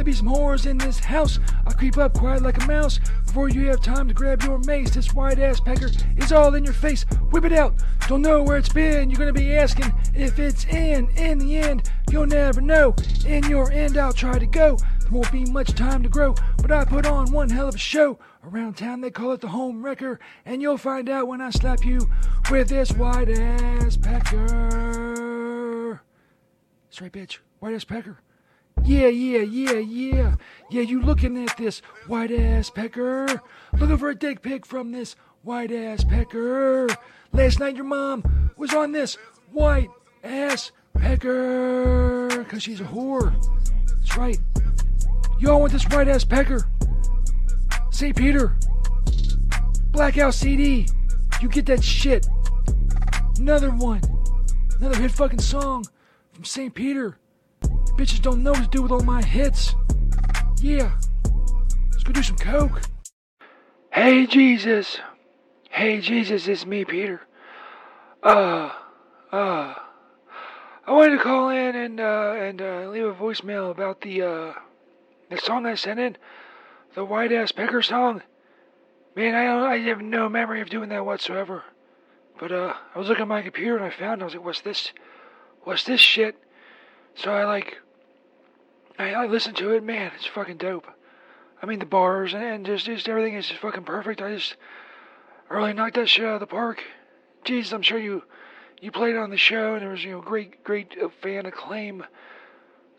There 0.00 0.04
be 0.06 0.14
some 0.14 0.28
whores 0.28 0.64
in 0.64 0.78
this 0.78 0.98
house. 0.98 1.38
I 1.66 1.74
creep 1.74 1.98
up 1.98 2.14
quiet 2.14 2.42
like 2.42 2.62
a 2.62 2.66
mouse 2.66 2.98
before 3.26 3.50
you 3.50 3.66
have 3.66 3.82
time 3.82 4.08
to 4.08 4.14
grab 4.14 4.42
your 4.42 4.58
mace. 4.60 4.92
This 4.92 5.12
white 5.12 5.38
ass 5.38 5.60
pecker 5.60 5.90
is 6.16 6.32
all 6.32 6.54
in 6.54 6.64
your 6.64 6.72
face. 6.72 7.02
Whip 7.30 7.44
it 7.44 7.52
out. 7.52 7.74
Don't 8.08 8.22
know 8.22 8.42
where 8.42 8.56
it's 8.56 8.70
been. 8.70 9.10
You're 9.10 9.18
gonna 9.18 9.34
be 9.34 9.54
asking 9.54 9.92
if 10.14 10.38
it's 10.38 10.64
in. 10.64 11.10
In 11.18 11.36
the 11.36 11.58
end, 11.58 11.90
you'll 12.10 12.24
never 12.24 12.62
know. 12.62 12.94
In 13.26 13.44
your 13.44 13.70
end, 13.72 13.98
I'll 13.98 14.14
try 14.14 14.38
to 14.38 14.46
go. 14.46 14.78
There 15.00 15.10
won't 15.10 15.30
be 15.30 15.44
much 15.44 15.74
time 15.74 16.02
to 16.02 16.08
grow, 16.08 16.34
but 16.56 16.72
I 16.72 16.86
put 16.86 17.04
on 17.04 17.30
one 17.30 17.50
hell 17.50 17.68
of 17.68 17.74
a 17.74 17.78
show. 17.78 18.18
Around 18.42 18.78
town 18.78 19.02
they 19.02 19.10
call 19.10 19.32
it 19.32 19.42
the 19.42 19.48
home 19.48 19.84
wrecker, 19.84 20.18
and 20.46 20.62
you'll 20.62 20.78
find 20.78 21.10
out 21.10 21.28
when 21.28 21.42
I 21.42 21.50
slap 21.50 21.84
you 21.84 22.08
with 22.50 22.70
this 22.70 22.90
white 22.92 23.28
ass 23.28 23.98
pecker. 23.98 26.00
That's 26.88 27.02
right, 27.02 27.12
bitch. 27.12 27.40
White 27.58 27.74
ass 27.74 27.84
pecker. 27.84 28.22
Yeah, 28.84 29.08
yeah, 29.08 29.40
yeah, 29.40 29.78
yeah. 29.78 30.34
Yeah, 30.70 30.82
you 30.82 31.02
looking 31.02 31.42
at 31.44 31.56
this 31.56 31.80
white 32.06 32.32
ass 32.32 32.70
pecker. 32.70 33.26
Looking 33.78 33.98
for 33.98 34.10
a 34.10 34.14
dick 34.14 34.42
pic 34.42 34.64
from 34.64 34.92
this 34.92 35.16
white 35.42 35.72
ass 35.72 36.04
pecker. 36.04 36.88
Last 37.32 37.60
night 37.60 37.76
your 37.76 37.84
mom 37.84 38.50
was 38.56 38.74
on 38.74 38.92
this 38.92 39.16
white 39.52 39.90
ass 40.24 40.72
pecker. 40.94 42.44
Cause 42.48 42.62
she's 42.62 42.80
a 42.80 42.84
whore. 42.84 43.34
That's 43.98 44.16
right. 44.16 44.38
Y'all 45.38 45.60
want 45.60 45.72
this 45.72 45.84
white 45.88 46.08
ass 46.08 46.24
pecker. 46.24 46.66
St. 47.90 48.16
Peter. 48.16 48.56
Blackout 49.90 50.34
CD. 50.34 50.86
You 51.40 51.48
get 51.48 51.66
that 51.66 51.82
shit. 51.82 52.26
Another 53.38 53.70
one. 53.70 54.02
Another 54.78 54.96
hit 54.96 55.10
fucking 55.10 55.40
song 55.40 55.84
from 56.32 56.44
St. 56.44 56.74
Peter. 56.74 57.18
Bitches 57.96 58.22
don't 58.22 58.42
know 58.42 58.52
what 58.52 58.64
to 58.64 58.68
do 58.68 58.82
with 58.82 58.92
all 58.92 59.02
my 59.02 59.22
hits. 59.22 59.74
Yeah. 60.60 60.92
Let's 61.90 62.04
go 62.04 62.12
do 62.12 62.22
some 62.22 62.36
coke. 62.36 62.80
Hey, 63.92 64.26
Jesus. 64.26 64.98
Hey, 65.70 66.00
Jesus, 66.00 66.48
it's 66.48 66.66
me, 66.66 66.84
Peter. 66.84 67.20
Uh, 68.22 68.70
uh, 69.32 69.74
I 70.86 70.92
wanted 70.92 71.16
to 71.16 71.22
call 71.22 71.50
in 71.50 71.76
and, 71.76 72.00
uh, 72.00 72.34
and, 72.36 72.60
uh, 72.60 72.88
leave 72.88 73.04
a 73.04 73.14
voicemail 73.14 73.70
about 73.70 74.00
the, 74.00 74.22
uh, 74.22 74.52
the 75.30 75.38
song 75.38 75.66
I 75.66 75.74
sent 75.74 76.00
in. 76.00 76.16
The 76.94 77.04
White 77.04 77.32
Ass 77.32 77.52
Pecker 77.52 77.82
song. 77.82 78.22
Man, 79.14 79.34
I 79.34 79.44
don't, 79.44 79.62
I 79.62 79.78
have 79.88 80.00
no 80.00 80.28
memory 80.28 80.60
of 80.60 80.70
doing 80.70 80.88
that 80.88 81.06
whatsoever. 81.06 81.64
But, 82.38 82.52
uh, 82.52 82.74
I 82.94 82.98
was 82.98 83.08
looking 83.08 83.22
at 83.22 83.28
my 83.28 83.42
computer 83.42 83.76
and 83.76 83.84
I 83.84 83.90
found, 83.90 84.20
it. 84.20 84.22
I 84.22 84.26
was 84.26 84.34
like, 84.34 84.44
what's 84.44 84.60
this? 84.62 84.92
What's 85.62 85.84
this 85.84 86.00
shit? 86.00 86.36
So 87.22 87.30
I, 87.30 87.44
like, 87.44 87.76
I, 88.98 89.12
I 89.12 89.26
listened 89.26 89.56
to 89.58 89.72
it, 89.72 89.84
man, 89.84 90.10
it's 90.16 90.24
fucking 90.24 90.56
dope. 90.56 90.86
I 91.62 91.66
mean, 91.66 91.78
the 91.78 91.84
bars 91.84 92.32
and, 92.32 92.42
and 92.42 92.64
just, 92.64 92.86
just 92.86 93.10
everything 93.10 93.34
is 93.34 93.46
just 93.46 93.60
fucking 93.60 93.84
perfect. 93.84 94.22
I 94.22 94.34
just 94.34 94.56
really 95.50 95.74
knocked 95.74 95.96
that 95.96 96.08
shit 96.08 96.24
out 96.24 96.34
of 96.34 96.40
the 96.40 96.46
park. 96.46 96.82
Jesus, 97.44 97.72
I'm 97.72 97.82
sure 97.82 97.98
you 97.98 98.22
you 98.80 98.90
played 98.90 99.16
on 99.16 99.28
the 99.28 99.36
show, 99.36 99.74
and 99.74 99.82
there 99.82 99.90
was 99.90 100.02
you 100.02 100.12
know 100.12 100.22
great 100.22 100.64
great 100.64 100.96
uh, 101.02 101.08
fan 101.20 101.44
acclaim, 101.44 102.04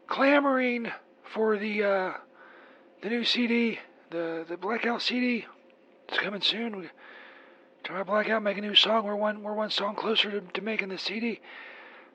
clamoring 0.08 0.92
for 1.24 1.58
the 1.58 1.84
uh, 1.84 2.14
the 3.02 3.10
new 3.10 3.24
CD, 3.24 3.80
the 4.12 4.46
the 4.48 4.58
Blackout 4.58 5.02
CD. 5.02 5.46
It's 6.10 6.20
coming 6.20 6.42
soon. 6.42 6.78
We 6.78 6.90
try 7.84 8.04
Blackout 8.04 8.44
make 8.44 8.58
a 8.58 8.62
new 8.62 8.76
song. 8.76 9.06
We're 9.06 9.16
one 9.16 9.42
we're 9.42 9.54
one 9.54 9.72
song 9.72 9.96
closer 9.96 10.30
to, 10.30 10.42
to 10.42 10.62
making 10.62 10.90
the 10.90 10.98
CD. 10.98 11.40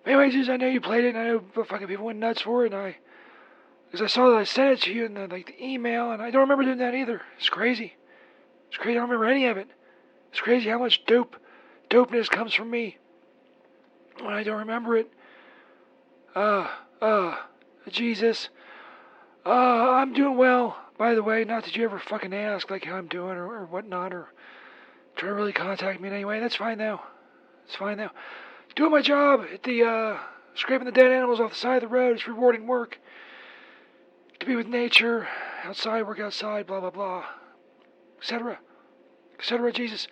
Anyways, 0.07 0.33
Jesus, 0.33 0.49
I 0.49 0.57
know 0.57 0.69
you 0.69 0.81
played 0.81 1.05
it, 1.05 1.17
and 1.17 1.19
I 1.19 1.25
know 1.25 1.43
fucking 1.65 1.89
people 1.89 2.07
went 2.07 2.21
nuts 2.21 2.43
for 2.43 2.65
it, 2.65 2.73
and 2.73 2.81
I 2.81 2.97
because 3.87 4.03
I 4.03 4.07
saw 4.07 4.31
that 4.31 4.37
I 4.37 4.45
sent 4.45 4.73
it 4.73 4.83
to 4.83 4.93
you 4.93 5.05
in 5.05 5.15
the, 5.15 5.27
like 5.27 5.47
the 5.47 5.65
email, 5.65 6.13
and 6.13 6.23
I 6.23 6.31
don't 6.31 6.43
remember 6.43 6.65
doing 6.65 6.79
that 6.79 6.95
either. 6.95 7.23
It's 7.39 7.49
crazy. 7.49 7.95
It's 8.69 8.77
crazy. 8.77 8.97
I 8.97 9.01
don't 9.01 9.11
remember 9.11 9.27
any 9.27 9.47
of 9.47 9.57
it. 9.57 9.69
It's 10.31 10.41
crazy 10.41 10.69
how 10.69 10.79
much 10.79 11.05
dope, 11.07 11.37
dopeness 11.89 12.29
comes 12.29 12.53
from 12.53 12.71
me 12.71 12.99
when 14.21 14.33
I 14.33 14.43
don't 14.43 14.59
remember 14.59 14.97
it. 14.97 15.11
Uh, 16.35 16.69
uh, 17.01 17.37
Jesus. 17.91 18.49
Uh, 19.45 19.51
I'm 19.93 20.13
doing 20.13 20.37
well, 20.37 20.77
by 20.99 21.15
the 21.15 21.23
way. 21.23 21.45
Not 21.45 21.65
that 21.65 21.77
you 21.77 21.85
ever 21.85 21.99
fucking 21.99 22.35
ask, 22.35 22.71
like, 22.71 22.85
how 22.85 22.97
I'm 22.97 23.07
doing 23.07 23.37
or, 23.37 23.47
or 23.47 23.67
whatnot, 23.67 24.13
or 24.13 24.29
try 25.17 25.29
to 25.29 25.35
really 25.35 25.53
contact 25.53 26.01
me 26.01 26.09
in 26.09 26.15
any 26.15 26.25
way. 26.25 26.41
That's 26.41 26.57
fine 26.57 26.79
now. 26.79 27.05
It's 27.67 27.77
fine 27.77 27.97
now. 27.99 28.11
Doing 28.77 28.91
my 28.91 29.01
job 29.01 29.47
at 29.55 29.63
the, 29.63 29.85
uh, 29.85 30.19
scraping 30.55 30.85
the 30.85 30.93
dead 30.93 31.11
animals 31.11 31.41
off 31.41 31.53
the 31.53 31.57
side 31.57 31.83
of 31.83 31.89
the 31.89 31.95
road. 31.97 32.17
It's 32.17 32.29
rewarding 32.29 32.67
work 32.67 32.99
to 34.39 34.45
be 34.45 34.55
with 34.55 34.67
nature, 34.67 35.27
outside, 35.65 36.03
work 36.07 36.21
outside, 36.21 36.67
blah, 36.67 36.81
blah, 36.81 36.91
blah, 36.91 37.25
etc., 38.19 38.59
etc., 39.39 39.73
Jesus. 39.73 40.09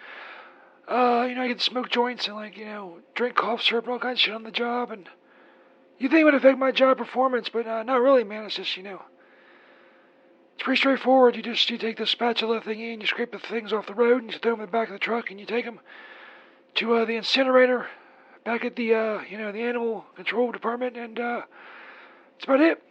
Uh, 0.88 1.26
you 1.28 1.34
know, 1.34 1.42
I 1.42 1.48
get 1.48 1.58
to 1.58 1.64
smoke 1.64 1.90
joints 1.90 2.26
and, 2.26 2.36
like, 2.36 2.56
you 2.56 2.64
know, 2.64 3.00
drink 3.14 3.36
cough 3.36 3.62
syrup 3.62 3.84
and 3.84 3.92
all 3.92 3.98
kinds 3.98 4.16
of 4.16 4.20
shit 4.20 4.34
on 4.34 4.44
the 4.44 4.50
job, 4.50 4.90
and 4.90 5.10
you 5.98 6.08
think 6.08 6.22
it 6.22 6.24
would 6.24 6.34
affect 6.34 6.58
my 6.58 6.72
job 6.72 6.96
performance, 6.96 7.50
but 7.50 7.66
uh, 7.66 7.82
not 7.82 8.00
really, 8.00 8.24
man. 8.24 8.44
It's 8.44 8.56
just, 8.56 8.78
you 8.78 8.82
know, 8.82 9.02
it's 10.54 10.62
pretty 10.62 10.78
straightforward. 10.78 11.36
You 11.36 11.42
just, 11.42 11.68
you 11.68 11.76
take 11.76 11.98
the 11.98 12.06
spatula 12.06 12.62
thingy 12.62 12.94
and 12.94 13.02
you 13.02 13.08
scrape 13.08 13.32
the 13.32 13.38
things 13.38 13.74
off 13.74 13.86
the 13.86 13.94
road 13.94 14.22
and 14.22 14.32
you 14.32 14.38
throw 14.38 14.52
them 14.52 14.60
in 14.60 14.66
the 14.66 14.72
back 14.72 14.88
of 14.88 14.94
the 14.94 14.98
truck 14.98 15.30
and 15.30 15.38
you 15.38 15.44
take 15.44 15.66
them 15.66 15.80
to 16.76 16.94
uh, 16.94 17.04
the 17.04 17.16
incinerator 17.16 17.88
back 18.44 18.64
at 18.64 18.76
the, 18.76 18.94
uh, 18.94 19.20
you 19.28 19.38
know, 19.38 19.52
the 19.52 19.62
animal 19.62 20.04
control 20.14 20.52
department, 20.52 20.96
and 20.96 21.18
uh, 21.18 21.42
that's 22.32 22.44
about 22.44 22.60
it. 22.60 22.82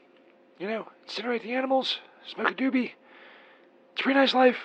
You 0.60 0.68
know, 0.68 0.88
incinerate 1.08 1.44
the 1.44 1.54
animals, 1.54 2.00
smoke 2.28 2.52
a 2.52 2.54
doobie. 2.54 2.92
It's 3.92 4.02
a 4.02 4.04
pretty 4.04 4.20
nice 4.20 4.34
life. 4.34 4.58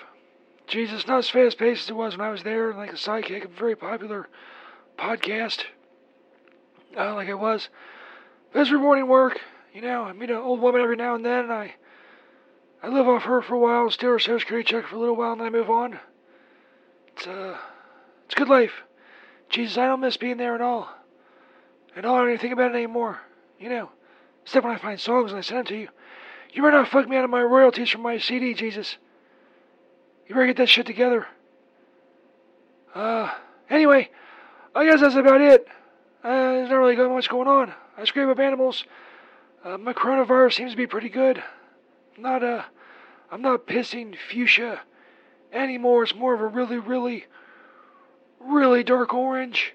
Jesus, 0.67 1.07
not 1.07 1.19
as 1.19 1.29
fast 1.29 1.57
paced 1.57 1.85
as 1.85 1.89
it 1.89 1.95
was 1.95 2.17
when 2.17 2.27
I 2.27 2.31
was 2.31 2.43
there, 2.43 2.73
like 2.73 2.91
a 2.91 2.95
sidekick 2.95 3.45
of 3.45 3.51
a 3.51 3.55
very 3.55 3.75
popular 3.75 4.27
podcast, 4.97 5.63
uh, 6.97 7.15
like 7.15 7.29
I 7.29 7.33
was. 7.33 7.69
But 8.53 8.61
it's 8.61 8.71
rewarding 8.71 9.07
work. 9.07 9.39
You 9.73 9.81
know, 9.81 10.03
I 10.03 10.13
meet 10.13 10.29
an 10.29 10.37
old 10.37 10.59
woman 10.59 10.81
every 10.81 10.95
now 10.95 11.15
and 11.15 11.25
then, 11.25 11.45
and 11.45 11.53
I, 11.53 11.75
I 12.83 12.87
live 12.87 13.07
off 13.07 13.23
her 13.23 13.41
for 13.41 13.55
a 13.55 13.59
while, 13.59 13.89
steal 13.89 14.11
her 14.11 14.19
social 14.19 14.39
security 14.39 14.67
check 14.67 14.87
for 14.87 14.95
a 14.95 14.99
little 14.99 15.15
while, 15.15 15.31
and 15.31 15.41
then 15.41 15.47
I 15.47 15.51
move 15.51 15.69
on. 15.69 15.99
It's 17.07 17.27
uh, 17.27 17.57
it's 18.25 18.35
a 18.35 18.37
good 18.37 18.49
life. 18.49 18.83
Jesus, 19.49 19.77
I 19.77 19.87
don't 19.87 20.01
miss 20.01 20.17
being 20.17 20.37
there 20.37 20.55
at 20.55 20.61
all. 20.61 20.89
And 21.95 22.05
I 22.05 22.09
don't 22.09 22.27
even 22.27 22.39
think 22.39 22.53
about 22.53 22.71
it 22.71 22.75
anymore. 22.75 23.19
You 23.59 23.69
know. 23.69 23.89
Except 24.43 24.65
when 24.65 24.75
I 24.75 24.79
find 24.79 24.99
songs 24.99 25.31
and 25.31 25.37
I 25.37 25.41
send 25.41 25.59
them 25.59 25.65
to 25.65 25.77
you. 25.77 25.89
You 26.51 26.63
better 26.63 26.77
not 26.77 26.87
fuck 26.87 27.07
me 27.07 27.17
out 27.17 27.23
of 27.23 27.29
my 27.29 27.41
royalties 27.41 27.89
from 27.89 28.01
my 28.01 28.17
CD, 28.17 28.53
Jesus. 28.53 28.97
You 30.27 30.33
better 30.33 30.47
get 30.47 30.57
that 30.57 30.69
shit 30.69 30.85
together. 30.85 31.27
Uh, 32.95 33.31
anyway, 33.69 34.09
I 34.73 34.85
guess 34.85 35.01
that's 35.01 35.15
about 35.15 35.41
it. 35.41 35.67
Uh, 36.23 36.29
there's 36.29 36.69
not 36.69 36.77
really 36.77 36.95
much 36.95 37.29
going 37.29 37.47
on. 37.47 37.73
I 37.97 38.05
scrape 38.05 38.27
up 38.27 38.39
animals. 38.39 38.85
Uh, 39.63 39.77
my 39.77 39.93
coronavirus 39.93 40.53
seems 40.53 40.71
to 40.71 40.77
be 40.77 40.87
pretty 40.87 41.09
good. 41.09 41.43
I'm 42.17 42.23
not, 42.23 42.43
uh, 42.43 42.63
I'm 43.31 43.41
not 43.41 43.67
pissing 43.67 44.15
fuchsia 44.29 44.81
anymore. 45.53 46.03
It's 46.03 46.15
more 46.15 46.33
of 46.33 46.41
a 46.41 46.47
really, 46.47 46.77
really, 46.77 47.25
really 48.39 48.83
dark 48.83 49.13
orange. 49.13 49.73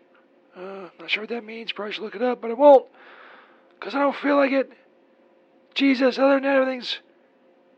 Uh, 0.57 0.89
not 0.99 1.11
sure 1.11 1.23
what 1.23 1.31
that 1.31 1.45
means. 1.45 1.73
Probably 1.73 1.93
should 1.93 2.05
look 2.05 2.15
it 2.15 2.23
up, 2.23 2.41
but 2.41 2.51
I 2.51 2.55
won't. 2.55 2.87
Because 3.79 3.95
I 3.95 3.99
don't 3.99 4.17
feel 4.17 4.37
like 4.37 4.53
it. 4.53 4.73
Jesus, 5.75 6.19
other 6.19 6.35
than 6.35 6.45
that, 6.45 6.57
everything's, 6.57 6.99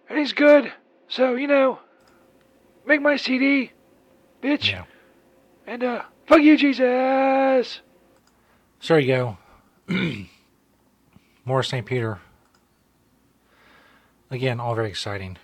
everything's 0.09 0.35
good. 0.35 0.73
So, 1.09 1.35
you 1.35 1.47
know, 1.47 1.79
make 2.87 3.01
my 3.01 3.17
CD, 3.17 3.73
bitch. 4.43 4.71
Yeah. 4.71 4.85
And, 5.67 5.83
uh, 5.83 6.03
fuck 6.27 6.43
you, 6.43 6.57
Jesus. 6.57 7.81
So 8.81 8.95
there 8.95 9.01
you 9.01 9.37
go. 9.89 10.27
More 11.45 11.63
St. 11.63 11.87
Peter. 11.87 12.21
Again, 14.31 14.61
all 14.61 14.75
very 14.75 14.89
exciting. 14.89 15.39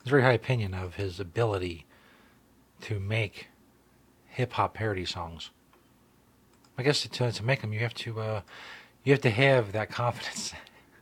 It's 0.00 0.10
very 0.10 0.22
high 0.22 0.32
opinion 0.32 0.74
of 0.74 0.96
his 0.96 1.20
ability 1.20 1.86
to 2.80 2.98
make 2.98 3.48
hip 4.32 4.54
hop 4.54 4.74
parody 4.74 5.04
songs. 5.04 5.50
I 6.78 6.82
guess 6.82 7.02
to, 7.06 7.32
to 7.32 7.44
make 7.44 7.60
them, 7.60 7.72
you 7.72 7.80
have 7.80 7.94
to 7.94 8.20
uh, 8.20 8.40
You 9.04 9.12
have 9.12 9.20
to 9.22 9.30
have 9.30 9.72
that 9.72 9.90
confidence 9.90 10.54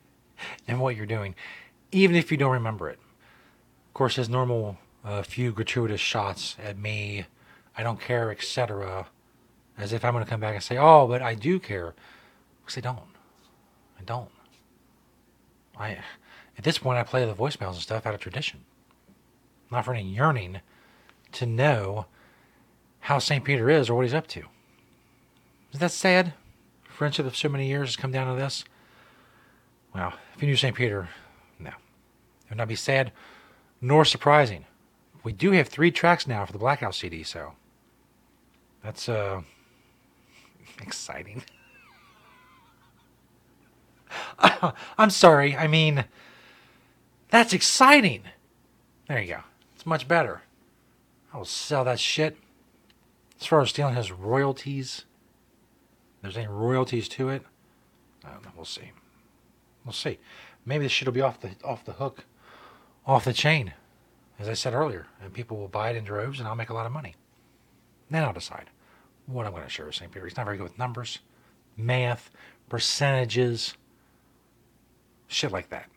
in 0.67 0.79
what 0.79 0.97
you're 0.97 1.07
doing, 1.07 1.35
even 1.93 2.17
if 2.17 2.31
you 2.31 2.37
don't 2.39 2.53
remember 2.53 2.89
it. 2.89 2.99
Of 3.89 3.95
course, 3.95 4.17
his 4.17 4.29
normal 4.29 4.79
uh, 5.05 5.23
few 5.23 5.53
gratuitous 5.53 6.01
shots 6.01 6.57
at 6.63 6.79
me, 6.79 7.27
I 7.77 7.83
don't 7.83 8.01
care, 8.01 8.31
etc., 8.31 9.07
as 9.79 9.93
if 9.93 10.05
I'm 10.05 10.13
going 10.13 10.25
to 10.25 10.31
come 10.31 10.41
back 10.41 10.55
and 10.55 10.63
say, 10.63 10.79
oh, 10.79 11.07
but 11.07 11.23
I 11.23 11.35
do 11.35 11.59
care. 11.59 11.95
Because 12.63 12.79
I 12.79 12.81
don't. 12.81 12.99
I 13.99 14.03
don't. 14.05 14.31
I, 15.79 15.99
at 16.59 16.65
this 16.65 16.79
point, 16.79 16.99
I 16.99 17.03
play 17.03 17.25
the 17.25 17.35
voicemails 17.35 17.73
and 17.73 17.83
stuff 17.83 18.07
out 18.07 18.15
of 18.15 18.21
tradition, 18.21 18.65
not 19.71 19.85
for 19.85 19.95
any 19.95 20.09
yearning 20.09 20.61
to 21.33 21.47
know 21.47 22.07
how 23.01 23.19
St. 23.19 23.45
Peter 23.45 23.69
is 23.71 23.89
or 23.89 23.95
what 23.95 24.05
he's 24.05 24.15
up 24.15 24.27
to. 24.29 24.45
Is 25.73 25.81
that 25.81 25.93
sad? 25.93 26.35
Friendship 26.85 27.27
of 27.27 27.37
so 27.37 27.49
many 27.49 27.69
years 27.69 27.91
has 27.91 27.97
come 27.97 28.13
down 28.13 28.35
to 28.35 28.41
this? 28.41 28.65
Well, 29.95 30.13
if 30.35 30.43
you 30.43 30.49
knew 30.49 30.57
St. 30.57 30.77
Peter, 30.77 31.09
no. 31.59 31.71
It 31.71 32.51
would 32.51 32.59
not 32.59 32.69
be 32.69 32.77
sad 32.77 33.13
nor 33.81 34.05
surprising. 34.05 34.67
We 35.23 35.33
do 35.33 35.53
have 35.53 35.69
three 35.69 35.91
tracks 35.91 36.27
now 36.27 36.45
for 36.45 36.53
the 36.53 36.59
Blackout 36.59 36.95
CD, 36.95 37.23
so 37.23 37.53
that's 38.83 39.09
uh 39.09 39.43
exciting. 40.83 41.43
I'm 44.99 45.11
sorry. 45.11 45.57
I 45.57 45.67
mean, 45.67 46.05
that's 47.29 47.53
exciting. 47.53 48.23
There 49.09 49.21
you 49.21 49.35
go. 49.35 49.41
It's 49.75 49.87
much 49.87 50.09
better. 50.09 50.43
I 51.33 51.39
will 51.39 51.45
sell 51.45 51.85
that 51.85 52.01
shit. 52.01 52.37
As 53.41 53.47
far 53.47 53.61
as 53.61 53.71
stealing 53.71 53.95
his 53.95 54.13
royalties, 54.13 55.05
there's 56.23 56.37
any 56.37 56.47
royalties 56.47 57.09
to 57.09 57.31
it, 57.31 57.43
I 58.25 58.31
don't 58.31 58.45
know. 58.45 58.51
We'll 58.55 58.67
see. 58.67 58.93
We'll 59.85 59.93
see. 59.93 60.19
Maybe 60.67 60.85
this 60.85 60.93
shit 60.93 61.09
will 61.09 61.15
be 61.15 61.23
off 61.23 61.41
the 61.41 61.53
off 61.65 61.85
the 61.85 61.93
hook, 61.93 62.25
off 63.07 63.25
the 63.25 63.33
chain, 63.33 63.73
as 64.39 64.49
I 64.49 64.55
said 64.55 64.75
earlier, 64.75 65.07
and 65.23 65.33
people 65.33 65.57
will 65.57 65.69
buy 65.69 65.91
it 65.91 65.97
in 65.97 66.05
droves, 66.05 66.39
and 66.39 66.47
I'll 66.47 66.55
make 66.55 66.69
a 66.69 66.75
lot 66.75 66.87
of 66.87 66.93
money. 66.93 67.15
Then 68.11 68.25
I'll 68.25 68.33
decide 68.33 68.69
what 69.27 69.47
I'm 69.47 69.53
going 69.53 69.65
to 69.65 69.71
share 69.71 69.87
with 69.87 69.95
St. 69.95 70.11
Peter. 70.11 70.27
He's 70.27 70.37
not 70.37 70.45
very 70.45 70.59
good 70.59 70.65
with 70.65 70.79
numbers, 70.79 71.21
math, 71.77 72.31
percentages, 72.69 73.75
shit 75.29 75.51
like 75.51 75.71
that. 75.71 75.89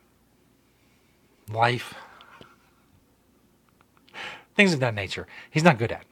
Life, 1.50 1.94
things 4.56 4.74
of 4.74 4.80
that 4.80 4.96
nature. 4.96 5.28
He's 5.52 5.64
not 5.64 5.78
good 5.78 5.92
at. 5.92 6.06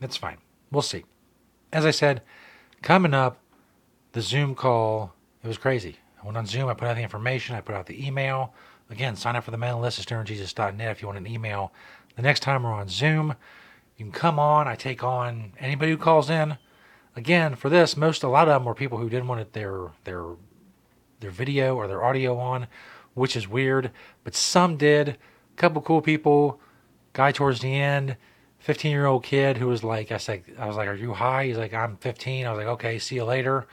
That's 0.00 0.16
fine. 0.16 0.38
We'll 0.70 0.82
see. 0.82 1.04
As 1.72 1.84
I 1.84 1.90
said, 1.90 2.22
coming 2.82 3.14
up, 3.14 3.38
the 4.12 4.22
Zoom 4.22 4.54
call, 4.54 5.14
it 5.42 5.48
was 5.48 5.58
crazy. 5.58 5.96
I 6.20 6.26
went 6.26 6.36
on 6.36 6.46
Zoom, 6.46 6.68
I 6.68 6.74
put 6.74 6.88
out 6.88 6.96
the 6.96 7.02
information, 7.02 7.54
I 7.54 7.60
put 7.60 7.74
out 7.74 7.86
the 7.86 8.06
email. 8.06 8.54
Again, 8.90 9.16
sign 9.16 9.36
up 9.36 9.44
for 9.44 9.50
the 9.50 9.58
mailing 9.58 9.82
list 9.82 9.98
at 9.98 10.06
stonerjesus.net 10.06 10.90
if 10.90 11.02
you 11.02 11.08
want 11.08 11.18
an 11.18 11.26
email. 11.26 11.72
The 12.16 12.22
next 12.22 12.40
time 12.40 12.62
we're 12.62 12.72
on 12.72 12.88
Zoom, 12.88 13.34
you 13.96 14.04
can 14.04 14.12
come 14.12 14.38
on. 14.38 14.66
I 14.66 14.74
take 14.74 15.04
on 15.04 15.52
anybody 15.58 15.90
who 15.92 15.98
calls 15.98 16.30
in. 16.30 16.56
Again, 17.14 17.54
for 17.54 17.68
this, 17.68 17.96
most 17.96 18.22
a 18.22 18.28
lot 18.28 18.48
of 18.48 18.54
them 18.54 18.64
were 18.64 18.74
people 18.74 18.98
who 18.98 19.08
didn't 19.08 19.28
want 19.28 19.52
their 19.52 19.88
their 20.04 20.24
their 21.20 21.30
video 21.30 21.76
or 21.76 21.88
their 21.88 22.04
audio 22.04 22.38
on, 22.38 22.68
which 23.14 23.36
is 23.36 23.48
weird. 23.48 23.90
But 24.24 24.34
some 24.34 24.76
did. 24.76 25.08
A 25.08 25.16
couple 25.56 25.82
cool 25.82 26.00
people. 26.00 26.60
Guy 27.12 27.32
towards 27.32 27.60
the 27.60 27.74
end, 27.74 28.16
15 28.60 28.90
year 28.90 29.06
old 29.06 29.24
kid 29.24 29.56
who 29.56 29.66
was 29.68 29.84
like, 29.84 30.12
I 30.12 30.16
said, 30.16 30.42
I 30.58 30.66
was 30.66 30.76
like, 30.76 30.88
"Are 30.88 30.94
you 30.94 31.14
high?" 31.14 31.46
He's 31.46 31.58
like, 31.58 31.72
"I'm 31.72 31.96
15." 31.96 32.46
I 32.46 32.50
was 32.50 32.58
like, 32.58 32.66
"Okay, 32.66 32.98
see 32.98 33.16
you 33.16 33.24
later." 33.24 33.66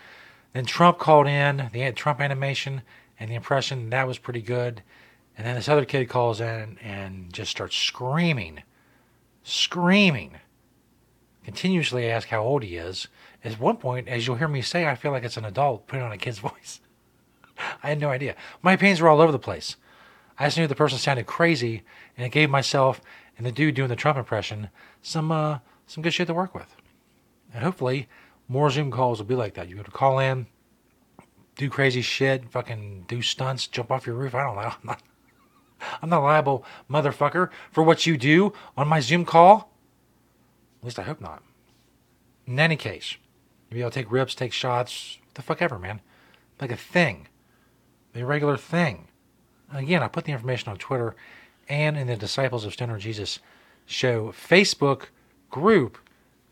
Then 0.54 0.66
Trump 0.66 1.00
called 1.00 1.28
in. 1.28 1.70
The 1.74 1.92
Trump 1.92 2.22
animation 2.22 2.82
and 3.20 3.30
the 3.30 3.36
impression 3.36 3.90
that 3.90 4.08
was 4.08 4.18
pretty 4.18 4.42
good. 4.42 4.84
And 5.38 5.46
then 5.46 5.56
this 5.56 5.68
other 5.68 5.86
kid 5.86 6.08
calls 6.08 6.40
in 6.40 6.78
and 6.82 7.34
just 7.34 7.52
starts 7.52 7.76
screaming, 7.76 8.64
screaming. 9.44 10.38
Continuously 11.44 12.10
ask 12.10 12.30
how 12.30 12.42
old 12.42 12.64
he 12.64 12.78
is. 12.78 13.08
At 13.44 13.60
one 13.60 13.78
point, 13.78 14.08
as 14.08 14.26
you'll 14.26 14.38
hear 14.38 14.48
me 14.48 14.62
say, 14.62 14.88
I 14.88 14.96
feel 14.96 15.12
like 15.12 15.24
it's 15.24 15.38
an 15.38 15.46
adult 15.46 15.88
putting 15.88 16.06
on 16.06 16.12
a 16.12 16.18
kid's 16.18 16.40
voice. 16.50 16.80
I 17.84 17.90
had 17.90 18.00
no 18.00 18.10
idea. 18.10 18.36
My 18.62 18.74
opinions 18.74 19.02
were 19.02 19.10
all 19.10 19.22
over 19.22 19.32
the 19.32 19.40
place. 19.40 19.76
I 20.38 20.46
just 20.48 20.58
knew 20.58 20.68
the 20.68 20.76
person 20.76 20.98
sounded 20.98 21.26
crazy, 21.26 21.84
and 22.18 22.26
it 22.26 22.32
gave 22.32 22.50
myself 22.50 23.02
and 23.38 23.46
the 23.46 23.52
dude 23.52 23.76
doing 23.76 23.90
the 23.90 23.96
Trump 23.96 24.18
impression 24.18 24.70
some 25.02 25.32
uh, 25.32 25.60
some 25.88 26.04
good 26.04 26.14
shit 26.14 26.28
to 26.28 26.34
work 26.34 26.56
with. 26.56 26.76
And 27.54 27.64
hopefully, 27.64 28.08
more 28.48 28.70
Zoom 28.70 28.92
calls 28.92 29.20
will 29.20 29.26
be 29.26 29.36
like 29.36 29.54
that. 29.56 29.70
You 29.70 29.78
have 29.78 29.86
to 29.86 29.92
call 29.92 30.20
in, 30.20 30.48
do 31.56 31.70
crazy 31.70 32.02
shit, 32.02 32.50
fucking 32.50 33.06
do 33.08 33.22
stunts, 33.22 33.68
jump 33.68 33.92
off 33.92 34.06
your 34.06 34.16
roof. 34.16 34.36
I 34.36 34.44
don't 34.44 34.56
know. 34.56 34.62
I'm 34.62 34.80
not, 34.84 35.02
I'm 36.02 36.10
not 36.10 36.24
liable, 36.24 36.66
motherfucker, 36.90 37.50
for 37.72 37.84
what 37.84 38.06
you 38.06 38.18
do 38.18 38.54
on 38.78 38.88
my 38.88 39.00
Zoom 39.00 39.26
call. 39.26 39.72
At 40.82 40.86
least 40.86 41.00
I 41.00 41.04
hope 41.04 41.22
not. 41.22 41.44
In 42.46 42.60
any 42.60 42.76
case, 42.76 43.18
you'll 43.70 43.76
be 43.76 43.82
able 43.82 43.92
to 43.92 43.96
take 43.96 44.12
rips, 44.12 44.36
take 44.36 44.54
shots, 44.54 45.18
the 45.34 45.42
fuck 45.42 45.62
ever, 45.62 45.80
man. 45.80 46.02
Like 46.60 46.72
a 46.72 46.78
thing. 46.78 47.28
A 48.14 48.24
regular 48.24 48.56
thing. 48.58 49.08
Again, 49.74 50.04
I 50.04 50.08
put 50.08 50.26
the 50.26 50.32
information 50.32 50.70
on 50.70 50.78
Twitter 50.78 51.16
and 51.68 51.98
in 51.98 52.08
the 52.08 52.16
Disciples 52.16 52.66
of 52.66 52.74
Stoner 52.74 52.98
Jesus 52.98 53.40
show 53.86 54.32
Facebook 54.32 55.06
group. 55.50 55.98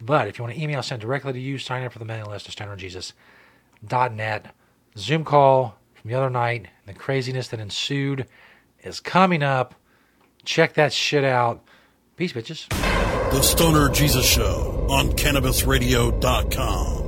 But 0.01 0.27
if 0.27 0.37
you 0.37 0.43
want 0.43 0.55
to 0.55 0.61
email 0.61 0.83
sent 0.83 1.01
directly 1.01 1.33
to 1.33 1.39
you, 1.39 1.57
sign 1.57 1.83
up 1.83 1.93
for 1.93 1.99
the 1.99 2.05
mailing 2.05 2.31
list 2.31 2.47
at 2.47 2.55
stonerjesus.net. 2.55 4.55
Zoom 4.97 5.23
call 5.23 5.77
from 5.95 6.11
the 6.11 6.17
other 6.17 6.29
night, 6.29 6.67
the 6.85 6.93
craziness 6.93 7.47
that 7.49 7.59
ensued 7.59 8.27
is 8.83 8.99
coming 8.99 9.43
up. 9.43 9.75
Check 10.45 10.73
that 10.73 10.91
shit 10.91 11.23
out. 11.23 11.63
Peace, 12.17 12.33
bitches. 12.33 12.67
The 13.31 13.41
Stoner 13.41 13.89
Jesus 13.89 14.25
Show 14.25 14.85
on 14.89 15.13
CannabisRadio.com. 15.13 17.03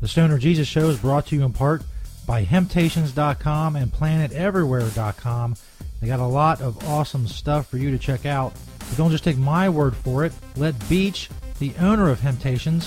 The 0.00 0.06
Stoner 0.06 0.38
Jesus 0.38 0.68
Show 0.68 0.90
is 0.90 0.98
brought 0.98 1.26
to 1.26 1.34
you 1.34 1.44
in 1.44 1.52
part 1.52 1.82
by 2.28 2.44
Hemptations.com 2.44 3.74
and 3.74 3.90
PlantedEverywhere.com. 3.90 5.56
They 6.00 6.06
got 6.06 6.20
a 6.20 6.26
lot 6.26 6.60
of 6.60 6.86
awesome 6.86 7.26
stuff 7.26 7.68
for 7.68 7.78
you 7.78 7.90
to 7.90 7.98
check 7.98 8.26
out. 8.26 8.52
But 8.78 8.98
don't 8.98 9.10
just 9.10 9.24
take 9.24 9.38
my 9.38 9.70
word 9.70 9.96
for 9.96 10.26
it. 10.26 10.32
Let 10.54 10.88
Beach, 10.90 11.30
the 11.58 11.72
owner 11.80 12.10
of 12.10 12.20
Hemptations, 12.20 12.86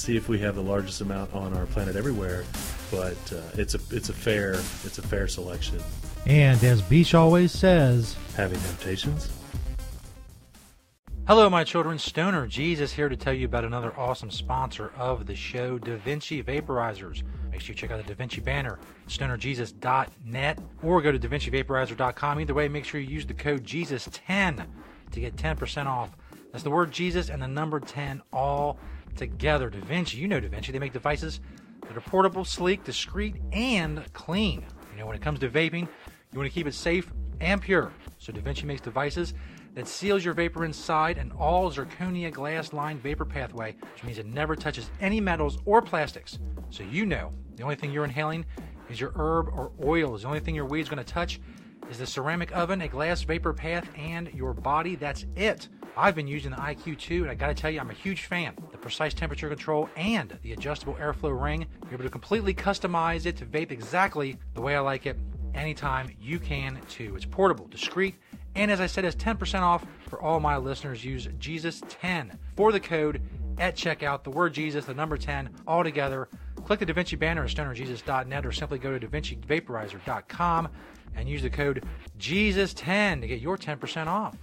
see 0.00 0.16
if 0.16 0.28
we 0.28 0.38
have 0.40 0.54
the 0.54 0.62
largest 0.62 1.00
amount 1.00 1.32
on 1.34 1.56
our 1.56 1.66
planet 1.66 1.96
everywhere. 1.96 2.44
But 2.90 3.16
uh, 3.32 3.40
it's 3.54 3.74
a 3.74 3.80
it's 3.90 4.08
a 4.08 4.12
fair 4.12 4.52
it's 4.84 4.98
a 4.98 5.02
fair 5.02 5.28
selection. 5.28 5.80
And 6.26 6.62
as 6.62 6.80
Beach 6.82 7.14
always 7.14 7.52
says, 7.52 8.16
having 8.36 8.60
temptations. 8.60 9.30
Hello, 11.28 11.48
my 11.48 11.62
children. 11.62 11.98
Stoner 11.98 12.48
Jesus 12.48 12.92
here 12.92 13.08
to 13.08 13.16
tell 13.16 13.32
you 13.32 13.46
about 13.46 13.64
another 13.64 13.96
awesome 13.96 14.30
sponsor 14.30 14.92
of 14.96 15.26
the 15.26 15.36
show, 15.36 15.78
Da 15.78 15.96
Vinci 15.96 16.42
Vaporizers. 16.42 17.22
Make 17.52 17.60
sure 17.60 17.74
you 17.74 17.78
check 17.78 17.92
out 17.92 18.04
the 18.04 18.08
Da 18.08 18.14
Vinci 18.14 18.40
banner, 18.40 18.80
stonerjesus.net, 19.06 20.58
or 20.82 21.00
go 21.00 21.12
to 21.12 21.18
DaVinciVaporizer.com. 21.18 22.40
Either 22.40 22.54
way, 22.54 22.66
make 22.68 22.84
sure 22.84 23.00
you 23.00 23.08
use 23.08 23.24
the 23.24 23.34
code 23.34 23.62
Jesus10 23.62 24.66
to 25.12 25.20
get 25.20 25.36
10% 25.36 25.86
off. 25.86 26.10
That's 26.50 26.64
the 26.64 26.70
word 26.70 26.90
Jesus 26.90 27.30
and 27.30 27.40
the 27.40 27.48
number 27.48 27.78
10 27.78 28.20
all 28.32 28.78
together. 29.16 29.70
Da 29.70 29.80
Vinci, 29.80 30.18
you 30.18 30.28
know 30.28 30.40
Da 30.40 30.48
Vinci, 30.48 30.72
they 30.72 30.78
make 30.78 30.92
devices 30.92 31.40
that 31.88 31.96
are 31.96 32.00
portable, 32.00 32.44
sleek, 32.44 32.84
discreet, 32.84 33.36
and 33.52 34.10
clean. 34.12 34.64
You 34.92 34.98
know, 34.98 35.06
when 35.06 35.16
it 35.16 35.22
comes 35.22 35.40
to 35.40 35.48
vaping, 35.48 35.88
you 36.32 36.38
want 36.38 36.48
to 36.48 36.54
keep 36.54 36.66
it 36.66 36.74
safe 36.74 37.12
and 37.40 37.60
pure. 37.60 37.92
So 38.18 38.32
Da 38.32 38.40
Vinci 38.40 38.66
makes 38.66 38.80
devices 38.80 39.34
that 39.74 39.88
seals 39.88 40.24
your 40.24 40.34
vapor 40.34 40.64
inside 40.64 41.18
an 41.18 41.32
all 41.38 41.70
zirconia 41.70 42.30
glass 42.30 42.72
lined 42.72 43.02
vapor 43.02 43.24
pathway, 43.24 43.74
which 43.94 44.04
means 44.04 44.18
it 44.18 44.26
never 44.26 44.54
touches 44.54 44.90
any 45.00 45.20
metals 45.20 45.58
or 45.64 45.80
plastics. 45.80 46.38
So 46.70 46.82
you 46.82 47.06
know 47.06 47.32
the 47.56 47.62
only 47.62 47.76
thing 47.76 47.90
you're 47.90 48.04
inhaling 48.04 48.44
is 48.90 49.00
your 49.00 49.12
herb 49.16 49.48
or 49.48 49.72
oil. 49.82 50.14
Is 50.14 50.22
the 50.22 50.28
only 50.28 50.40
thing 50.40 50.54
your 50.54 50.66
weed's 50.66 50.88
going 50.88 51.02
to 51.02 51.12
touch 51.12 51.40
is 51.92 51.98
the 51.98 52.06
ceramic 52.06 52.56
oven, 52.56 52.80
a 52.80 52.88
glass 52.88 53.22
vapor 53.22 53.52
path, 53.52 53.86
and 53.98 54.32
your 54.32 54.54
body. 54.54 54.94
That's 54.94 55.26
it. 55.36 55.68
I've 55.94 56.14
been 56.14 56.26
using 56.26 56.50
the 56.50 56.56
IQ2, 56.56 57.20
and 57.20 57.30
I 57.30 57.34
gotta 57.34 57.52
tell 57.52 57.70
you, 57.70 57.80
I'm 57.80 57.90
a 57.90 57.94
huge 57.94 58.24
fan. 58.24 58.54
The 58.70 58.78
precise 58.78 59.12
temperature 59.12 59.50
control 59.50 59.90
and 59.94 60.38
the 60.40 60.54
adjustable 60.54 60.94
airflow 60.94 61.38
ring, 61.38 61.66
you're 61.84 61.92
able 61.92 62.04
to 62.04 62.10
completely 62.10 62.54
customize 62.54 63.26
it 63.26 63.36
to 63.36 63.44
vape 63.44 63.70
exactly 63.70 64.38
the 64.54 64.62
way 64.62 64.74
I 64.74 64.80
like 64.80 65.04
it 65.04 65.18
anytime 65.54 66.10
you 66.18 66.38
can 66.38 66.80
too. 66.88 67.14
It's 67.14 67.26
portable, 67.26 67.66
discreet, 67.66 68.14
and 68.54 68.70
as 68.70 68.80
I 68.80 68.86
said, 68.86 69.04
it's 69.04 69.22
10% 69.22 69.60
off 69.60 69.84
for 70.08 70.22
all 70.22 70.40
my 70.40 70.56
listeners. 70.56 71.04
Use 71.04 71.26
Jesus10 71.26 72.38
for 72.56 72.72
the 72.72 72.80
code 72.80 73.20
at 73.58 73.76
checkout. 73.76 74.24
The 74.24 74.30
word 74.30 74.54
Jesus, 74.54 74.86
the 74.86 74.94
number 74.94 75.18
10, 75.18 75.50
all 75.66 75.84
together. 75.84 76.30
Click 76.72 76.86
the 76.86 76.94
DaVinci 76.94 77.18
banner 77.18 77.44
at 77.44 77.50
stonerjesus.net 77.50 78.46
or 78.46 78.50
simply 78.50 78.78
go 78.78 78.98
to 78.98 79.06
DaVinciVaporizer.com 79.06 80.68
and 81.14 81.28
use 81.28 81.42
the 81.42 81.50
code 81.50 81.84
Jesus10 82.18 83.20
to 83.20 83.26
get 83.26 83.42
your 83.42 83.58
10% 83.58 84.06
off. 84.06 84.34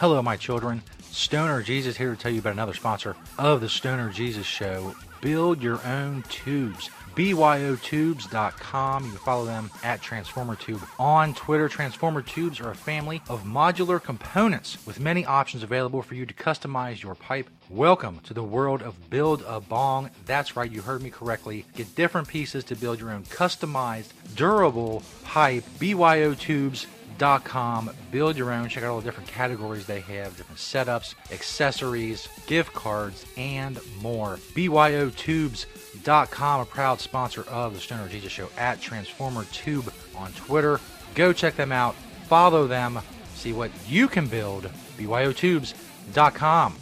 Hello, 0.00 0.22
my 0.22 0.38
children. 0.38 0.82
Stoner 1.02 1.60
Jesus 1.60 1.98
here 1.98 2.12
to 2.12 2.16
tell 2.16 2.32
you 2.32 2.38
about 2.38 2.54
another 2.54 2.72
sponsor 2.72 3.14
of 3.38 3.60
the 3.60 3.68
Stoner 3.68 4.08
Jesus 4.08 4.46
Show. 4.46 4.94
Build 5.20 5.62
your 5.62 5.78
own 5.86 6.22
tubes. 6.30 6.88
BYOTubes.com. 7.14 9.04
You 9.04 9.10
can 9.10 9.18
follow 9.18 9.44
them 9.44 9.70
at 9.82 10.00
TransformerTube 10.00 10.82
on 10.98 11.34
Twitter. 11.34 11.68
Transformer 11.68 12.22
Tubes 12.22 12.60
are 12.60 12.70
a 12.70 12.74
family 12.74 13.22
of 13.28 13.44
modular 13.44 14.02
components 14.02 14.78
with 14.86 15.00
many 15.00 15.24
options 15.24 15.62
available 15.62 16.02
for 16.02 16.14
you 16.14 16.26
to 16.26 16.34
customize 16.34 17.02
your 17.02 17.14
pipe. 17.14 17.48
Welcome 17.68 18.20
to 18.24 18.34
the 18.34 18.42
world 18.42 18.82
of 18.82 19.10
Build 19.10 19.44
a 19.46 19.60
Bong. 19.60 20.10
That's 20.26 20.56
right, 20.56 20.70
you 20.70 20.82
heard 20.82 21.02
me 21.02 21.10
correctly. 21.10 21.64
Get 21.74 21.94
different 21.94 22.28
pieces 22.28 22.64
to 22.64 22.76
build 22.76 23.00
your 23.00 23.10
own 23.10 23.24
customized, 23.24 24.08
durable 24.34 25.02
pipe. 25.24 25.64
BYOTubes.com 25.78 27.01
com. 27.22 27.90
Build 28.10 28.36
your 28.36 28.52
own. 28.52 28.68
Check 28.68 28.82
out 28.82 28.90
all 28.90 29.00
the 29.00 29.04
different 29.04 29.28
categories 29.28 29.86
they 29.86 30.00
have, 30.00 30.36
different 30.36 30.58
setups, 30.58 31.14
accessories, 31.30 32.28
gift 32.46 32.74
cards, 32.74 33.24
and 33.36 33.78
more. 34.00 34.38
BYOTubes.com, 34.54 36.60
a 36.60 36.64
proud 36.64 37.00
sponsor 37.00 37.42
of 37.42 37.74
the 37.74 37.80
Stoner 37.80 38.08
Jesus 38.08 38.32
Show 38.32 38.48
at 38.58 38.80
Transformer 38.80 39.44
Tube 39.52 39.92
on 40.16 40.32
Twitter. 40.32 40.80
Go 41.14 41.32
check 41.32 41.54
them 41.54 41.72
out. 41.72 41.94
Follow 42.26 42.66
them. 42.66 42.98
See 43.34 43.52
what 43.52 43.70
you 43.88 44.08
can 44.08 44.26
build. 44.26 44.68
BYOTubes.com. 44.96 46.81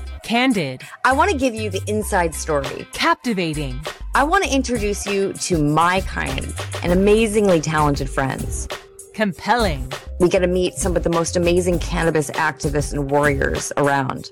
Candid. 0.31 0.83
I 1.03 1.11
want 1.11 1.29
to 1.29 1.35
give 1.35 1.53
you 1.53 1.69
the 1.69 1.81
inside 1.87 2.33
story. 2.33 2.87
Captivating. 2.93 3.81
I 4.15 4.23
want 4.23 4.45
to 4.45 4.49
introduce 4.49 5.05
you 5.05 5.33
to 5.33 5.61
my 5.61 5.99
kind 5.99 6.55
and 6.83 6.93
amazingly 6.93 7.59
talented 7.59 8.09
friends. 8.09 8.69
Compelling. 9.13 9.91
We 10.21 10.29
get 10.29 10.39
to 10.39 10.47
meet 10.47 10.75
some 10.75 10.95
of 10.95 11.03
the 11.03 11.09
most 11.09 11.35
amazing 11.35 11.79
cannabis 11.79 12.31
activists 12.31 12.93
and 12.93 13.11
warriors 13.11 13.73
around. 13.75 14.31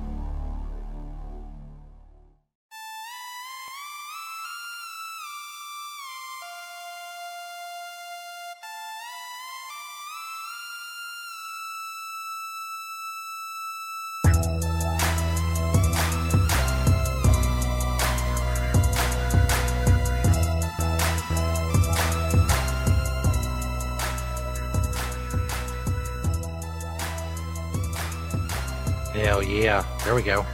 Yeah, 29.71 29.87
there 30.03 30.13
we 30.13 30.21
go. 30.21 30.45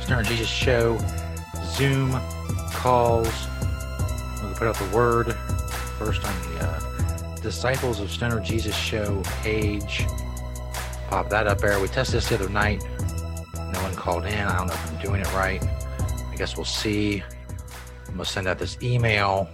Stoner 0.00 0.22
Jesus 0.22 0.46
Show, 0.46 0.96
Zoom 1.64 2.12
calls. 2.70 3.26
We'll 4.40 4.54
put 4.54 4.68
out 4.68 4.76
the 4.76 4.88
word 4.94 5.34
first 5.98 6.24
on 6.24 6.32
the 6.42 6.60
uh, 6.60 6.78
Disciples 7.40 7.98
of 7.98 8.08
Stoner 8.08 8.38
Jesus 8.38 8.76
Show 8.76 9.20
page. 9.42 10.06
Pop 11.08 11.28
that 11.30 11.48
up 11.48 11.58
there. 11.58 11.80
We 11.80 11.88
tested 11.88 12.18
this 12.18 12.28
the 12.28 12.36
other 12.36 12.48
night. 12.48 12.84
No 13.72 13.82
one 13.82 13.96
called 13.96 14.26
in. 14.26 14.38
I 14.38 14.58
don't 14.58 14.68
know 14.68 14.74
if 14.74 14.92
I'm 14.92 14.98
doing 15.02 15.22
it 15.22 15.34
right. 15.34 15.60
I 16.30 16.36
guess 16.36 16.56
we'll 16.56 16.66
see. 16.66 17.24
I'm 18.06 18.14
going 18.14 18.18
to 18.18 18.26
send 18.26 18.46
out 18.46 18.60
this 18.60 18.80
email 18.80 19.48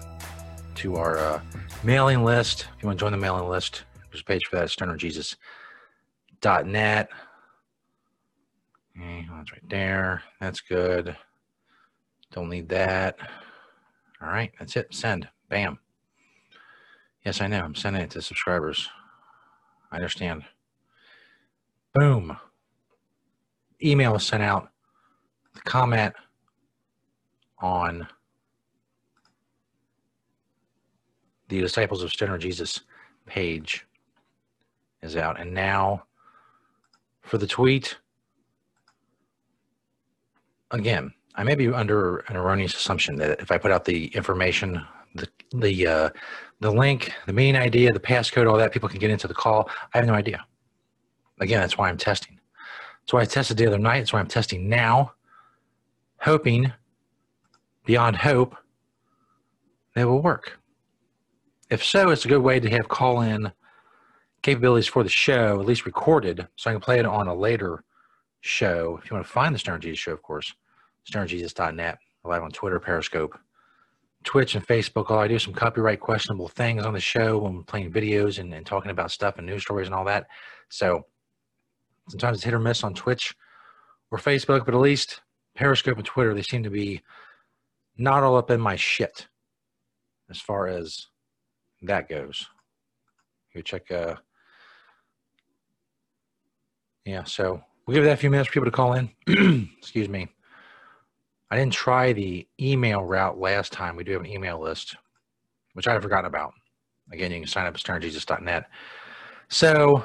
to 0.75 0.97
our 0.97 1.17
uh, 1.17 1.41
mailing 1.83 2.25
list. 2.25 2.67
If 2.77 2.83
you 2.83 2.89
want 2.89 2.99
to 2.99 3.05
join 3.07 3.13
the 3.13 3.17
mailing 3.17 3.49
list, 3.49 3.85
there's 4.11 4.21
a 4.21 4.25
page 4.25 4.43
for 4.51 4.57
that 4.57 4.65
at 4.65 4.69
stonerjesus.net. 4.69 7.09
Okay, 8.97 9.27
that's 9.31 9.53
right 9.53 9.69
there. 9.69 10.23
That's 10.41 10.61
good. 10.61 11.17
Don't 12.33 12.49
need 12.49 12.69
that. 12.69 13.17
All 14.21 14.29
right, 14.29 14.53
that's 14.59 14.77
it. 14.77 14.89
Send. 14.93 15.29
Bam. 15.49 15.79
Yes, 17.25 17.41
I 17.41 17.47
know. 17.47 17.61
I'm 17.61 17.75
sending 17.75 18.03
it 18.03 18.11
to 18.11 18.23
subscribers. 18.23 18.89
I 19.91 19.97
understand. 19.97 20.45
Boom. 21.95 22.37
Email 23.83 24.13
was 24.13 24.27
sent 24.27 24.43
out. 24.43 24.71
The 25.55 25.61
comment 25.63 26.15
on 27.59 28.07
the 31.49 31.61
Disciples 31.61 32.03
of 32.03 32.11
Stoner 32.11 32.39
Jesus 32.39 32.81
page 33.27 33.87
is 35.03 35.17
out. 35.17 35.39
And 35.39 35.53
now 35.53 36.05
for 37.23 37.39
the 37.39 37.47
tweet. 37.47 37.97
Again, 40.73 41.13
I 41.35 41.45
may 41.45 41.55
be 41.55 41.69
under 41.69 42.19
an 42.29 42.37
erroneous 42.37 42.75
assumption 42.75 43.17
that 43.17 43.41
if 43.41 43.51
I 43.51 43.59
put 43.59 43.71
out 43.71 43.85
the 43.85 44.07
information, 44.09 44.85
the 45.15 45.29
the 45.53 45.87
uh, 45.87 46.11
the 46.61 46.71
link, 46.71 47.13
the 47.27 47.33
main 47.33 47.57
idea, 47.57 47.93
the 47.93 48.01
passcode, 48.01 48.51
all 48.51 48.57
that, 48.57 48.73
people 48.73 48.89
can 48.89 48.99
get 48.99 49.11
into 49.11 49.29
the 49.29 49.35
call. 49.35 49.69
I 49.93 49.99
have 49.99 50.07
no 50.07 50.15
idea. 50.15 50.45
Again, 51.41 51.61
that's 51.61 51.77
why 51.77 51.89
I'm 51.89 51.99
testing. 51.99 52.41
That's 53.01 53.13
why 53.13 53.21
I 53.21 53.25
tested 53.27 53.57
the 53.57 53.67
other 53.67 53.79
night. 53.79 53.99
That's 53.99 54.13
why 54.13 54.21
I'm 54.21 54.29
testing 54.29 54.69
now, 54.69 55.13
hoping 56.19 56.73
beyond 57.85 58.17
hope 58.17 58.57
they 59.95 60.05
will 60.05 60.23
work. 60.23 60.59
If 61.69 61.85
so, 61.85 62.11
it's 62.11 62.25
a 62.25 62.29
good 62.29 62.43
way 62.43 62.61
to 62.61 62.71
have 62.71 62.89
call 62.89 63.21
in 63.21 63.53
capabilities 64.43 64.89
for 64.89 65.03
the 65.03 65.09
show, 65.09 65.61
at 65.61 65.67
least 65.67 65.87
recorded, 65.87 66.47
so 66.57 66.71
I 66.71 66.75
can 66.75 66.81
play 66.81 66.99
it 66.99 67.07
on 67.07 67.29
a 67.29 67.35
later 67.35 67.85
show. 68.41 68.99
If 69.03 69.11
you 69.11 69.15
want 69.15 69.27
to 69.27 69.33
find 69.33 69.55
the 69.55 69.59
Stoner 69.59 69.79
Jesus 69.79 69.99
show, 69.99 70.13
of 70.13 70.23
course, 70.23 70.55
stonerjesus.net, 71.11 71.99
live 72.25 72.43
on 72.43 72.51
Twitter, 72.51 72.79
Periscope, 72.81 73.39
Twitch, 74.25 74.55
and 74.55 74.67
Facebook. 74.67 75.11
All 75.11 75.19
I 75.19 75.29
do 75.29 75.39
some 75.39 75.55
copyright 75.55 76.01
questionable 76.01 76.49
things 76.49 76.85
on 76.85 76.95
the 76.95 77.01
show 77.01 77.39
when 77.39 77.57
we're 77.57 77.63
playing 77.63 77.93
videos 77.93 78.39
and, 78.39 78.53
and 78.55 78.65
talking 78.65 78.91
about 78.91 79.11
stuff 79.11 79.39
and 79.39 79.47
news 79.47 79.63
stories 79.63 79.89
and 79.89 79.95
all 79.95 80.05
that. 80.05 80.27
So 80.69 81.07
sometimes 82.09 82.39
it's 82.39 82.45
hit 82.45 82.55
or 82.55 82.59
miss 82.59 82.85
on 82.85 82.95
Twitch 82.95 83.35
or 84.11 84.19
Facebook, 84.19 84.65
but 84.65 84.75
at 84.75 84.81
least 84.81 85.21
Periscope 85.55 85.97
and 85.97 86.07
Twitter, 86.07 86.35
they 86.35 86.43
seem 86.43 86.63
to 86.63 86.71
be 86.71 87.03
not 87.97 88.23
all 88.23 88.37
up 88.37 88.51
in 88.51 88.61
my 88.61 88.77
shit 88.77 89.27
as 90.31 90.41
far 90.41 90.67
as 90.69 91.07
that 91.83 92.09
goes. 92.09 92.47
You 93.55 93.63
check, 93.63 93.91
uh, 93.91 94.15
yeah, 97.05 97.25
so 97.25 97.63
we'll 97.87 97.97
give 97.97 98.05
that 98.05 98.13
a 98.13 98.17
few 98.17 98.31
minutes 98.31 98.49
for 98.49 98.55
people 98.55 98.67
to 98.67 98.71
call 98.71 98.95
in. 98.95 99.11
Excuse 99.79 100.09
me. 100.09 100.29
I 101.53 101.57
didn't 101.57 101.75
try 101.75 102.15
the 102.15 102.49
email 102.59 103.03
route 103.05 103.39
last 103.39 103.75
time. 103.75 103.95
We 103.95 104.05
do 104.05 104.13
have 104.13 104.23
an 104.23 104.27
email 104.27 104.59
list, 104.59 104.97
which 105.75 105.87
I 105.87 105.93
had 105.93 106.01
forgotten 106.01 106.25
about. 106.25 106.55
Again, 107.13 107.31
you 107.31 107.41
can 107.41 107.47
sign 107.47 107.67
up 107.67 107.75
at 107.75 107.81
stonerjesus.net. 107.83 108.71
So, 109.51 110.03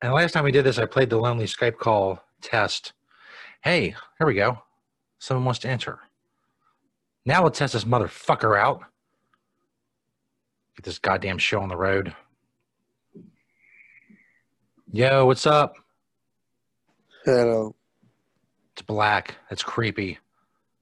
and 0.00 0.12
last 0.12 0.30
time 0.30 0.44
we 0.44 0.52
did 0.52 0.64
this, 0.64 0.78
I 0.78 0.86
played 0.86 1.10
the 1.10 1.18
lonely 1.18 1.46
Skype 1.46 1.76
call 1.76 2.22
test. 2.40 2.92
Hey, 3.64 3.96
here 4.16 4.26
we 4.28 4.34
go. 4.34 4.62
Someone 5.18 5.44
wants 5.44 5.58
to 5.60 5.68
enter. 5.68 5.98
Now 7.26 7.42
let's 7.42 7.58
test 7.58 7.72
this 7.72 7.82
motherfucker 7.82 8.56
out. 8.56 8.80
Get 10.76 10.84
this 10.84 11.00
goddamn 11.00 11.38
show 11.38 11.60
on 11.60 11.68
the 11.68 11.76
road. 11.76 12.14
Yo, 14.92 15.26
what's 15.26 15.48
up? 15.48 15.74
Hello. 17.24 17.74
It's 18.72 18.82
black. 18.82 19.36
That's 19.48 19.62
creepy. 19.62 20.18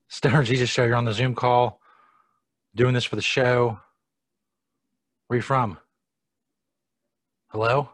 Stoner 0.08 0.42
Jesus 0.42 0.68
show. 0.70 0.84
You're 0.84 0.96
on 0.96 1.04
the 1.04 1.12
Zoom 1.12 1.34
call, 1.34 1.80
doing 2.74 2.94
this 2.94 3.04
for 3.04 3.16
the 3.16 3.22
show. 3.22 3.78
Where 5.26 5.36
you 5.36 5.42
from? 5.42 5.78
Hello. 7.48 7.90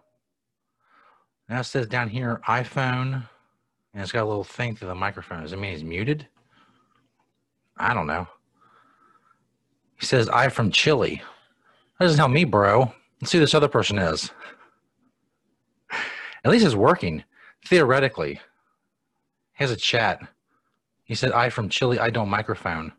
Now 1.49 1.61
it 1.61 1.65
says 1.65 1.87
down 1.87 2.09
here 2.09 2.41
iPhone, 2.49 3.27
and 3.93 4.03
it's 4.03 4.13
got 4.13 4.25
a 4.25 4.29
little 4.29 4.45
thing 4.45 4.75
through 4.75 4.89
the 4.89 4.95
microphone. 4.95 5.43
Does 5.43 5.53
it 5.53 5.59
mean 5.59 5.73
he's 5.73 5.85
muted? 5.85 6.27
I 7.77 7.95
don't 7.95 8.07
know. 8.07 8.27
He 9.99 10.07
says 10.07 10.29
I 10.29 10.49
from 10.49 10.71
Chile. 10.71 11.23
That 11.99 12.05
doesn't 12.05 12.19
help 12.19 12.33
me, 12.33 12.45
bro. 12.45 12.93
Let's 13.21 13.31
see 13.31 13.39
who 13.39 13.45
this 13.45 13.55
other 13.55 13.69
person 13.69 13.99
is. 13.99 14.31
At 16.45 16.51
least 16.51 16.67
it's 16.67 16.75
working, 16.75 17.25
theoretically. 17.67 18.41
He 19.57 19.65
has 19.65 19.71
a 19.71 19.77
chat. 19.77 20.21
He 21.05 21.15
said, 21.15 21.33
I 21.33 21.49
from 21.51 21.69
Chile, 21.69 21.99
I 21.99 22.11
don't 22.11 22.29
microphone. 22.29 22.93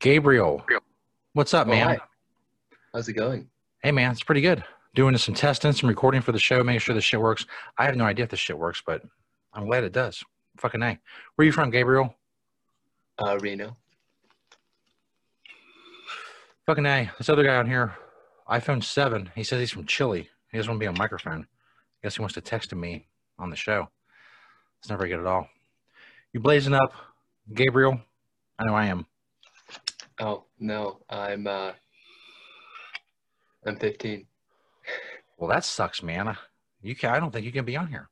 Gabriel. 0.00 0.64
What's 1.32 1.54
up, 1.54 1.66
Oh, 1.66 1.70
man? 1.70 1.86
hi. 1.88 1.98
How's 2.92 3.08
it 3.08 3.14
going? 3.14 3.48
Hey, 3.82 3.92
man, 3.92 4.10
it's 4.10 4.22
pretty 4.22 4.40
good. 4.42 4.62
Doing 4.94 5.16
some 5.16 5.34
testing, 5.34 5.72
some 5.72 5.88
recording 5.88 6.20
for 6.20 6.32
the 6.32 6.38
show, 6.38 6.62
making 6.62 6.80
sure 6.80 6.94
the 6.94 7.00
shit 7.00 7.20
works. 7.20 7.46
I 7.78 7.86
have 7.86 7.96
no 7.96 8.04
idea 8.04 8.24
if 8.24 8.30
the 8.30 8.36
shit 8.36 8.58
works, 8.58 8.82
but 8.84 9.02
I'm 9.54 9.66
glad 9.66 9.84
it 9.84 9.92
does. 9.92 10.22
Fucking 10.58 10.82
A. 10.82 10.98
Where 11.36 11.46
you 11.46 11.52
from, 11.52 11.70
Gabriel? 11.70 12.14
Uh, 13.18 13.38
Reno. 13.40 13.76
Fucking 16.66 16.84
A. 16.84 17.10
This 17.16 17.30
other 17.30 17.42
guy 17.42 17.56
on 17.56 17.66
here, 17.66 17.94
iPhone 18.50 18.84
7, 18.84 19.30
he 19.34 19.42
says 19.44 19.60
he's 19.60 19.70
from 19.70 19.86
Chile. 19.86 20.28
He 20.50 20.58
doesn't 20.58 20.70
want 20.70 20.78
to 20.80 20.84
be 20.84 20.88
on 20.88 20.98
microphone. 20.98 21.46
guess 22.02 22.16
he 22.16 22.20
wants 22.20 22.34
to 22.34 22.42
text 22.42 22.68
to 22.70 22.76
me 22.76 23.06
on 23.38 23.48
the 23.48 23.56
show. 23.56 23.88
It's 24.82 24.90
never 24.90 25.06
good 25.06 25.20
at 25.20 25.26
all. 25.26 25.48
You 26.32 26.40
blazing 26.40 26.74
up, 26.74 26.92
Gabriel? 27.54 28.00
I 28.58 28.64
know 28.64 28.74
I 28.74 28.86
am. 28.86 29.06
Oh 30.18 30.46
no, 30.58 30.98
I'm 31.08 31.46
uh, 31.46 31.70
I'm 33.64 33.76
15. 33.76 34.26
Well, 35.38 35.48
that 35.50 35.64
sucks, 35.64 36.02
man. 36.02 36.36
You 36.80 36.96
can 36.96 37.10
I 37.10 37.20
don't 37.20 37.30
think 37.30 37.46
you 37.46 37.52
can 37.52 37.64
be 37.64 37.76
on 37.76 37.86
here. 37.86 38.08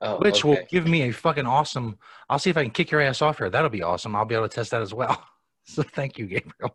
Oh, 0.00 0.16
Which 0.20 0.46
will 0.46 0.56
give 0.70 0.86
me 0.86 1.02
a 1.02 1.12
fucking 1.12 1.44
awesome. 1.44 1.98
I'll 2.30 2.38
see 2.38 2.48
if 2.48 2.56
I 2.56 2.62
can 2.62 2.70
kick 2.70 2.90
your 2.90 3.02
ass 3.02 3.20
off 3.20 3.36
here. 3.36 3.50
That'll 3.50 3.68
be 3.68 3.82
awesome. 3.82 4.16
I'll 4.16 4.24
be 4.24 4.34
able 4.34 4.48
to 4.48 4.54
test 4.54 4.70
that 4.70 4.82
as 4.82 4.94
well. 4.94 5.22
So 5.66 5.82
thank 5.84 6.18
you, 6.18 6.26
Gabriel. 6.26 6.74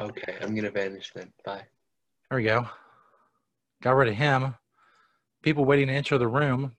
okay, 0.00 0.38
I'm 0.40 0.52
gonna 0.54 0.70
vanish 0.70 1.12
then. 1.14 1.30
Bye. 1.44 1.62
There 2.30 2.38
we 2.38 2.42
go. 2.42 2.66
Got 3.82 3.92
rid 3.92 4.08
of 4.08 4.14
him. 4.14 4.54
People 5.42 5.66
waiting 5.66 5.86
to 5.86 5.92
enter 5.92 6.18
the 6.18 6.26
room. 6.26 6.72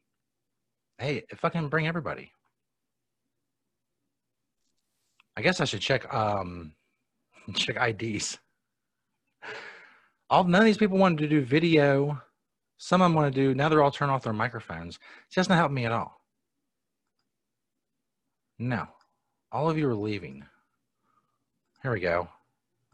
Hey, 0.99 1.23
can 1.41 1.69
bring 1.69 1.87
everybody. 1.87 2.33
I 5.37 5.41
guess 5.41 5.61
I 5.61 5.65
should 5.65 5.79
check 5.79 6.13
um 6.13 6.73
check 7.55 7.77
IDs. 7.77 8.37
All 10.29 10.43
none 10.43 10.61
of 10.61 10.65
these 10.65 10.77
people 10.77 10.97
wanted 10.97 11.19
to 11.19 11.27
do 11.29 11.41
video. 11.41 12.21
Some 12.77 13.01
of 13.01 13.05
them 13.05 13.13
want 13.13 13.33
to 13.33 13.41
do 13.41 13.55
now 13.55 13.69
they're 13.69 13.81
all 13.81 13.91
turned 13.91 14.11
off 14.11 14.23
their 14.23 14.33
microphones. 14.33 14.95
It 15.31 15.35
doesn't 15.35 15.55
help 15.55 15.71
me 15.71 15.85
at 15.85 15.93
all. 15.93 16.19
No. 18.57 18.85
All 19.53 19.69
of 19.69 19.77
you 19.77 19.87
are 19.87 19.95
leaving. 19.95 20.43
Here 21.81 21.93
we 21.93 22.01
go. 22.01 22.27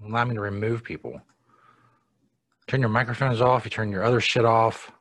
Allow 0.05 0.25
me 0.25 0.35
to 0.35 0.41
remove 0.41 0.83
people. 0.83 1.19
Turn 2.67 2.81
your 2.81 2.89
microphones 2.89 3.41
off. 3.41 3.65
You 3.65 3.71
turn 3.71 3.91
your 3.91 4.03
other 4.03 4.21
shit 4.21 4.45
off. 4.45 4.91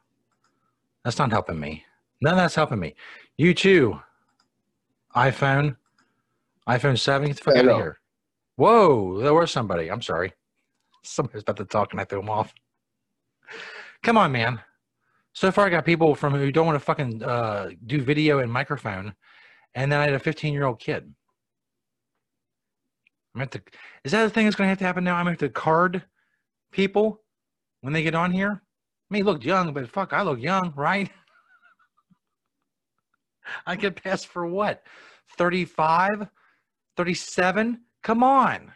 That's 1.05 1.19
not 1.19 1.31
helping 1.31 1.61
me. 1.61 1.85
None 2.21 2.35
of 2.35 2.39
that's 2.39 2.55
helping 2.55 2.81
me. 2.81 2.95
You 3.37 3.55
too. 3.55 4.01
iPhone. 5.15 5.77
iPhone 6.69 6.99
7. 6.99 7.29
Get 7.29 7.37
the 7.37 7.43
fuck 7.43 7.57
out 7.57 7.69
of 7.69 7.77
here. 7.77 7.99
Whoa, 8.57 9.21
there 9.21 9.35
was 9.35 9.51
somebody. 9.51 9.91
I'm 9.91 10.03
sorry. 10.03 10.33
Somebody's 11.03 11.43
about 11.43 11.57
to 11.57 11.65
talk 11.65 11.93
and 11.93 12.01
I 12.01 12.05
threw 12.05 12.21
them 12.21 12.31
off. 12.31 12.55
Come 14.03 14.17
on, 14.17 14.33
man. 14.33 14.61
So 15.33 15.51
far, 15.51 15.67
I 15.67 15.71
got 15.71 15.85
people 15.85 16.15
from 16.15 16.33
who 16.33 16.53
don't 16.53 16.67
want 16.67 16.77
to 16.77 16.85
fucking 16.85 17.23
uh, 17.23 17.71
do 17.87 18.01
video 18.01 18.39
and 18.39 18.53
microphone, 18.53 19.15
and 19.75 19.91
then 19.91 19.99
I 19.99 20.05
had 20.05 20.15
a 20.15 20.19
15 20.21 20.53
year 20.53 20.65
old 20.65 20.79
kid. 20.79 21.13
I'm 23.35 23.41
at 23.41 23.51
the. 23.51 23.61
Is 24.05 24.13
that 24.13 24.23
the 24.23 24.31
thing 24.31 24.45
that's 24.45 24.55
going 24.55 24.67
to 24.67 24.71
have 24.71 24.79
to 24.79 24.85
happen 24.85 25.03
now? 25.03 25.17
I'm 25.17 25.25
going 25.25 25.37
to 25.37 25.45
have 25.45 25.53
to 25.53 25.61
card 25.61 26.05
people 26.71 27.21
when 27.81 27.93
they 27.93 28.05
get 28.05 28.15
on 28.15 28.31
here. 28.31 28.53
I 28.53 29.07
mean, 29.11 29.21
he 29.21 29.23
looked 29.25 29.45
young, 29.45 29.73
but 29.73 29.91
fuck, 29.91 30.13
I 30.13 30.23
look 30.23 30.41
young, 30.41 30.73
right? 30.77 31.11
I 33.67 33.77
get 33.77 34.03
passed 34.03 34.27
for 34.27 34.47
what? 34.47 34.83
35? 35.37 36.29
37? 36.97 37.81
Come 38.03 38.23
on. 38.23 38.73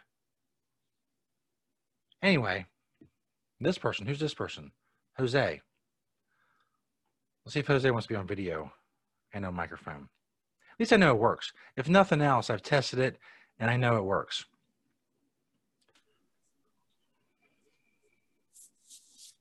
Anyway, 2.22 2.66
this 3.60 3.78
person, 3.78 4.06
who's 4.06 4.18
this 4.18 4.34
person? 4.34 4.72
Jose. 5.16 5.60
Let's 7.44 7.54
see 7.54 7.60
if 7.60 7.66
Jose 7.66 7.90
wants 7.90 8.06
to 8.06 8.12
be 8.12 8.16
on 8.16 8.26
video 8.26 8.72
and 9.32 9.46
on 9.46 9.54
microphone. 9.54 10.08
At 10.72 10.80
least 10.80 10.92
I 10.92 10.96
know 10.96 11.12
it 11.12 11.18
works. 11.18 11.52
If 11.76 11.88
nothing 11.88 12.20
else, 12.20 12.50
I've 12.50 12.62
tested 12.62 12.98
it 12.98 13.18
and 13.58 13.70
I 13.70 13.76
know 13.76 13.96
it 13.96 14.04
works. 14.04 14.44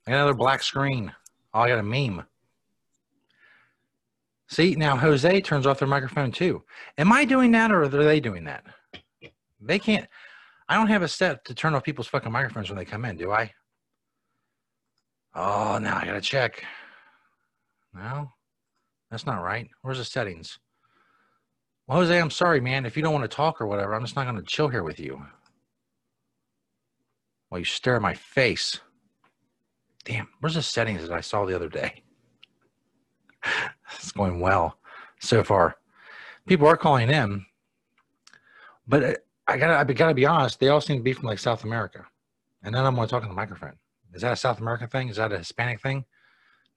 Another 0.06 0.34
black 0.34 0.64
screen. 0.64 1.14
Oh, 1.54 1.60
I 1.62 1.68
got 1.68 1.80
a 1.80 1.84
meme. 1.84 2.26
See, 4.50 4.76
now 4.76 4.96
Jose 4.96 5.42
turns 5.42 5.68
off 5.68 5.80
their 5.80 5.88
microphone 5.88 6.32
too. 6.32 6.64
Am 6.98 7.12
I 7.12 7.26
doing 7.26 7.52
that 7.52 7.72
or 7.72 7.84
are 7.84 7.88
they 7.90 8.20
doing 8.20 8.46
that? 8.46 8.64
They 9.60 9.80
can't. 9.80 10.08
I 10.70 10.76
don't 10.76 10.88
have 10.88 11.02
a 11.02 11.08
set 11.08 11.44
to 11.46 11.54
turn 11.54 11.76
off 11.76 11.84
people's 11.84 12.08
fucking 12.08 12.32
microphones 12.32 12.70
when 12.70 12.78
they 12.78 12.86
come 12.86 13.06
in, 13.06 13.18
do 13.18 13.32
I? 13.32 13.52
Oh, 15.36 15.78
now 15.80 15.98
I 15.98 16.06
gotta 16.06 16.22
check. 16.22 16.64
No, 17.94 18.32
that's 19.12 19.26
not 19.26 19.44
right. 19.44 19.68
Where's 19.82 19.98
the 19.98 20.06
settings? 20.06 20.60
Well, 21.88 22.00
Jose, 22.00 22.20
I'm 22.20 22.32
sorry, 22.32 22.60
man. 22.60 22.86
If 22.86 22.98
you 22.98 23.04
don't 23.04 23.14
want 23.14 23.30
to 23.30 23.36
talk 23.36 23.62
or 23.62 23.68
whatever, 23.68 23.96
I'm 23.96 24.04
just 24.04 24.16
not 24.16 24.30
to 24.32 24.42
chill 24.44 24.68
here 24.68 24.84
with 24.84 25.00
you. 25.00 25.26
While 27.50 27.60
you 27.60 27.66
stare 27.66 27.96
at 27.96 28.02
my 28.02 28.14
face. 28.14 28.80
Damn, 30.04 30.28
where's 30.40 30.56
the 30.56 30.62
settings 30.62 31.02
that 31.02 31.12
I 31.12 31.22
saw 31.22 31.46
the 31.46 31.56
other 31.56 31.70
day? 31.70 32.04
It's 33.96 34.12
going 34.12 34.40
well 34.40 34.78
so 35.20 35.44
far. 35.44 35.76
People 36.48 36.68
are 36.68 36.78
calling 36.78 37.10
in, 37.10 37.46
but 38.88 39.24
I 39.48 39.58
gotta, 39.58 39.78
I 39.78 39.84
gotta 39.84 40.14
be 40.14 40.26
honest. 40.26 40.60
They 40.60 40.70
all 40.70 40.82
seem 40.82 40.98
to 40.98 41.04
be 41.04 41.14
from 41.14 41.26
like 41.26 41.40
South 41.40 41.64
America, 41.64 42.06
and 42.64 42.74
none 42.74 42.86
I'm 42.86 42.96
going 42.96 43.08
to 43.08 43.12
talk 43.12 43.24
on 43.24 43.30
the 43.30 43.36
microphone. 43.36 43.78
Is 44.14 44.22
that 44.22 44.34
a 44.34 44.38
South 44.38 44.60
American 44.60 44.88
thing? 44.88 45.10
Is 45.10 45.18
that 45.18 45.32
a 45.32 45.38
Hispanic 45.38 45.82
thing? 45.82 46.06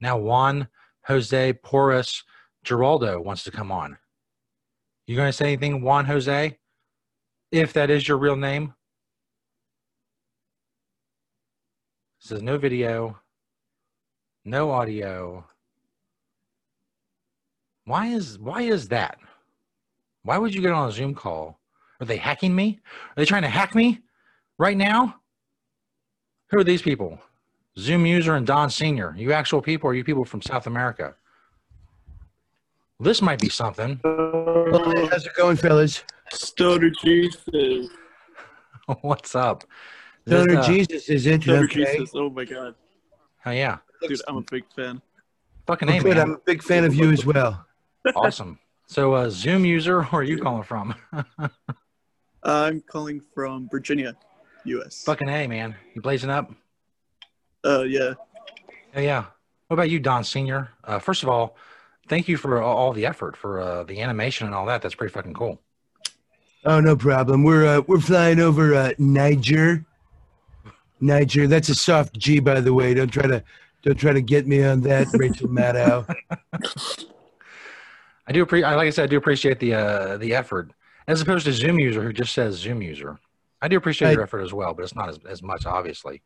Now 0.01 0.19
Juan, 0.19 0.69
Jose, 1.07 1.53
Porus, 1.55 2.25
Geraldo 2.65 3.23
wants 3.23 3.45
to 3.45 3.51
come 3.51 3.71
on. 3.71 3.97
You 5.07 5.17
going 5.17 5.29
to 5.29 5.33
say 5.33 5.47
anything, 5.47 5.83
Juan 5.83 6.05
Jose? 6.07 6.59
If 7.53 7.73
that 7.73 7.91
is 7.91 8.07
your 8.07 8.19
real 8.19 8.37
name? 8.37 8.75
says 12.21 12.43
no 12.43 12.59
video, 12.59 13.19
no 14.45 14.71
audio. 14.71 15.45
Why 17.91 18.07
is 18.07 18.39
why 18.39 18.63
is 18.63 18.87
that? 18.91 19.19
Why 20.23 20.39
would 20.39 20.55
you 20.55 20.61
get 20.61 20.71
on 20.71 20.89
a 20.89 20.93
Zoom 20.93 21.13
call? 21.13 21.59
Are 22.01 22.07
they 22.07 22.19
hacking 22.19 22.55
me? 22.55 22.79
Are 22.87 23.15
they 23.17 23.25
trying 23.25 23.43
to 23.43 23.49
hack 23.49 23.75
me 23.75 23.99
right 24.59 24.77
now? 24.77 25.17
Who 26.51 26.61
are 26.61 26.63
these 26.63 26.83
people? 26.83 27.19
Zoom 27.77 28.07
user 28.07 28.37
and 28.37 28.47
Don 28.47 28.71
Senior. 28.71 29.13
You 29.19 29.33
actual 29.33 29.61
people 29.61 29.91
or 29.91 29.95
you 29.95 30.05
people 30.05 30.25
from 30.25 30.41
South 30.41 30.69
America? 30.69 31.17
This 33.01 33.21
might 33.21 33.41
be 33.41 33.49
something. 33.49 33.99
How's 34.05 35.27
it 35.27 35.35
going, 35.35 35.57
fellas? 35.57 36.05
Stoner 36.31 36.91
Jesus. 36.91 37.89
What's 39.01 39.35
up? 39.35 39.65
Is 40.27 40.33
this, 40.33 40.45
Stoner 40.45 40.59
uh, 40.61 40.63
Jesus 40.63 41.09
is 41.09 41.27
it? 41.27 41.43
Stoner 41.43 41.65
Okay. 41.65 41.85
Jesus. 41.87 42.13
Oh 42.15 42.31
my 42.31 42.45
god. 42.45 42.77
Oh 43.47 43.51
yeah. 43.51 43.79
Dude, 44.01 44.23
I'm 44.29 44.37
a 44.37 44.43
big 44.43 44.63
fan. 44.77 45.03
Fucking 45.67 45.89
Well, 45.89 45.99
A, 45.99 46.03
good. 46.05 46.17
man. 46.17 46.21
I'm 46.29 46.35
a 46.35 46.39
big 46.39 46.63
fan 46.63 46.85
of 46.85 46.95
you 46.95 47.11
as 47.11 47.27
well. 47.27 47.67
Awesome. 48.15 48.59
So 48.87 49.15
uh, 49.15 49.31
Zoom 49.31 49.65
user, 49.65 50.03
where 50.03 50.21
are 50.21 50.25
you 50.25 50.39
calling 50.39 50.63
from? 50.63 50.95
I'm 52.43 52.81
calling 52.81 53.21
from 53.35 53.69
Virginia, 53.71 54.17
US. 54.65 55.05
Fucking 55.05 55.29
A, 55.29 55.47
man. 55.47 55.77
You 55.95 56.03
blazing 56.03 56.31
up? 56.31 56.53
Uh, 57.65 57.83
yeah. 57.83 58.15
Yeah, 58.95 59.01
yeah. 59.01 59.25
What 59.69 59.75
about 59.75 59.91
you, 59.91 60.01
Don 60.01 60.25
Senior? 60.25 60.71
Uh, 60.83 60.99
first 60.99 61.23
of 61.23 61.29
all, 61.29 61.57
thank 62.09 62.27
you 62.27 62.37
for 62.37 62.61
all, 62.61 62.77
all 62.77 62.93
the 62.93 63.07
effort 63.07 63.37
for 63.37 63.61
uh, 63.61 63.85
the 63.85 64.01
animation 64.01 64.47
and 64.47 64.57
all 64.57 64.67
that. 64.67 64.83
That's 64.83 64.95
pretty 64.95 65.13
fucking 65.13 65.35
cool. 65.35 65.61
Oh, 66.65 66.81
no 66.81 66.97
problem. 66.97 67.45
We're 67.45 67.67
uh, 67.67 67.83
we're 67.87 68.01
flying 68.01 68.41
over 68.41 68.75
uh, 68.75 68.93
Niger. 68.99 69.85
Niger. 71.01 71.47
That's 71.47 71.69
a 71.69 71.75
soft 71.75 72.19
G, 72.19 72.41
by 72.41 72.61
the 72.61 72.75
way. 72.75 72.93
Don't 72.93 73.09
try 73.09 73.27
to 73.27 73.43
don't 73.83 73.97
try 73.97 74.13
to 74.13 74.21
get 74.21 74.47
me 74.47 74.65
on 74.65 74.81
that, 74.83 75.07
Rachel 75.15 75.49
Maddow. 75.49 76.13
I 78.31 78.33
do 78.33 78.43
appreciate, 78.43 78.71
like 78.77 78.87
I 78.87 78.91
said, 78.91 79.03
I 79.03 79.07
do 79.09 79.17
appreciate 79.17 79.59
the 79.59 79.75
uh, 79.75 80.17
the 80.17 80.35
effort, 80.37 80.71
as 81.09 81.21
opposed 81.21 81.47
to 81.47 81.53
Zoom 81.53 81.81
user 81.81 82.01
who 82.01 82.13
just 82.13 82.33
says 82.33 82.55
Zoom 82.55 82.81
user. 82.81 83.19
I 83.61 83.67
do 83.67 83.77
appreciate 83.77 84.09
I- 84.09 84.13
your 84.13 84.23
effort 84.23 84.43
as 84.43 84.53
well, 84.53 84.73
but 84.73 84.85
it's 84.85 84.95
not 84.95 85.09
as, 85.09 85.19
as 85.29 85.43
much, 85.43 85.67
obviously. 85.67 86.23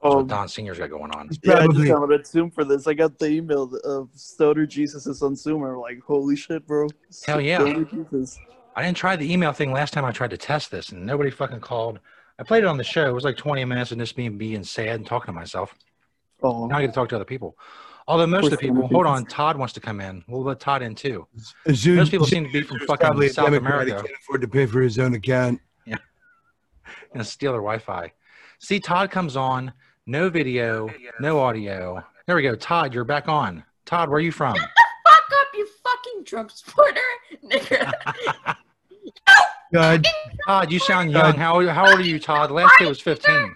That's 0.00 0.14
Oh, 0.14 0.18
what 0.18 0.28
Don 0.28 0.46
Senior's 0.48 0.78
got 0.78 0.90
going 0.90 1.10
on. 1.10 1.28
yeah, 1.42 1.54
I 1.54 1.66
just 1.66 1.74
Probably. 1.74 1.88
downloaded 1.88 2.24
Zoom 2.28 2.52
for 2.52 2.64
this. 2.64 2.86
I 2.86 2.94
got 2.94 3.18
the 3.18 3.26
email 3.26 3.68
of 3.82 4.08
Stoner 4.14 4.64
Jesus 4.66 5.08
is 5.08 5.20
on 5.20 5.34
Zoom. 5.34 5.64
I'm 5.64 5.74
like, 5.78 5.98
holy 6.06 6.36
shit, 6.36 6.64
bro. 6.64 6.86
Hell 7.26 7.40
yeah. 7.40 7.58
Stoner 7.58 7.84
Jesus. 7.84 8.38
I 8.76 8.84
didn't 8.84 8.96
try 8.96 9.16
the 9.16 9.30
email 9.32 9.52
thing 9.52 9.72
last 9.72 9.92
time 9.92 10.04
I 10.04 10.12
tried 10.12 10.30
to 10.30 10.36
test 10.36 10.70
this, 10.70 10.90
and 10.90 11.04
nobody 11.04 11.30
fucking 11.32 11.58
called. 11.58 11.98
I 12.38 12.44
played 12.44 12.62
it 12.62 12.66
on 12.68 12.76
the 12.76 12.84
show. 12.84 13.08
It 13.08 13.12
was 13.12 13.24
like 13.24 13.36
20 13.36 13.64
minutes 13.64 13.90
of 13.90 13.98
just 13.98 14.16
me 14.16 14.28
being 14.28 14.62
sad 14.62 14.94
and 14.94 15.04
talking 15.04 15.34
to 15.34 15.40
myself. 15.40 15.74
Oh, 16.40 16.66
Now 16.68 16.76
I 16.76 16.82
get 16.82 16.86
to 16.88 16.92
talk 16.92 17.08
to 17.08 17.16
other 17.16 17.24
people. 17.24 17.58
Although 18.08 18.26
most 18.26 18.46
of 18.46 18.50
the 18.52 18.56
people, 18.56 18.88
hold 18.88 19.06
on, 19.06 19.26
Todd 19.26 19.56
wants 19.58 19.74
to 19.74 19.80
come 19.80 20.00
in. 20.00 20.24
We'll 20.26 20.42
let 20.42 20.58
Todd 20.60 20.80
in 20.82 20.94
too. 20.94 21.26
Zoom- 21.72 21.96
Most 21.96 22.10
people 22.10 22.26
seem 22.26 22.44
to 22.44 22.50
be 22.50 22.62
from 22.62 22.76
user's 22.78 22.86
fucking 22.88 23.28
South 23.28 23.44
Democrat. 23.50 23.82
America. 23.82 24.02
can't 24.06 24.16
afford 24.22 24.40
to 24.40 24.48
pay 24.48 24.64
for 24.66 24.80
his 24.80 24.98
own 24.98 25.14
account. 25.14 25.60
Gonna 27.12 27.24
steal 27.24 27.52
their 27.52 27.60
Wi-Fi. 27.60 28.12
See, 28.58 28.80
Todd 28.80 29.10
comes 29.10 29.36
on. 29.36 29.72
No 30.06 30.28
video, 30.30 30.88
no 31.20 31.38
audio. 31.40 32.02
There 32.26 32.36
we 32.36 32.42
go. 32.42 32.54
Todd, 32.54 32.92
you're 32.94 33.04
back 33.04 33.28
on. 33.28 33.62
Todd, 33.86 34.08
where 34.08 34.16
are 34.18 34.20
you 34.20 34.32
from? 34.32 34.54
Shut 34.56 34.68
the 35.04 35.10
fuck 35.10 35.40
up, 35.40 35.46
you 35.54 35.68
fucking 35.84 36.24
Trump 36.24 36.50
supporter, 36.50 37.00
nigga. 37.44 38.56
God, 39.72 40.06
Todd, 40.46 40.72
you 40.72 40.78
sound 40.78 41.12
young. 41.12 41.34
How, 41.34 41.66
how 41.68 41.90
old 41.90 42.00
are 42.00 42.02
you, 42.02 42.18
Todd? 42.18 42.50
Last 42.50 42.72
day 42.78 42.86
was 42.86 43.00
15. 43.00 43.34
Fuck 43.34 43.54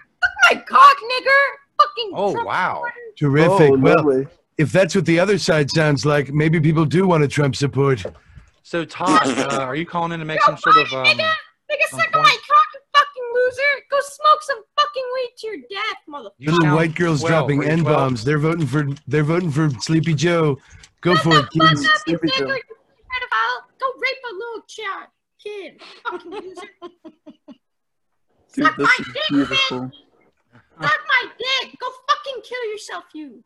My 0.51 0.55
cock, 0.67 0.95
nigger. 1.11 1.79
Fucking 1.79 2.11
Oh, 2.15 2.31
Trump 2.33 2.47
wow. 2.47 2.83
terrific. 3.17 3.71
Oh, 3.71 3.77
well, 3.77 4.03
way. 4.05 4.27
If 4.57 4.71
that's 4.71 4.95
what 4.95 5.05
the 5.05 5.19
other 5.19 5.37
side 5.37 5.69
sounds 5.71 6.05
like, 6.05 6.33
maybe 6.33 6.59
people 6.59 6.85
do 6.85 7.07
want 7.07 7.23
a 7.23 7.27
Trump 7.27 7.55
support. 7.55 8.03
So, 8.63 8.85
Todd, 8.85 9.27
uh, 9.27 9.59
are 9.61 9.75
you 9.75 9.85
calling 9.85 10.11
in 10.13 10.19
to 10.19 10.25
make 10.25 10.41
some 10.43 10.57
sort 10.57 10.77
of 10.77 10.91
um, 10.93 11.05
Nigga, 11.05 11.25
some 11.89 11.99
suck 11.99 12.15
on 12.15 12.21
my 12.21 12.29
cock, 12.29 12.65
you 12.73 12.79
fucking 12.93 13.23
loser. 13.33 13.83
Go 13.91 13.97
smoke 14.01 14.41
some 14.41 14.61
fucking 14.77 15.03
weed 15.15 15.29
to 15.37 15.47
your 15.47 15.57
death, 15.69 15.97
motherfucker. 16.09 16.31
You 16.37 16.51
Little 16.51 16.75
white 16.75 16.95
girls 16.95 17.21
12. 17.21 17.29
dropping 17.31 17.63
n 17.69 17.83
bombs. 17.83 18.23
They're 18.23 18.39
voting 18.39 18.67
for. 18.67 18.87
They're 19.07 19.23
voting 19.23 19.51
for 19.51 19.69
Sleepy 19.81 20.13
Joe. 20.13 20.57
Go 21.01 21.15
for 21.15 21.29
it, 21.39 21.41
Fuck 21.41 21.51
kids. 21.51 21.85
up, 21.85 21.91
you 22.07 22.17
Sleepy 22.19 22.27
Joe. 22.37 22.45
nigger, 22.45 22.55
you 22.55 22.75
pedophile. 23.11 23.79
Go 23.79 23.87
rape 23.97 24.23
a 24.29 24.33
little 24.33 24.63
child. 24.67 25.07
Kid, 25.43 25.81
fucking 26.09 26.31
loser. 26.31 26.61
Dude, 28.53 28.65
Suck 28.65 28.77
my 28.77 28.97
dick, 28.97 29.23
beautiful. 29.29 29.91
Suck 30.81 30.99
my 31.09 31.25
dick. 31.37 31.75
Go 31.79 31.87
fucking 32.07 32.41
kill 32.43 32.71
yourself, 32.71 33.03
you. 33.13 33.43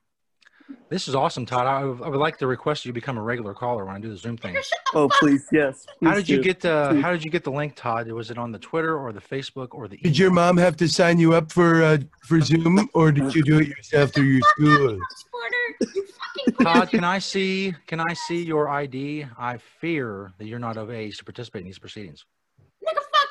This 0.89 1.07
is 1.07 1.15
awesome, 1.15 1.45
Todd. 1.45 1.65
I, 1.68 1.84
would- 1.84 2.01
I 2.01 2.09
would 2.09 2.20
like 2.20 2.38
to 2.38 2.47
request 2.47 2.86
you 2.86 2.93
become 2.93 3.18
a 3.18 3.22
regular 3.22 3.53
caller 3.53 3.86
when 3.86 3.95
I 3.95 3.99
do 3.99 4.09
the 4.09 4.18
Zoom 4.18 4.38
thing. 4.38 4.55
Oh, 4.93 5.09
please, 5.20 5.45
yes. 5.51 5.86
How 6.03 6.11
please 6.13 6.15
did 6.24 6.30
you 6.30 6.38
do. 6.38 6.43
get 6.43 6.59
the 6.61 6.89
Please. 6.91 7.01
How 7.01 7.11
did 7.11 7.24
you 7.26 7.32
get 7.32 7.43
the 7.43 7.51
link, 7.51 7.76
Todd? 7.76 8.09
Was 8.11 8.32
it 8.32 8.38
on 8.38 8.51
the 8.51 8.59
Twitter 8.59 8.97
or 8.97 9.11
the 9.11 9.22
Facebook 9.22 9.70
or 9.72 9.88
the? 9.88 9.97
Did 9.97 10.18
your 10.18 10.32
mom 10.32 10.57
have 10.57 10.78
to 10.78 10.88
sign 10.88 11.20
you 11.20 11.34
up 11.34 11.51
for 11.51 11.84
uh, 11.84 11.97
for 12.24 12.39
Zoom, 12.41 12.89
or 12.93 13.11
did 13.11 13.34
you 13.36 13.43
do 13.43 13.59
it 13.59 13.68
yourself 13.68 14.13
through 14.13 14.26
your 14.26 14.41
school? 14.41 14.99
Supporter, 15.18 15.93
you 15.95 16.07
fucking 16.45 16.65
Todd, 16.65 16.89
can 16.89 17.03
I 17.03 17.20
see? 17.20 17.74
Can 17.86 17.99
I 17.99 18.13
see 18.13 18.43
your 18.43 18.70
ID? 18.70 19.26
I 19.38 19.57
fear 19.57 20.34
that 20.38 20.45
you're 20.47 20.59
not 20.59 20.78
of 20.78 20.89
age 20.91 21.18
to 21.18 21.26
participate 21.26 21.61
in 21.61 21.65
these 21.68 21.80
proceedings. 21.80 22.26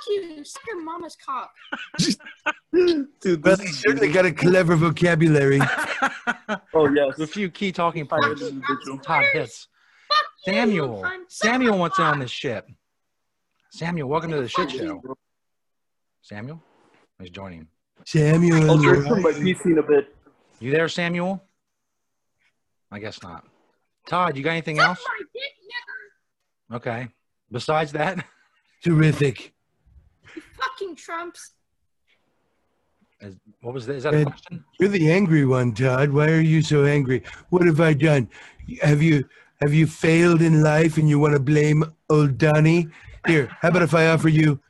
Nigga, 0.09 0.37
you. 0.37 0.45
Suck 0.45 0.63
your 0.67 0.83
mama's 0.83 1.17
cock. 1.17 1.51
Dude, 2.73 3.09
Well, 3.45 3.57
this 3.57 3.61
he 3.61 3.67
is 3.69 3.79
certainly 3.81 4.13
got 4.13 4.27
a 4.27 4.33
clever 4.33 4.77
vocabulary. 4.77 5.61
Oh, 6.75 6.89
yes. 6.93 7.19
A 7.19 7.27
few 7.27 7.51
key 7.51 7.73
talking 7.73 8.07
points. 8.07 8.43
individual. 8.43 8.99
Todd 8.99 9.25
hits. 9.33 9.69
Samuel. 10.45 11.05
Samuel 11.29 11.79
wants 11.79 11.99
in 11.99 12.05
on 12.05 12.19
this 12.21 12.31
shit. 12.31 12.65
Samuel, 13.71 14.09
welcome 14.09 14.31
to 14.31 14.43
the 14.43 14.49
shit 14.49 14.71
show. 14.71 15.03
Samuel, 16.23 16.63
he's 17.19 17.31
joining. 17.31 17.67
Samuel. 18.05 18.71
I'll 18.71 18.83
you're 18.83 18.95
drink 18.97 19.09
from 19.09 19.23
my. 19.23 19.31
PC 19.33 19.67
in 19.67 19.79
a 19.79 19.83
bit. 19.83 20.15
You 20.61 20.71
there, 20.71 20.89
Samuel? 20.89 21.43
I 22.93 22.99
guess 23.01 23.23
not. 23.23 23.45
Todd, 24.09 24.37
you 24.37 24.45
got 24.45 24.51
anything 24.51 24.79
else? 24.79 24.99
Suck 24.99 25.09
my 25.19 25.25
dick, 25.33 25.53
nigger. 26.73 26.77
Okay. 26.77 27.09
Besides 27.51 27.93
that, 27.93 28.25
Terrific. 28.85 29.53
You 30.37 30.43
fucking 30.57 30.97
Trumps. 30.97 31.55
is, 33.21 33.37
what 33.63 33.75
was 33.75 33.87
that? 33.87 33.97
Is 33.97 34.03
that 34.03 34.15
a 34.15 34.25
question? 34.25 34.65
You're 34.79 34.91
the 34.91 35.11
angry 35.11 35.47
one, 35.47 35.73
Todd. 35.73 36.11
Why 36.11 36.29
are 36.29 36.41
you 36.41 36.61
so 36.63 36.85
angry? 36.85 37.23
What 37.49 37.67
have 37.67 37.81
I 37.81 37.95
done? 37.95 38.29
Have 38.83 39.03
you 39.03 39.27
Have 39.63 39.73
you 39.73 39.87
failed 39.87 40.43
in 40.43 40.63
life 40.63 40.99
and 40.99 41.09
you 41.09 41.19
want 41.19 41.33
to 41.33 41.41
blame 41.41 41.85
old 42.11 42.37
Donnie? 42.37 42.89
Here, 43.27 43.49
how 43.61 43.69
about 43.69 43.83
if 43.83 43.95
I 43.95 44.09
offer 44.09 44.29
you 44.29 44.61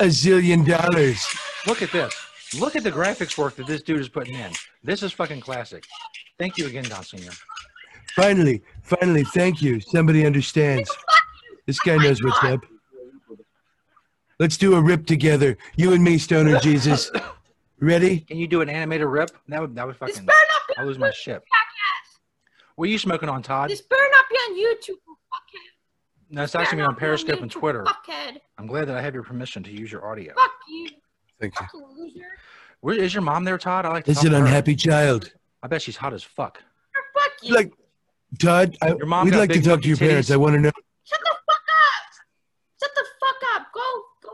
a 0.00 0.06
zillion 0.06 0.66
dollars? 0.66 1.24
Look 1.66 1.82
at 1.82 1.92
this. 1.92 2.14
Look 2.58 2.74
at 2.76 2.82
the 2.82 2.90
graphics 2.90 3.36
work 3.36 3.56
that 3.56 3.66
this 3.66 3.82
dude 3.82 4.00
is 4.00 4.08
putting 4.08 4.34
in. 4.34 4.52
This 4.82 5.02
is 5.02 5.12
fucking 5.12 5.40
classic. 5.40 5.84
Thank 6.38 6.56
you 6.56 6.66
again, 6.66 6.84
Don 6.84 7.04
Senior. 7.04 7.30
Finally, 8.16 8.62
finally, 8.82 9.24
thank 9.24 9.60
you. 9.60 9.80
Somebody 9.80 10.24
understands. 10.24 10.90
This 11.66 11.78
guy 11.80 11.96
knows 11.96 12.22
what's 12.22 12.42
up. 12.44 12.60
Let's 14.44 14.58
do 14.58 14.74
a 14.74 14.82
rip 14.82 15.06
together. 15.06 15.56
You 15.74 15.94
and 15.94 16.04
me, 16.04 16.18
Stoner 16.18 16.58
Jesus. 16.60 17.10
Ready? 17.80 18.20
Can 18.20 18.36
you 18.36 18.46
do 18.46 18.60
an 18.60 18.68
animated 18.68 19.06
rip? 19.06 19.30
That 19.48 19.58
would 19.62 19.74
that 19.74 19.86
would 19.86 19.96
fucking. 19.96 20.28
I 20.76 20.82
lose 20.84 20.98
my 20.98 21.10
shit. 21.12 21.42
What 22.76 22.86
are 22.86 22.92
you 22.92 22.98
smoking 22.98 23.30
on, 23.30 23.42
Todd? 23.42 23.70
This 23.70 23.80
better 23.80 24.02
not 24.12 24.24
be 24.28 24.36
on 24.36 24.58
YouTube, 24.58 24.96
fuckhead. 25.32 26.28
No, 26.28 26.42
it's 26.42 26.54
actually 26.54 26.76
me 26.76 26.84
on 26.84 26.94
Periscope 26.94 27.40
and 27.40 27.50
YouTube, 27.50 27.54
Twitter. 27.58 27.84
Fuckhead. 27.84 28.36
I'm 28.58 28.66
glad 28.66 28.86
that 28.88 28.98
I 28.98 29.00
have 29.00 29.14
your 29.14 29.22
permission 29.22 29.62
to 29.62 29.70
use 29.70 29.90
your 29.90 30.06
audio. 30.06 30.34
Fuck 30.34 30.50
you. 30.68 30.90
Thank 31.40 31.54
you. 31.58 31.64
Fucking 31.64 31.86
loser. 31.96 32.26
Where 32.80 32.96
is 32.96 33.14
your 33.14 33.22
mom 33.22 33.44
there, 33.44 33.56
Todd? 33.56 33.86
I 33.86 33.92
like. 33.92 34.04
To 34.04 34.10
It's 34.10 34.20
talk 34.20 34.26
an 34.26 34.32
to 34.32 34.40
her. 34.40 34.44
unhappy 34.44 34.76
child. 34.76 35.32
I 35.62 35.68
bet 35.68 35.80
she's 35.80 35.96
hot 35.96 36.12
as 36.12 36.22
fuck. 36.22 36.58
Fuck 37.14 37.32
you. 37.40 37.54
Like, 37.54 37.72
Todd, 38.38 38.76
I, 38.82 38.88
Your 38.88 39.06
mom 39.06 39.24
we'd 39.24 39.36
like 39.36 39.52
to 39.52 39.62
talk 39.62 39.80
to 39.80 39.88
your 39.88 39.96
titties? 39.96 40.00
parents. 40.00 40.30
I 40.30 40.36
want 40.36 40.52
to 40.52 40.60
know 40.60 40.70
Shut 41.04 41.18
the 41.18 41.34
fuck 41.46 41.56
up. 41.56 42.14
Shut 42.82 42.90
the 42.94 43.04
fuck 43.20 43.56
up. 43.56 43.66
Go, 43.72 43.80
go. 44.22 44.30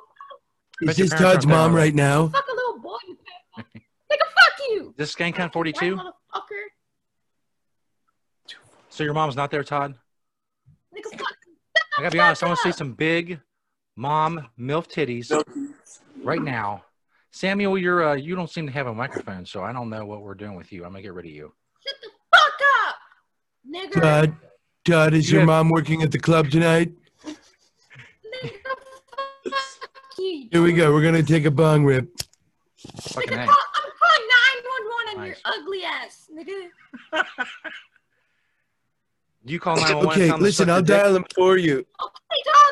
Is 0.80 0.86
Bet 0.86 0.96
this 0.96 1.10
Todd's 1.10 1.46
mom 1.46 1.72
are 1.72 1.76
right 1.76 1.94
now? 1.94 2.28
Fuck 2.28 2.44
a 2.50 2.54
little 2.54 2.78
boy. 2.80 2.96
You 3.08 3.16
pedophile. 3.16 3.64
Nigga, 4.10 4.18
fuck 4.18 4.68
you. 4.70 4.88
Is 4.90 4.94
this 4.96 5.14
Skank 5.14 5.52
42? 5.52 5.96
Motherfucker. 5.96 6.12
So 8.88 9.04
your 9.04 9.14
mom's 9.14 9.36
not 9.36 9.50
there, 9.50 9.62
Todd? 9.64 9.94
Nigga, 10.96 11.18
fuck. 11.18 11.34
I 11.98 12.02
gotta 12.02 12.10
be 12.12 12.20
honest. 12.20 12.42
I 12.42 12.46
want 12.46 12.58
to 12.60 12.72
see 12.72 12.76
some 12.76 12.92
big 12.94 13.40
mom 13.96 14.48
milf 14.58 14.88
titties 14.90 15.30
right 16.22 16.42
now. 16.42 16.84
Samuel, 17.32 17.78
you're 17.78 18.08
uh, 18.10 18.14
you 18.14 18.34
don't 18.34 18.50
seem 18.50 18.66
to 18.66 18.72
have 18.72 18.86
a 18.88 18.94
microphone, 18.94 19.46
so 19.46 19.62
I 19.62 19.72
don't 19.72 19.88
know 19.90 20.04
what 20.04 20.22
we're 20.22 20.34
doing 20.34 20.56
with 20.56 20.72
you. 20.72 20.84
I'm 20.84 20.90
gonna 20.90 21.02
get 21.02 21.12
rid 21.14 21.26
of 21.26 21.30
you. 21.32 21.52
Shut 21.86 21.94
the 22.02 22.10
fuck 22.36 22.60
up. 22.88 22.96
Nigga. 23.96 24.02
Todd, 24.02 24.36
Todd, 24.84 25.14
is 25.14 25.28
You 25.30 25.34
your 25.38 25.40
have- 25.42 25.46
mom 25.48 25.68
working 25.68 26.02
at 26.02 26.10
the 26.10 26.18
club 26.18 26.50
tonight? 26.50 26.90
You. 30.20 30.48
Here 30.52 30.62
we 30.62 30.72
go. 30.72 30.92
We're 30.92 31.02
gonna 31.02 31.22
take 31.22 31.44
a 31.44 31.50
bong 31.50 31.84
rip. 31.84 32.08
Fucking 32.78 33.30
Nigga, 33.30 33.46
call, 33.46 33.58
I'm 33.76 33.90
calling 34.00 34.26
911 35.14 35.20
on 35.20 35.26
your 35.26 35.36
ugly 35.44 35.82
ass, 35.84 36.30
nigga. 36.34 37.24
You 39.44 39.58
call 39.58 39.76
911? 39.76 40.10
Okay, 40.10 40.26
tell 40.26 40.28
them 40.28 40.38
to 40.38 40.44
listen, 40.44 40.66
suck 40.66 40.74
I'll 40.74 40.82
dick? 40.82 40.96
dial 40.96 41.12
them 41.12 41.24
for 41.34 41.56
you. 41.56 41.78
Okay, 41.78 41.86
call 41.98 42.70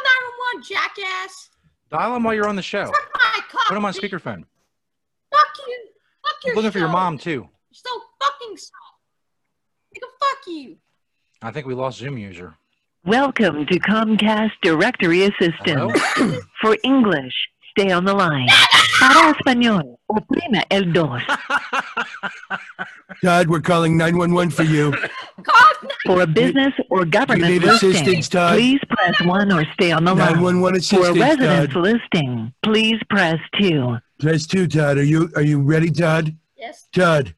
911, 0.55 0.69
jackass. 0.69 1.51
Dial 1.91 2.13
them 2.15 2.25
while 2.25 2.35
you're 2.35 2.49
on 2.49 2.57
the 2.57 2.63
show. 2.63 2.87
Suck. 2.87 3.67
Put 3.69 3.75
them 3.75 3.85
on 3.85 3.93
bitch. 3.93 4.01
speakerphone. 4.01 4.45
Fuck 5.33 5.59
you. 5.67 5.89
Fuck 6.23 6.35
I'm 6.45 6.49
your 6.49 6.57
looking 6.57 6.71
for 6.71 6.79
your 6.79 6.89
mom 6.89 7.19
too. 7.19 7.31
You're 7.31 7.49
so 7.73 7.91
fucking 8.21 8.57
soft. 8.57 8.75
Nigga, 9.95 10.07
fuck 10.21 10.47
you. 10.47 10.77
I 11.43 11.51
think 11.51 11.67
we 11.67 11.75
lost 11.75 11.99
Zoom 11.99 12.19
user. 12.19 12.55
Welcome 13.09 13.65
to 13.69 13.81
Comcast 13.81 14.51
Directory 14.61 15.23
Assistance. 15.23 15.99
For 16.61 16.77
English, 16.85 17.33
stay 17.71 17.91
on 17.91 18.05
the 18.05 18.13
line. 18.13 18.49
Para 19.01 19.33
español, 19.33 19.97
oprima 20.11 20.63
el 20.71 20.93
dos. 20.93 21.23
Todd, 23.25 23.49
we're 23.49 23.63
calling 23.63 23.97
911 23.97 24.51
for 24.51 24.65
you. 24.65 24.93
For 26.05 26.21
a 26.21 26.27
business 26.27 26.75
or 26.91 27.07
government 27.07 27.51
need 27.51 27.63
listing, 27.63 27.93
assistance, 27.93 28.29
Todd? 28.29 28.53
please 28.53 28.81
press 28.91 29.19
1 29.23 29.53
or 29.55 29.65
stay 29.73 29.91
on 29.91 30.05
the 30.05 30.15
line. 30.15 30.35
911 30.35 30.61
For 30.61 30.75
a 30.75 30.77
assistance, 30.77 31.19
residence 31.19 31.73
Todd. 31.73 31.83
listing, 31.83 32.53
please 32.63 33.01
press 33.09 33.39
2. 33.59 33.97
Press 34.21 34.47
two, 34.47 34.67
Todd. 34.67 34.99
Are 34.99 35.03
you 35.03 35.31
are 35.35 35.41
you 35.41 35.63
ready, 35.63 35.91
Todd? 35.91 36.37
Yes. 36.59 36.87
Todd, 36.93 37.35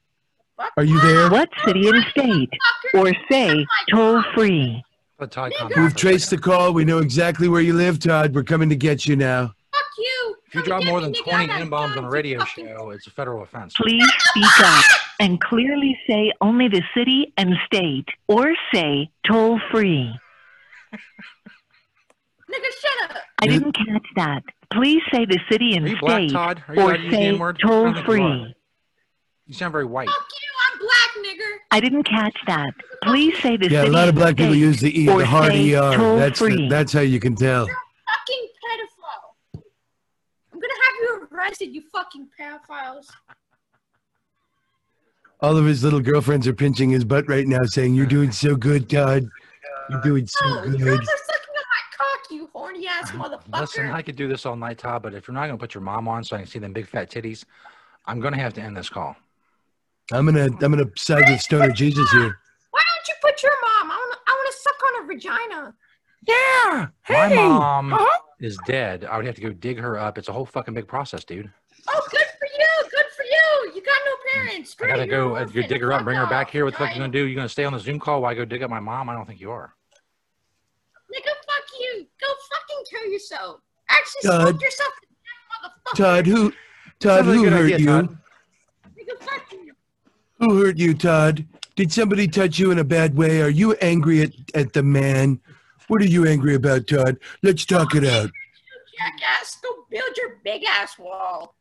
are 0.77 0.83
you 0.83 1.01
there? 1.01 1.31
What 1.31 1.49
city 1.65 1.89
and 1.89 2.05
state? 2.11 2.51
Or 2.95 3.13
say 3.31 3.65
toll 3.89 4.21
free. 4.35 4.83
But 5.21 5.31
Todd, 5.31 5.53
calm 5.59 5.71
We've 5.77 5.95
traced 5.95 6.31
the 6.31 6.39
call. 6.39 6.73
We 6.73 6.87
know 6.87 6.97
exactly 6.97 7.47
where 7.47 7.61
you 7.61 7.75
live, 7.75 7.99
Todd. 7.99 8.35
We're 8.35 8.43
coming 8.43 8.71
to 8.71 8.75
get 8.75 9.05
you 9.05 9.17
now. 9.17 9.55
Fuck 9.71 9.85
you. 9.99 10.37
If 10.47 10.55
you 10.55 10.63
drop 10.63 10.83
more 10.85 11.03
than 11.03 11.13
20 11.13 11.53
N 11.53 11.69
bombs 11.69 11.95
on 11.99 12.07
a 12.07 12.09
radio 12.09 12.43
show, 12.45 12.89
it's 12.89 13.07
a 13.07 13.11
federal 13.11 13.43
offense. 13.43 13.75
Please 13.77 14.11
speak 14.19 14.61
up 14.65 14.85
and 15.21 15.39
clearly 15.39 15.99
say 16.09 16.33
only 16.41 16.69
the 16.69 16.83
city 16.97 17.35
and 17.37 17.55
state, 17.67 18.09
or 18.29 18.55
say 18.73 19.11
toll 19.27 19.61
free. 19.71 20.11
Nigga, 20.95 22.71
shut 22.81 23.11
up. 23.11 23.17
I 23.41 23.47
didn't 23.47 23.73
catch 23.73 24.07
that. 24.17 24.43
Please 24.73 25.03
say 25.13 25.27
the 25.27 25.39
city 25.51 25.77
and 25.77 25.85
Are 25.85 25.89
you 25.91 25.99
black, 26.01 26.21
state, 26.23 26.33
Todd? 26.33 26.65
Are 26.67 26.75
you 26.75 26.81
or 26.81 26.85
allowed 26.85 26.97
to 26.97 27.03
use 27.03 27.11
the 27.11 27.17
say 27.17 27.39
toll 27.39 27.85
don't 27.85 27.95
think 27.95 28.07
you 28.07 28.13
are. 28.13 28.45
free. 28.45 28.55
You 29.51 29.57
sound 29.57 29.73
very 29.73 29.85
white. 29.85 30.09
Fuck 30.09 30.17
you. 30.31 30.73
I'm 30.73 30.79
black, 30.79 31.27
nigga. 31.27 31.57
I 31.73 31.81
didn't 31.81 32.05
catch 32.05 32.37
that. 32.47 32.71
Please 33.03 33.37
say 33.43 33.57
the 33.57 33.69
Yeah, 33.69 33.85
a 33.85 33.87
lot 33.87 34.09
of 34.09 34.15
black 34.15 34.37
people 34.37 34.55
use 34.55 34.79
the 34.79 34.97
E, 34.97 35.09
or 35.09 35.19
the 35.19 35.27
hard 35.27 35.51
say 35.51 35.73
ER. 35.75 36.17
That's 36.17 36.39
the, 36.39 36.69
that's 36.71 36.93
how 36.93 37.01
you 37.01 37.19
can 37.19 37.35
tell. 37.35 37.67
You're 37.67 37.75
a 37.75 38.13
fucking 38.13 38.47
pedophile. 38.63 39.63
I'm 40.55 40.61
gonna 40.61 40.73
have 40.85 40.95
you 41.01 41.29
arrested, 41.37 41.75
you 41.75 41.83
fucking 41.93 42.29
pedophiles. 42.41 43.07
All 45.41 45.57
of 45.57 45.65
his 45.65 45.83
little 45.83 46.01
girlfriends 46.01 46.47
are 46.47 46.55
pinching 46.55 46.91
his 46.91 47.05
butt 47.05 47.29
right 47.29 47.49
now, 47.49 47.59
saying, 47.65 47.95
"You're 47.97 48.07
doing 48.07 48.31
so 48.31 48.55
good, 48.55 48.89
Todd. 48.89 49.25
You're 49.89 50.01
doing 50.03 50.29
so 50.29 50.39
Oh, 50.45 50.65
you 50.67 50.79
good." 50.79 50.99
guys 51.01 51.09
are 51.09 51.25
sucking 51.25 51.57
on 51.57 51.65
my 51.67 51.97
cock, 51.99 52.31
you 52.31 52.49
horny 52.53 52.87
ass 52.87 53.11
motherfucker. 53.11 53.61
Listen, 53.63 53.91
I 53.91 54.03
could 54.03 54.15
do 54.15 54.29
this 54.29 54.47
all 54.47 54.55
night, 54.55 54.79
Todd, 54.79 55.03
but 55.03 55.13
if 55.13 55.27
you're 55.27 55.35
not 55.35 55.47
going 55.49 55.59
to 55.59 55.61
put 55.61 55.75
your 55.75 55.83
mom 55.83 56.07
on 56.07 56.23
so 56.23 56.37
I 56.37 56.39
can 56.41 56.47
see 56.47 56.61
them 56.61 56.73
big 56.73 56.87
fat 56.87 57.11
titties, 57.11 57.45
I'm 58.07 58.21
going 58.21 58.33
to 58.35 58.39
have 58.39 58.55
to 58.55 58.61
end 58.61 58.77
this 58.77 58.89
call. 58.89 59.17
I'm 60.13 60.27
gonna 60.27 60.45
I'm 60.45 60.59
gonna 60.59 60.87
side 60.97 61.29
with 61.29 61.41
Stoner 61.41 61.71
Jesus 61.71 62.11
here. 62.13 62.39
Why 62.71 62.81
don't 62.83 63.09
you 63.09 63.15
put 63.23 63.43
your 63.43 63.53
mom? 63.53 63.91
I 63.91 63.97
wanna, 63.97 64.17
I 64.27 64.37
wanna 64.37 64.53
suck 64.53 64.83
on 64.85 65.03
her 65.03 65.07
vagina. 65.13 65.75
Yeah. 66.27 66.87
My 67.09 67.29
Hey. 67.29 67.37
mom 67.37 67.93
Uh-huh. 67.93 68.19
is 68.41 68.59
dead. 68.67 69.05
I 69.05 69.17
would 69.17 69.27
have 69.27 69.37
to 69.37 69.41
go 69.41 69.51
dig 69.51 69.79
her 69.79 69.99
up. 69.99 70.19
It's 70.19 70.29
a 70.29 70.33
whole 70.33 70.47
fucking 70.47 70.75
big 70.75 70.89
process, 70.89 71.25
dude. 71.25 71.51
Oh, 71.89 72.07
good 72.11 72.27
for 72.39 72.47
you. 72.47 72.91
Good 72.91 73.07
for 73.17 73.23
you. 73.25 73.73
You 73.75 73.83
got 73.83 73.99
no 74.05 74.13
parents. 74.33 74.75
Great. 74.75 74.89
I 74.89 74.93
gotta 74.97 75.07
Great, 75.07 75.11
you're 75.17 75.29
go, 75.31 75.37
an 75.37 75.43
uh, 75.43 75.47
go 75.47 75.63
dig 75.63 75.81
her 75.81 75.93
up, 75.93 76.05
bring 76.05 76.17
her 76.19 76.27
back 76.27 76.51
here. 76.51 76.65
What 76.65 76.73
the 76.75 76.79
fuck 76.79 76.89
right? 76.89 76.97
you 76.97 77.01
gonna 77.03 77.13
do? 77.13 77.25
You 77.27 77.35
gonna 77.37 77.49
stay 77.49 77.65
on 77.65 77.73
the 77.73 77.79
Zoom 77.81 77.99
call 78.01 78.23
while 78.23 78.31
I 78.31 78.35
go 78.35 78.45
dig 78.45 78.63
up 78.63 78.71
my 78.71 78.81
mom? 78.81 79.09
I 79.09 79.15
don't 79.15 79.27
think 79.27 79.41
you 79.41 79.51
are. 79.51 79.75
Nigga, 81.15 81.27
fuck 81.27 81.65
you. 81.81 82.07
Go 82.21 82.27
fucking 82.27 82.85
kill 82.91 83.13
yourself. 83.13 83.61
Actually, 83.89 84.23
Todd. 84.31 84.49
smoke 84.49 84.63
yourself 84.63 84.93
to 85.01 85.07
death, 85.09 85.73
motherfucker. 85.73 85.97
Todd, 85.97 86.27
who 86.27 86.51
Todd, 87.01 87.25
Sounds 87.25 87.27
like 87.27 87.35
a 87.35 87.39
who 87.39 87.45
good 87.45 87.53
hurt 87.53 87.65
idea, 87.65 87.79
you? 87.79 87.87
Todd. 87.87 88.19
Nigga, 88.97 89.25
fuck 89.25 89.50
you. 89.50 89.50
Who 90.41 90.59
hurt 90.59 90.79
you, 90.79 90.95
Todd? 90.95 91.47
Did 91.77 91.93
somebody 91.93 92.27
touch 92.27 92.59
you 92.59 92.71
in 92.71 92.79
a 92.79 92.85
bad 92.85 93.15
way? 93.17 93.43
Are 93.43 93.51
you 93.51 93.75
angry 93.75 94.23
at, 94.23 94.33
at 94.55 94.73
the 94.73 94.83
man? 94.83 95.39
What 95.89 96.01
are 96.01 96.07
you 96.07 96.27
angry 96.27 96.55
about, 96.55 96.87
Todd? 96.87 97.19
Let's 97.43 97.65
talk 97.67 97.95
it 97.95 98.05
out. 98.05 98.31
Jackass, 98.97 99.59
go 99.63 99.69
build 99.91 100.17
your 100.17 100.39
big 100.43 100.65
ass 100.65 100.99
wall. 100.99 101.55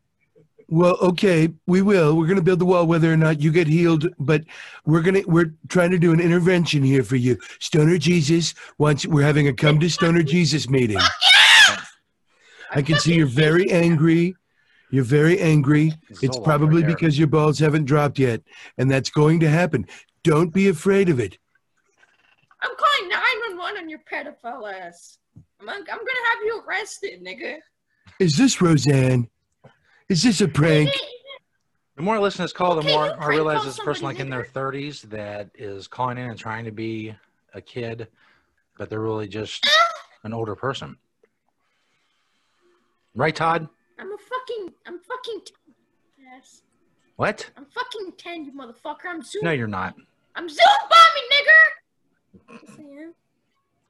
Well, 0.69 0.97
okay, 1.01 1.49
we 1.67 1.81
will. 1.81 2.15
We're 2.15 2.27
gonna 2.27 2.41
build 2.41 2.59
the 2.59 2.65
wall 2.65 2.85
whether 2.85 3.11
or 3.11 3.17
not 3.17 3.41
you 3.41 3.51
get 3.51 3.67
healed, 3.67 4.07
but 4.19 4.43
we're 4.85 5.01
gonna 5.01 5.23
we're 5.25 5.53
trying 5.67 5.89
to 5.91 5.97
do 5.97 6.13
an 6.13 6.19
intervention 6.19 6.83
here 6.83 7.03
for 7.03 7.15
you. 7.15 7.37
Stoner 7.59 7.97
Jesus 7.97 8.53
wants 8.77 9.05
we're 9.05 9.23
having 9.23 9.47
a 9.47 9.53
come 9.53 9.79
to 9.79 9.89
Stoner 9.89 10.21
Jesus 10.21 10.69
meeting. 10.69 10.99
I 12.71 12.83
can 12.83 12.99
see 12.99 13.15
you're 13.15 13.25
very 13.25 13.71
angry. 13.71 14.35
You're 14.91 15.03
very 15.03 15.39
angry. 15.39 15.93
It's 16.21 16.37
all 16.37 16.43
probably 16.43 16.83
because 16.83 17.17
your 17.17 17.27
balls 17.27 17.59
haven't 17.59 17.85
dropped 17.85 18.17
yet, 18.17 18.41
and 18.77 18.89
that's 18.89 19.09
going 19.09 19.39
to 19.41 19.49
happen. 19.49 19.85
Don't 20.23 20.51
be 20.53 20.67
afraid 20.67 21.09
of 21.09 21.19
it. 21.19 21.37
I'm 22.61 22.71
calling 22.75 23.09
911 23.09 23.83
on 23.83 23.89
your 23.89 23.99
pedophile 23.99 24.73
ass. 24.73 25.19
I'm, 25.61 25.69
I'm 25.69 25.85
gonna 25.85 26.27
have 26.29 26.39
you 26.43 26.63
arrested, 26.67 27.23
nigga. 27.23 27.57
Is 28.19 28.35
this 28.35 28.61
Roseanne? 28.61 29.29
Is 30.09 30.23
this 30.23 30.41
a 30.41 30.47
prank? 30.47 30.89
The 31.95 32.01
more 32.01 32.15
I 32.15 32.19
listen 32.19 32.37
to 32.37 32.43
this 32.43 32.53
call, 32.53 32.75
the 32.75 32.79
Okay, 32.79 32.93
more 32.93 33.21
I 33.21 33.27
realize 33.27 33.59
call 33.59 33.67
it's 33.67 33.77
a 33.77 33.83
person 33.83 34.01
somebody 34.01 34.17
like 34.17 34.25
in 34.25 34.29
their 34.29 34.45
30s 34.45 35.01
that 35.09 35.49
is 35.53 35.87
calling 35.87 36.17
in 36.17 36.29
and 36.29 36.39
trying 36.39 36.65
to 36.65 36.71
be 36.71 37.13
a 37.53 37.61
kid, 37.61 38.07
but 38.77 38.89
they're 38.89 39.01
really 39.01 39.27
just 39.27 39.65
ah! 39.67 39.93
an 40.23 40.33
older 40.33 40.55
person. 40.55 40.97
Right, 43.15 43.35
Todd? 43.35 43.67
I'm 43.99 44.11
a 44.11 44.17
fucking, 44.39 44.73
I'm 44.85 44.99
fucking 44.99 45.41
10. 45.45 45.75
Yes. 46.33 46.61
What? 47.15 47.49
I'm 47.57 47.65
fucking 47.65 48.13
10, 48.17 48.45
you 48.45 48.51
motherfucker. 48.53 49.05
I'm 49.09 49.21
zoom. 49.21 49.43
No, 49.43 49.51
you're 49.51 49.67
not. 49.67 49.95
I'm 50.35 50.47
zoom 50.47 50.57
bombing, 50.89 51.29
nigger. 51.33 52.61
Yes, 52.67 52.75
I 52.77 53.01
am. 53.01 53.13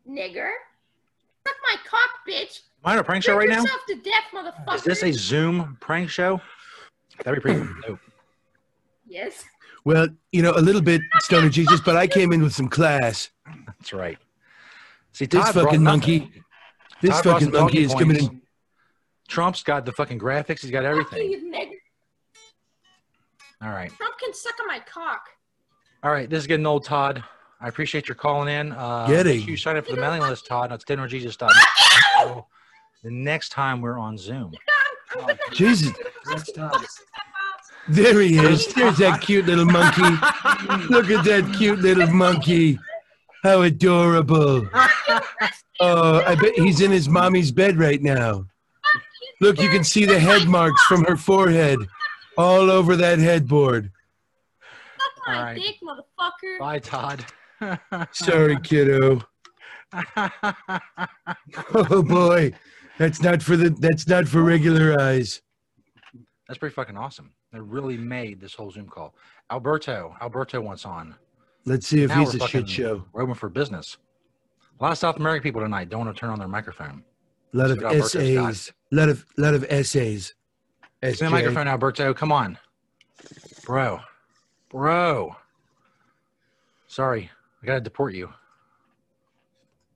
Nigger. 0.09 0.49
Suck 1.47 1.55
my 1.63 1.75
cock, 1.85 2.09
bitch. 2.27 2.61
Am 2.83 2.91
I 2.91 2.93
on 2.93 2.99
a 2.99 3.03
prank 3.03 3.23
show 3.23 3.35
right 3.35 3.49
now? 3.49 3.63
to 3.63 3.95
death, 3.95 4.23
motherfucker. 4.33 4.75
Is 4.75 4.83
this 4.83 5.03
a 5.03 5.11
Zoom 5.11 5.77
prank 5.79 6.09
show? 6.09 6.41
That'd 7.23 7.41
be 7.43 7.51
pretty 7.53 7.69
dope. 7.85 7.99
Yes. 9.07 9.43
Well, 9.83 10.07
you 10.31 10.41
know, 10.41 10.51
a 10.51 10.61
little 10.61 10.81
bit 10.81 11.01
Stoner 11.19 11.49
Jesus, 11.49 11.81
but 11.81 11.95
I 11.95 12.07
came 12.07 12.31
in 12.31 12.41
with 12.41 12.53
some 12.53 12.69
class. 12.69 13.29
That's 13.65 13.93
right. 13.93 14.17
See, 15.13 15.25
This 15.25 15.43
Todd 15.43 15.53
brought 15.53 15.65
fucking 15.65 15.83
nothing. 15.83 15.99
monkey. 15.99 16.43
This 17.01 17.21
Todd 17.21 17.23
fucking 17.41 17.51
monkey 17.51 17.83
is 17.83 17.93
coming 17.93 18.17
in. 18.17 18.38
Trump's 19.29 19.63
got 19.63 19.85
the 19.85 19.91
fucking 19.91 20.19
graphics. 20.19 20.61
He's 20.61 20.71
got 20.71 20.83
everything. 20.83 21.31
You 21.31 21.51
nigger. 21.53 21.75
All 23.61 23.69
right. 23.69 23.91
Trump 23.95 24.17
can 24.19 24.33
suck 24.33 24.59
on 24.59 24.67
my 24.67 24.79
cock. 24.79 25.21
All 26.03 26.11
right. 26.11 26.29
This 26.29 26.39
is 26.39 26.47
getting 26.47 26.65
old, 26.65 26.83
Todd. 26.83 27.23
I 27.61 27.67
appreciate 27.67 28.07
your 28.07 28.15
calling 28.15 28.47
in. 28.53 28.71
Uh, 28.71 29.05
Getting. 29.07 29.35
make 29.37 29.41
sure 29.43 29.51
you 29.51 29.57
sign 29.57 29.77
up 29.77 29.85
for 29.85 29.93
the 29.95 30.01
mailing 30.01 30.21
list, 30.21 30.47
Todd. 30.47 30.71
That's 30.71 30.83
stonerjesus.net. 30.85 31.53
So 32.17 32.47
the 33.03 33.11
next 33.11 33.49
time 33.49 33.81
we're 33.81 33.99
on 33.99 34.17
Zoom. 34.17 34.53
Jesus. 35.51 35.91
Next 36.27 36.53
time. 36.53 36.71
There 37.89 38.19
he 38.21 38.37
is. 38.37 38.67
There's 38.73 38.97
that 38.97 39.21
cute 39.21 39.45
little 39.45 39.65
monkey. 39.65 40.01
Look 40.89 41.09
at 41.09 41.25
that 41.25 41.53
cute 41.57 41.79
little 41.79 42.07
monkey. 42.07 42.79
How 43.43 43.61
adorable. 43.61 44.67
Oh, 45.81 46.21
I 46.25 46.35
bet 46.35 46.53
he's 46.55 46.81
in 46.81 46.91
his 46.91 47.09
mommy's 47.09 47.51
bed 47.51 47.77
right 47.77 48.01
now. 48.01 48.45
Look, 49.41 49.61
you 49.61 49.69
can 49.69 49.83
see 49.83 50.05
the 50.05 50.19
head 50.19 50.47
marks 50.47 50.81
from 50.83 51.03
her 51.05 51.15
forehead 51.15 51.79
all 52.37 52.69
over 52.69 52.95
that 52.97 53.19
headboard. 53.19 53.91
All 55.27 55.33
My 55.33 55.43
right. 55.43 55.55
dick, 55.61 55.77
motherfucker. 55.83 56.59
Bye, 56.59 56.79
Todd. 56.79 57.25
Sorry, 58.11 58.57
kiddo. 58.61 59.21
Oh 61.73 62.03
boy. 62.03 62.53
That's 62.97 63.21
not 63.21 63.41
for 63.41 63.55
the 63.57 63.69
that's 63.71 64.07
not 64.07 64.27
for 64.27 64.43
regular 64.43 64.99
eyes. 65.01 65.41
That's 66.47 66.57
pretty 66.59 66.73
fucking 66.75 66.97
awesome. 66.97 67.31
They 67.51 67.59
really 67.59 67.97
made 67.97 68.39
this 68.39 68.53
whole 68.53 68.71
Zoom 68.71 68.87
call. 68.87 69.15
Alberto, 69.51 70.15
Alberto 70.21 70.59
wants 70.61 70.85
on. 70.85 71.15
Let's 71.65 71.87
see 71.87 72.03
if 72.03 72.09
Now 72.09 72.19
he's 72.19 72.29
a 72.29 72.31
shit 72.33 72.41
fucking 72.41 72.65
show. 72.67 73.05
Roman 73.13 73.35
for 73.35 73.49
business. 73.49 73.97
A 74.79 74.83
lot 74.83 74.91
of 74.91 74.97
South 74.97 75.17
American 75.17 75.43
people 75.43 75.61
tonight 75.61 75.89
don't 75.89 76.05
want 76.05 76.15
to 76.15 76.19
turn 76.19 76.29
on 76.29 76.39
their 76.39 76.47
microphone. 76.47 77.03
Lot 77.53 77.71
of 77.71 77.83
Alberto's 77.83 78.15
essays. 78.15 78.73
lot 78.91 79.09
of 79.09 79.25
lot 79.37 79.53
of 79.53 79.65
essays. 79.69 80.33
Give 81.01 81.11
me 81.21 81.27
the 81.27 81.29
microphone, 81.29 81.67
Alberto. 81.67 82.13
Come 82.13 82.31
on. 82.31 82.57
Bro. 83.65 84.01
Bro. 84.69 85.35
Sorry. 86.87 87.29
I 87.61 87.65
got 87.65 87.75
to 87.75 87.81
deport 87.81 88.13
you. 88.13 88.29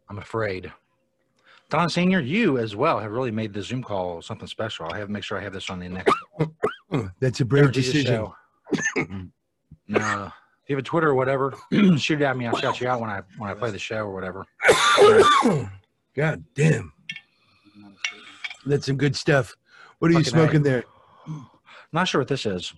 I'm 0.09 0.17
afraid. 0.17 0.71
Don 1.69 1.89
Senior, 1.89 2.19
you 2.19 2.59
as 2.59 2.75
well 2.75 2.99
have 2.99 3.11
really 3.11 3.31
made 3.31 3.53
the 3.53 3.61
Zoom 3.61 3.81
call 3.81 4.21
something 4.21 4.47
special. 4.47 4.85
I 4.91 4.99
have 4.99 5.07
to 5.07 5.11
make 5.11 5.23
sure 5.23 5.39
I 5.39 5.41
have 5.41 5.53
this 5.53 5.69
on 5.69 5.79
the 5.79 5.89
next 5.89 6.13
That's 7.19 7.39
a 7.41 7.45
brave 7.45 7.71
decision. 7.71 8.27
no. 9.87 10.31
If 10.63 10.69
you 10.69 10.75
have 10.75 10.79
a 10.79 10.83
Twitter 10.83 11.09
or 11.09 11.15
whatever, 11.15 11.55
shoot 11.97 12.21
it 12.21 12.25
at 12.25 12.37
me. 12.37 12.45
I'll 12.45 12.57
shout 12.57 12.79
you 12.79 12.87
out 12.87 13.01
when 13.01 13.09
I 13.09 13.21
when 13.37 13.49
I 13.49 13.53
play 13.55 13.71
the 13.71 13.79
show 13.79 14.05
or 14.05 14.13
whatever. 14.13 14.45
God 16.15 16.43
damn. 16.53 16.93
That's 18.65 18.85
some 18.85 18.97
good 18.97 19.15
stuff. 19.15 19.55
What 19.99 20.11
are 20.11 20.13
you 20.13 20.23
smoking 20.23 20.65
A. 20.67 20.83
I'm 21.27 21.45
Not 21.91 22.07
sure 22.07 22.21
what 22.21 22.27
this 22.27 22.45
is. 22.45 22.73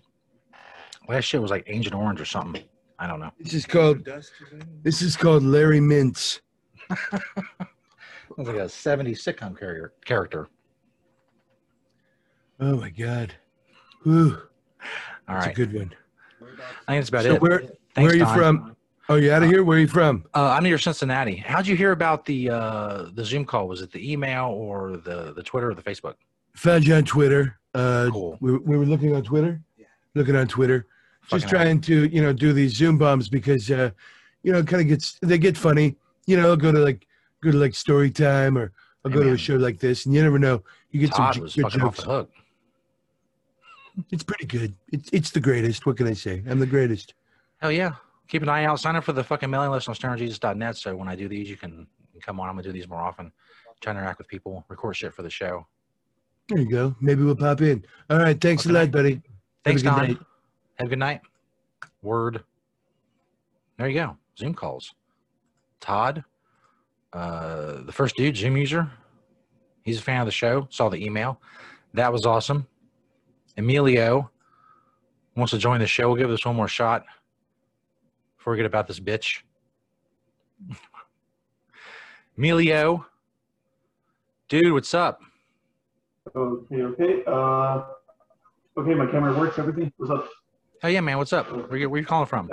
Last 1.08 1.26
shit 1.26 1.42
was 1.42 1.52
like 1.52 1.64
Agent 1.68 1.96
Orange 1.96 2.20
or 2.20 2.26
something. 2.26 2.64
I 2.98 3.08
don't 3.08 3.20
know. 3.20 3.32
This 3.40 3.54
is 3.54 3.66
called 3.66 4.08
This 4.84 5.02
is 5.02 5.16
called 5.16 5.44
Larry 5.44 5.80
Mintz. 5.80 6.40
Looks 8.38 8.50
like 8.50 8.58
a 8.58 8.66
70s 8.66 9.20
sitcom 9.22 9.58
character. 9.58 9.94
character. 10.06 10.48
Oh 12.60 12.78
my 12.78 12.90
god. 12.90 13.34
Whew. 14.04 14.38
All 15.28 15.36
That's 15.36 15.48
right. 15.48 15.52
a 15.52 15.56
good 15.56 15.74
one. 15.74 15.94
I 16.88 16.94
think 16.94 17.06
that's 17.06 17.10
about 17.10 17.24
So 17.24 17.36
it. 17.36 17.42
where 17.42 17.60
Thanks, 17.60 17.78
where 17.96 18.10
are 18.10 18.14
you 18.16 18.24
Don. 18.26 18.38
from? 18.38 18.75
Oh, 19.08 19.16
you 19.16 19.32
out 19.32 19.44
of 19.44 19.50
here? 19.50 19.64
Where 19.64 19.78
are 19.78 19.82
you 19.82 19.88
from? 19.88 20.26
Uh, 20.34 20.50
I'm 20.58 20.64
near 20.64 20.78
Cincinnati. 20.80 21.36
How'd 21.36 21.68
you 21.68 21.76
hear 21.76 21.92
about 21.92 22.26
the 22.26 22.50
uh, 22.50 23.06
the 23.14 23.24
Zoom 23.24 23.46
call? 23.46 23.68
Was 23.68 23.82
it 23.82 23.92
the 23.92 24.12
email 24.12 24.46
or 24.48 24.98
the 24.98 25.32
the 25.36 25.44
Twitter 25.44 25.70
or 25.70 25.76
the 25.76 25.84
Facebook? 25.84 26.16
Found 26.56 26.88
you 26.88 26.96
on 26.96 27.04
Twitter. 27.04 27.60
Uh, 27.76 28.10
Cool. 28.12 28.38
we, 28.42 28.58
we 28.58 28.78
were 28.78 28.86
looking 28.86 29.16
on 29.16 29.22
Twitter. 29.24 29.62
Yeah. 29.78 29.86
Looking 30.16 30.36
on 30.36 30.48
Twitter. 30.48 30.88
Just 31.30 31.46
Fucking 31.46 31.50
trying 31.50 31.82
to 31.82 32.06
you 32.08 32.22
know 32.22 32.34
do 32.34 32.52
these 32.54 32.76
Zoom 32.76 32.98
bombs 32.98 33.30
because 33.30 33.70
uh, 33.70 33.92
you 34.44 34.52
know 34.52 34.60
it 34.60 34.68
kind 34.68 34.82
of 34.82 34.88
gets 34.88 35.20
they 35.22 35.38
get 35.38 35.56
funny. 35.58 35.96
You 36.26 36.38
know, 36.38 36.50
I'll 36.50 36.56
go 36.58 36.72
to 36.72 36.80
like 36.80 37.06
go 37.44 37.52
to 37.52 37.58
like 37.58 37.76
story 37.76 38.10
time 38.10 38.58
or 38.58 38.72
I'll 39.04 39.12
go 39.12 39.22
to 39.22 39.34
a 39.34 39.38
show 39.38 39.56
like 39.56 39.80
this, 39.80 40.06
and 40.08 40.16
you 40.16 40.24
never 40.24 40.40
know. 40.40 40.64
You 40.90 41.00
get 41.02 41.12
Todd 41.12 41.36
some 41.36 41.44
was 41.44 41.54
j- 41.54 41.62
good 41.62 41.72
fucking 41.74 41.82
off 41.86 41.96
jokes. 41.98 42.06
the 42.08 42.12
hook. 42.12 42.32
It's 44.12 44.24
pretty 44.24 44.46
good. 44.48 44.74
It's 44.92 45.10
it's 45.14 45.30
the 45.30 45.40
greatest. 45.40 45.86
What 45.86 45.98
can 45.98 46.08
I 46.08 46.14
say? 46.14 46.42
I'm 46.50 46.60
the 46.60 46.66
greatest. 46.66 47.14
Hell 47.62 47.72
yeah. 47.72 47.94
Keep 48.28 48.44
an 48.44 48.50
eye 48.50 48.66
out. 48.66 48.80
Sign 48.80 48.96
up 48.96 49.04
for 49.04 49.14
the 49.14 49.24
fucking 49.24 49.50
mailing 49.50 49.72
list 49.72 49.88
on 49.88 49.96
stonerjesus.net. 49.96 50.78
So 50.78 50.96
when 50.96 51.08
I 51.08 51.16
do 51.16 51.28
these, 51.28 51.50
you 51.50 51.58
can 51.58 51.88
come 52.22 52.40
on. 52.40 52.50
I'm 52.50 52.56
gonna 52.56 52.64
do 52.64 52.72
these 52.72 52.88
more 52.88 53.02
often. 53.02 53.32
Try 53.82 53.94
to 53.94 54.00
interact 54.00 54.18
with 54.20 54.28
people, 54.28 54.66
record 54.70 54.96
shit 54.96 55.14
for 55.14 55.22
the 55.22 55.30
show. 55.30 55.68
There 56.50 56.60
you 56.60 56.70
go. 56.70 56.96
Maybe 57.02 57.24
we'll 57.24 57.36
pop 57.36 57.62
in. 57.62 57.86
All 58.10 58.18
right. 58.18 58.40
Thanks 58.40 58.66
a 58.66 58.72
lot, 58.72 58.92
buddy. 58.92 59.22
Thanks, 59.64 59.82
Have 59.82 59.98
a 59.98 60.00
good 60.00 60.08
Don. 60.08 60.08
night. 60.10 60.26
Have 60.76 60.88
a 60.88 60.90
good 60.90 61.00
night. 61.00 61.22
Word. 62.02 62.44
There 63.78 63.88
you 63.88 63.96
go. 63.96 64.18
Zoom 64.38 64.54
calls. 64.54 64.94
Todd, 65.80 66.24
uh, 67.14 67.82
the 67.84 67.92
first 67.92 68.16
dude, 68.16 68.38
Zoom 68.38 68.58
user. 68.58 68.90
He's 69.84 70.00
a 70.00 70.02
fan 70.02 70.22
of 70.22 70.26
the 70.26 70.32
show. 70.32 70.68
Saw 70.72 70.90
the 70.90 71.04
email. 71.04 71.40
That 71.94 72.12
was 72.12 72.26
awesome. 72.26 72.68
Emilio 73.58 74.30
wants 75.36 75.52
to 75.52 75.58
join 75.58 75.80
the 75.80 75.88
show. 75.88 76.08
We'll 76.08 76.18
give 76.18 76.30
this 76.30 76.46
one 76.46 76.56
more 76.56 76.68
shot 76.68 77.06
before 78.46 78.52
we 78.54 78.58
get 78.58 78.68
about 78.68 78.86
this 78.86 79.00
bitch. 79.00 79.42
Emilio, 82.38 83.04
dude, 84.50 84.72
what's 84.72 84.94
up? 84.94 85.20
Okay, 86.36 86.84
okay. 86.84 87.24
Uh, 87.26 87.86
okay, 88.78 88.94
my 88.94 89.08
camera 89.08 89.36
works. 89.36 89.58
Everything. 89.58 89.92
What's 89.98 90.12
up? 90.12 90.30
Hell 90.80 90.92
yeah, 90.92 91.02
man. 91.02 91.18
What's 91.18 91.34
up? 91.34 91.52
Where 91.72 91.80
you, 91.80 91.90
where 91.90 92.00
you 92.00 92.06
calling 92.06 92.28
from? 92.28 92.48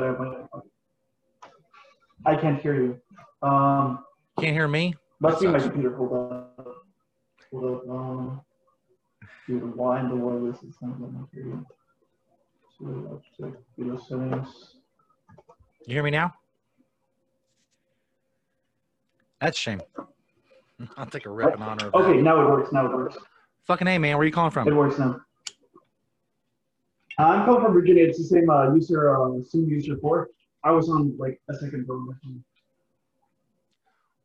I 2.25 2.37
can't 2.37 2.59
hear 2.59 2.75
you. 2.75 2.99
Um, 3.47 4.03
Can't 4.41 4.55
hear 4.55 4.69
me? 4.69 4.95
must 5.21 5.43
be 5.43 5.49
my 5.49 5.61
computer. 5.61 5.95
Hold 5.95 6.13
on. 6.13 6.47
Hold 7.53 7.65
up. 7.65 7.91
Um, 7.91 8.41
dude, 9.47 9.77
why 9.77 10.01
in 10.01 10.09
the 10.09 10.17
world 10.17 10.55
is 10.55 10.59
this 10.63 10.75
not 10.81 10.99
letting 10.99 11.21
me 11.21 11.27
hear 11.35 11.43
you? 11.43 11.67
So 12.79 13.21
check 13.39 13.53
video 13.77 13.99
settings. 13.99 14.77
You 15.87 15.95
hear 15.95 16.03
me 16.03 16.11
now? 16.11 16.33
That's 19.41 19.59
a 19.59 19.61
shame. 19.61 19.83
I'll 20.97 21.07
take 21.07 21.27
a 21.27 21.31
rip 21.31 21.55
in 21.55 21.63
honor 21.63 21.87
of 21.89 21.95
Okay, 21.95 22.17
that. 22.17 22.23
now 22.23 22.41
it 22.41 22.51
works. 22.51 22.73
Now 22.73 22.87
it 22.87 22.93
works. 22.97 23.17
Fucking 23.67 23.87
A, 23.89 23.99
man. 23.99 24.17
Where 24.17 24.23
are 24.23 24.27
you 24.27 24.33
calling 24.33 24.51
from? 24.51 24.69
It 24.69 24.75
works 24.75 24.99
now. 24.99 25.21
I'm 27.19 27.45
calling 27.45 27.63
from 27.63 27.73
Virginia. 27.73 28.05
It's 28.05 28.19
the 28.19 28.25
same 28.25 28.49
uh, 28.49 28.73
user, 28.75 29.15
uh, 29.17 29.41
Zoom 29.43 29.69
user 29.69 29.97
four. 29.99 30.31
I 30.65 30.71
was 30.71 30.89
on 30.89 31.17
like 31.19 31.41
a 31.51 31.55
second 31.55 31.81
ago. 31.81 32.15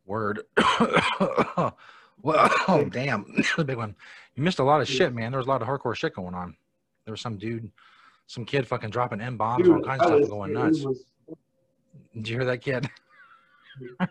Word. 0.05 0.41
well, 1.19 1.75
oh, 2.67 2.87
damn. 2.91 3.25
That's 3.35 3.53
a 3.57 3.63
big 3.63 3.77
one. 3.77 3.95
You 4.35 4.43
missed 4.43 4.59
a 4.59 4.63
lot 4.63 4.81
of 4.81 4.87
shit, 4.87 5.13
man. 5.13 5.31
There 5.31 5.39
was 5.39 5.47
a 5.47 5.49
lot 5.49 5.61
of 5.61 5.67
hardcore 5.67 5.95
shit 5.95 6.13
going 6.15 6.33
on. 6.33 6.55
There 7.05 7.11
was 7.11 7.21
some 7.21 7.37
dude, 7.37 7.69
some 8.27 8.45
kid 8.45 8.67
fucking 8.67 8.89
dropping 8.91 9.21
M 9.21 9.37
bombs, 9.37 9.67
all 9.67 9.81
kinds 9.81 10.01
of 10.01 10.07
stuff 10.07 10.19
was- 10.21 10.29
going 10.29 10.53
nuts. 10.53 10.81
was 10.81 11.03
Did 12.17 12.27
you 12.29 12.35
hear 12.37 12.45
that 12.45 12.61
kid? 12.61 12.89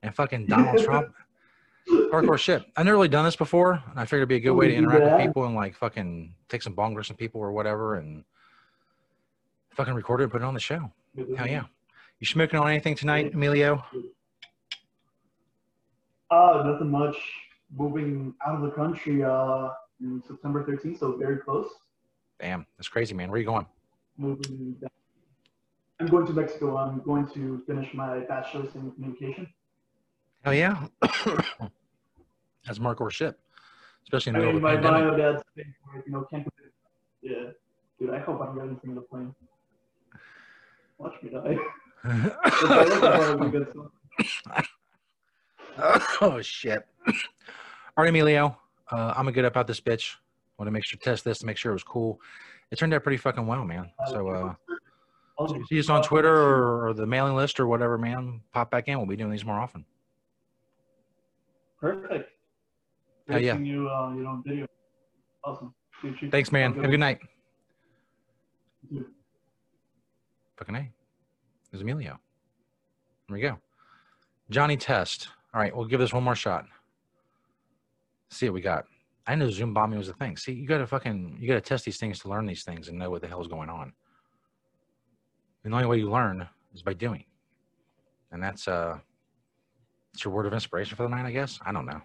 And 0.00 0.14
fucking 0.14 0.46
Donald 0.46 0.78
Trump. 0.84 1.12
Hardcore 1.90 2.38
shit. 2.38 2.62
I've 2.76 2.84
never 2.84 2.96
really 2.96 3.08
done 3.08 3.24
this 3.24 3.34
before, 3.34 3.82
and 3.90 3.98
I 3.98 4.04
figured 4.04 4.20
it'd 4.20 4.28
be 4.28 4.36
a 4.36 4.40
good 4.40 4.50
Oh, 4.50 4.54
way 4.54 4.68
to 4.68 4.72
you 4.72 4.78
interact 4.78 5.02
with 5.16 5.26
people 5.26 5.44
and 5.44 5.56
like 5.56 5.74
fucking 5.74 6.34
take 6.48 6.62
some 6.62 6.76
bongers 6.76 7.06
from 7.06 7.16
people 7.16 7.40
or 7.40 7.50
whatever, 7.50 7.96
and 7.96 8.22
fucking 9.70 9.94
record 9.94 10.20
it 10.20 10.24
and 10.24 10.32
put 10.32 10.40
it 10.42 10.44
on 10.44 10.54
the 10.54 10.60
show. 10.60 10.92
Hell 11.36 11.48
yeah! 11.48 11.64
You 12.20 12.26
smoking 12.28 12.60
on 12.60 12.68
anything 12.68 12.94
tonight, 12.94 13.34
Emilio? 13.34 13.82
Uh, 16.30 16.62
nothing 16.64 16.90
much. 16.92 17.16
Moving 17.76 18.34
out 18.46 18.54
of 18.54 18.62
the 18.62 18.70
country 18.70 19.24
uh, 19.24 19.70
in 20.00 20.22
September 20.28 20.62
13th, 20.64 21.00
so 21.00 21.16
very 21.16 21.38
close. 21.38 21.68
Damn, 22.38 22.66
that's 22.76 22.88
crazy, 22.88 23.14
man. 23.14 23.30
Where 23.30 23.36
are 23.38 23.40
you 23.40 23.46
going? 23.46 23.66
Moving. 24.16 24.76
Down. 24.80 24.90
I'm 26.00 26.06
going 26.06 26.26
to 26.26 26.32
Mexico. 26.32 26.76
I'm 26.76 27.00
going 27.02 27.26
to 27.34 27.62
finish 27.66 27.92
my 27.92 28.20
bachelor's 28.20 28.74
in 28.74 28.90
communication. 28.92 29.48
Hell 30.44 30.54
yeah! 30.54 30.86
that's 32.64 32.78
Mark 32.78 33.00
or 33.00 33.10
ship, 33.10 33.40
especially 34.04 34.30
in 34.30 34.36
I 34.36 34.40
the 34.40 34.46
mean, 34.46 34.54
middle 34.62 34.68
my 34.68 34.74
of 34.74 34.82
pandemic. 34.82 35.16
bio 35.18 35.32
dad's 35.32 35.42
thing, 35.56 35.74
you 36.06 36.12
know, 36.12 36.26
can't. 36.30 36.46
Yeah, 37.22 37.50
dude. 37.98 38.10
I 38.14 38.20
hope 38.20 38.40
I'm 38.40 38.56
ready 38.56 38.76
for 38.84 38.94
the 38.94 39.00
plane. 39.00 39.34
Watch 40.98 41.14
me 41.22 41.30
die. 41.30 41.56
If 42.04 42.70
I 42.70 42.84
look, 42.84 43.02
I'll 43.02 43.34
probably 43.36 43.50
be 43.50 43.58
good, 43.58 43.72
so- 43.74 43.90
oh 46.20 46.40
shit! 46.40 46.86
All 47.08 48.04
right, 48.04 48.08
Emilio, 48.08 48.56
uh, 48.92 49.08
I'm 49.16 49.24
gonna 49.24 49.32
get 49.32 49.44
up 49.44 49.56
out 49.56 49.66
this 49.66 49.80
bitch. 49.80 50.14
Want 50.58 50.68
to 50.68 50.72
make 50.72 50.84
sure 50.84 50.98
test 51.02 51.24
this 51.24 51.38
to 51.40 51.46
make 51.46 51.56
sure 51.56 51.72
it 51.72 51.74
was 51.74 51.82
cool. 51.84 52.20
It 52.70 52.78
turned 52.78 52.94
out 52.94 53.02
pretty 53.02 53.16
fucking 53.16 53.46
well, 53.46 53.64
man. 53.64 53.90
So 54.08 54.28
uh, 54.28 54.54
See 55.68 55.78
us 55.78 55.88
on 55.88 56.02
Twitter 56.02 56.34
or, 56.34 56.88
or 56.88 56.94
the 56.94 57.06
mailing 57.06 57.36
list 57.36 57.60
or 57.60 57.66
whatever, 57.66 57.96
man. 57.96 58.40
Pop 58.52 58.70
back 58.70 58.88
in. 58.88 58.98
We'll 58.98 59.06
be 59.06 59.16
doing 59.16 59.30
these 59.30 59.44
more 59.44 59.58
often. 59.58 59.84
Perfect. 61.80 62.30
Oh, 63.30 63.36
yeah. 63.36 63.56
You, 63.56 63.88
uh, 63.88 64.14
you 64.14 64.22
know, 64.22 64.42
video. 64.44 64.66
Awesome. 65.44 65.72
Thanks, 66.30 66.50
man. 66.50 66.74
Have 66.74 66.84
a 66.84 66.88
good 66.88 67.00
night. 67.00 67.20
Fucking 70.56 70.74
A. 70.74 70.90
There's 71.70 71.82
Emilio. 71.82 72.18
There 73.28 73.34
we 73.34 73.40
go. 73.40 73.58
Johnny 74.50 74.76
Test. 74.76 75.28
All 75.54 75.60
right, 75.60 75.74
we'll 75.74 75.86
give 75.86 76.00
this 76.00 76.12
one 76.12 76.24
more 76.24 76.34
shot. 76.34 76.64
See 78.30 78.48
what 78.48 78.54
we 78.54 78.60
got. 78.60 78.84
I 79.26 79.34
know 79.34 79.50
Zoom 79.50 79.74
bombing 79.74 79.98
was 79.98 80.08
a 80.08 80.14
thing. 80.14 80.36
See, 80.36 80.52
you 80.52 80.66
gotta 80.66 80.86
fucking 80.86 81.36
you 81.38 81.46
gotta 81.46 81.60
test 81.60 81.84
these 81.84 81.98
things 81.98 82.18
to 82.20 82.28
learn 82.28 82.46
these 82.46 82.64
things 82.64 82.88
and 82.88 82.98
know 82.98 83.10
what 83.10 83.20
the 83.20 83.28
hell's 83.28 83.48
going 83.48 83.68
on. 83.68 83.92
And 85.68 85.72
the 85.74 85.76
only 85.76 85.88
way 85.88 85.98
you 85.98 86.10
learn 86.10 86.48
is 86.74 86.80
by 86.80 86.94
doing. 86.94 87.22
And 88.32 88.42
that's 88.42 88.66
uh 88.68 88.96
it's 90.14 90.24
your 90.24 90.32
word 90.32 90.46
of 90.46 90.54
inspiration 90.54 90.96
for 90.96 91.02
the 91.02 91.10
night, 91.10 91.26
I 91.26 91.30
guess. 91.30 91.60
I 91.62 91.72
don't 91.72 91.84
know. 91.84 92.00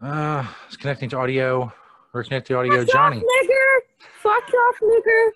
Uh 0.00 0.46
it's 0.66 0.78
connecting 0.78 1.10
to 1.10 1.18
audio. 1.18 1.70
We're 2.14 2.24
connected 2.24 2.54
to 2.54 2.58
audio. 2.60 2.86
Johnny. 2.86 3.18
Off, 3.18 3.22
nigger. 3.22 3.80
Fuck 4.22 4.50
off, 4.54 4.76
nigger. 4.82 5.30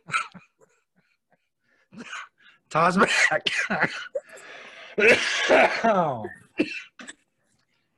Todd's 2.70 2.96
back. 2.96 3.46
oh. 5.84 6.26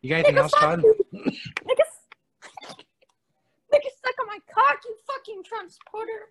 You 0.03 0.11
got 0.11 0.17
anything 0.17 0.35
Nigga, 0.35 0.39
else, 0.39 0.53
fuck 0.53 0.61
Todd? 0.61 0.81
Nigga, 0.81 1.87
nigga, 3.73 3.91
suck 4.05 4.17
on 4.21 4.27
my 4.27 4.39
cock, 4.53 4.79
you 4.85 4.97
fucking 5.07 5.45
Trump 5.45 5.71
supporter. 5.71 6.29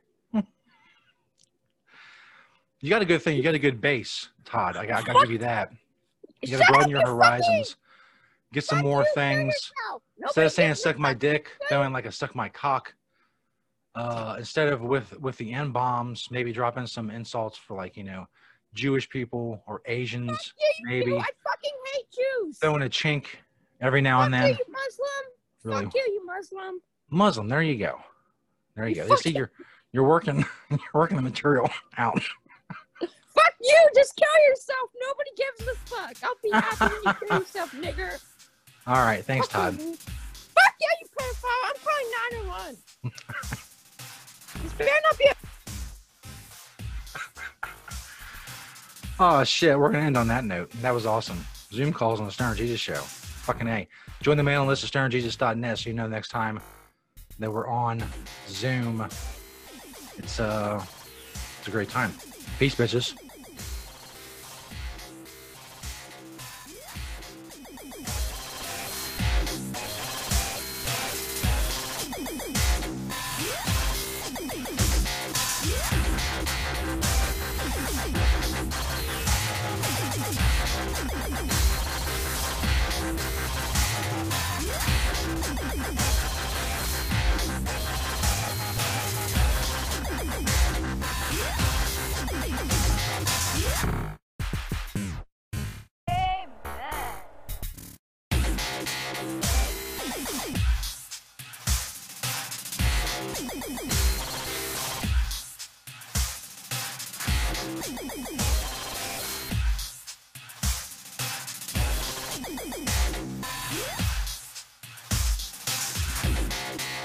You 2.83 2.89
got 2.89 3.01
a 3.01 3.05
good 3.05 3.21
thing. 3.21 3.37
You 3.37 3.43
got 3.43 3.55
a 3.55 3.59
good 3.59 3.79
base, 3.79 4.27
Todd. 4.43 4.75
I 4.75 4.85
got, 4.85 5.03
I 5.03 5.05
got 5.05 5.13
to 5.13 5.19
give 5.21 5.31
you 5.31 5.37
that. 5.37 5.71
You 6.41 6.57
got 6.57 6.65
to 6.65 6.71
broaden 6.73 6.89
your 6.89 7.01
horizons. 7.07 7.77
Get 8.51 8.65
some 8.65 8.79
more 8.79 9.05
things. 9.15 9.55
Instead 10.21 10.47
of 10.47 10.51
saying 10.51 10.75
"suck 10.75 10.99
my 10.99 11.13
dick," 11.13 11.49
going 11.69 11.93
like 11.93 12.05
a 12.05 12.11
"suck 12.11 12.35
my 12.35 12.49
cock." 12.49 12.93
Uh, 13.95 14.35
instead 14.37 14.67
of 14.67 14.81
with 14.81 15.17
with 15.21 15.37
the 15.37 15.53
n 15.53 15.71
bombs, 15.71 16.27
maybe 16.29 16.51
drop 16.51 16.77
in 16.77 16.85
some 16.85 17.09
insults 17.09 17.57
for 17.57 17.77
like 17.77 17.95
you 17.95 18.03
know, 18.03 18.27
Jewish 18.73 19.09
people 19.09 19.63
or 19.65 19.81
Asians. 19.85 20.53
You 20.59 20.89
maybe 20.89 21.11
do. 21.11 21.17
I 21.19 21.21
fucking 21.21 21.71
hate 21.93 22.05
Jews. 22.11 22.57
throwing 22.57 22.81
a 22.83 22.89
chink 22.89 23.27
every 23.79 24.01
now 24.01 24.23
and 24.23 24.33
Fuck 24.33 24.41
then. 24.41 24.49
you, 24.49 24.57
you 24.67 24.73
Muslim. 24.73 25.31
Really. 25.63 25.85
Fuck 25.85 25.95
you, 25.95 26.01
you 26.01 26.25
Muslim. 26.25 26.81
Muslim. 27.09 27.47
There 27.47 27.63
you 27.63 27.77
go. 27.77 28.01
There 28.75 28.89
you 28.89 28.95
You 28.95 29.03
go. 29.03 29.13
You 29.13 29.17
see, 29.19 29.29
you're 29.29 29.51
you're 29.93 30.07
working 30.07 30.43
you're 30.69 30.79
working 30.93 31.15
the 31.15 31.23
material 31.23 31.69
out. 31.97 32.21
Fuck 33.35 33.53
you, 33.61 33.89
just 33.95 34.15
kill 34.15 34.49
yourself. 34.49 34.89
Nobody 35.01 35.29
gives 35.37 35.61
a 35.67 35.75
fuck. 35.89 36.15
I'll 36.23 36.37
be 36.43 36.51
happy 36.51 36.93
when 36.93 37.03
you 37.03 37.27
kill 37.27 37.39
yourself, 37.39 37.71
nigger. 37.75 38.21
All 38.85 38.95
right. 38.95 39.23
Thanks, 39.23 39.47
Todd. 39.47 39.75
Fuck 39.79 40.75
yeah, 40.81 40.87
you 41.01 41.07
pedophile. 41.17 41.63
I'm 41.65 41.75
calling 41.83 42.09
911. 42.41 42.77
this 44.63 44.73
better 44.73 44.91
not 45.09 45.17
be 45.17 45.25
a 45.25 45.33
Oh 49.19 49.43
shit, 49.43 49.77
we're 49.77 49.91
gonna 49.91 50.05
end 50.05 50.17
on 50.17 50.27
that 50.27 50.43
note. 50.43 50.71
That 50.81 50.93
was 50.93 51.05
awesome. 51.05 51.39
Zoom 51.71 51.93
calls 51.93 52.19
on 52.19 52.25
the 52.25 52.31
Stoner 52.31 52.55
Jesus 52.55 52.79
show. 52.79 52.95
Fucking 52.95 53.67
A. 53.67 53.87
Join 54.21 54.37
the 54.37 54.43
mailing 54.43 54.67
list 54.67 54.83
at 54.83 54.91
stonerjesus.net 54.91 55.77
so 55.79 55.89
you 55.89 55.95
know 55.95 56.07
next 56.07 56.29
time 56.29 56.59
that 57.39 57.51
we're 57.51 57.67
on 57.67 58.03
Zoom. 58.47 59.07
It's 60.17 60.39
uh 60.39 60.83
it's 61.59 61.67
a 61.67 61.71
great 61.71 61.89
time. 61.89 62.13
Peace, 62.59 62.75
bitches. 62.75 63.15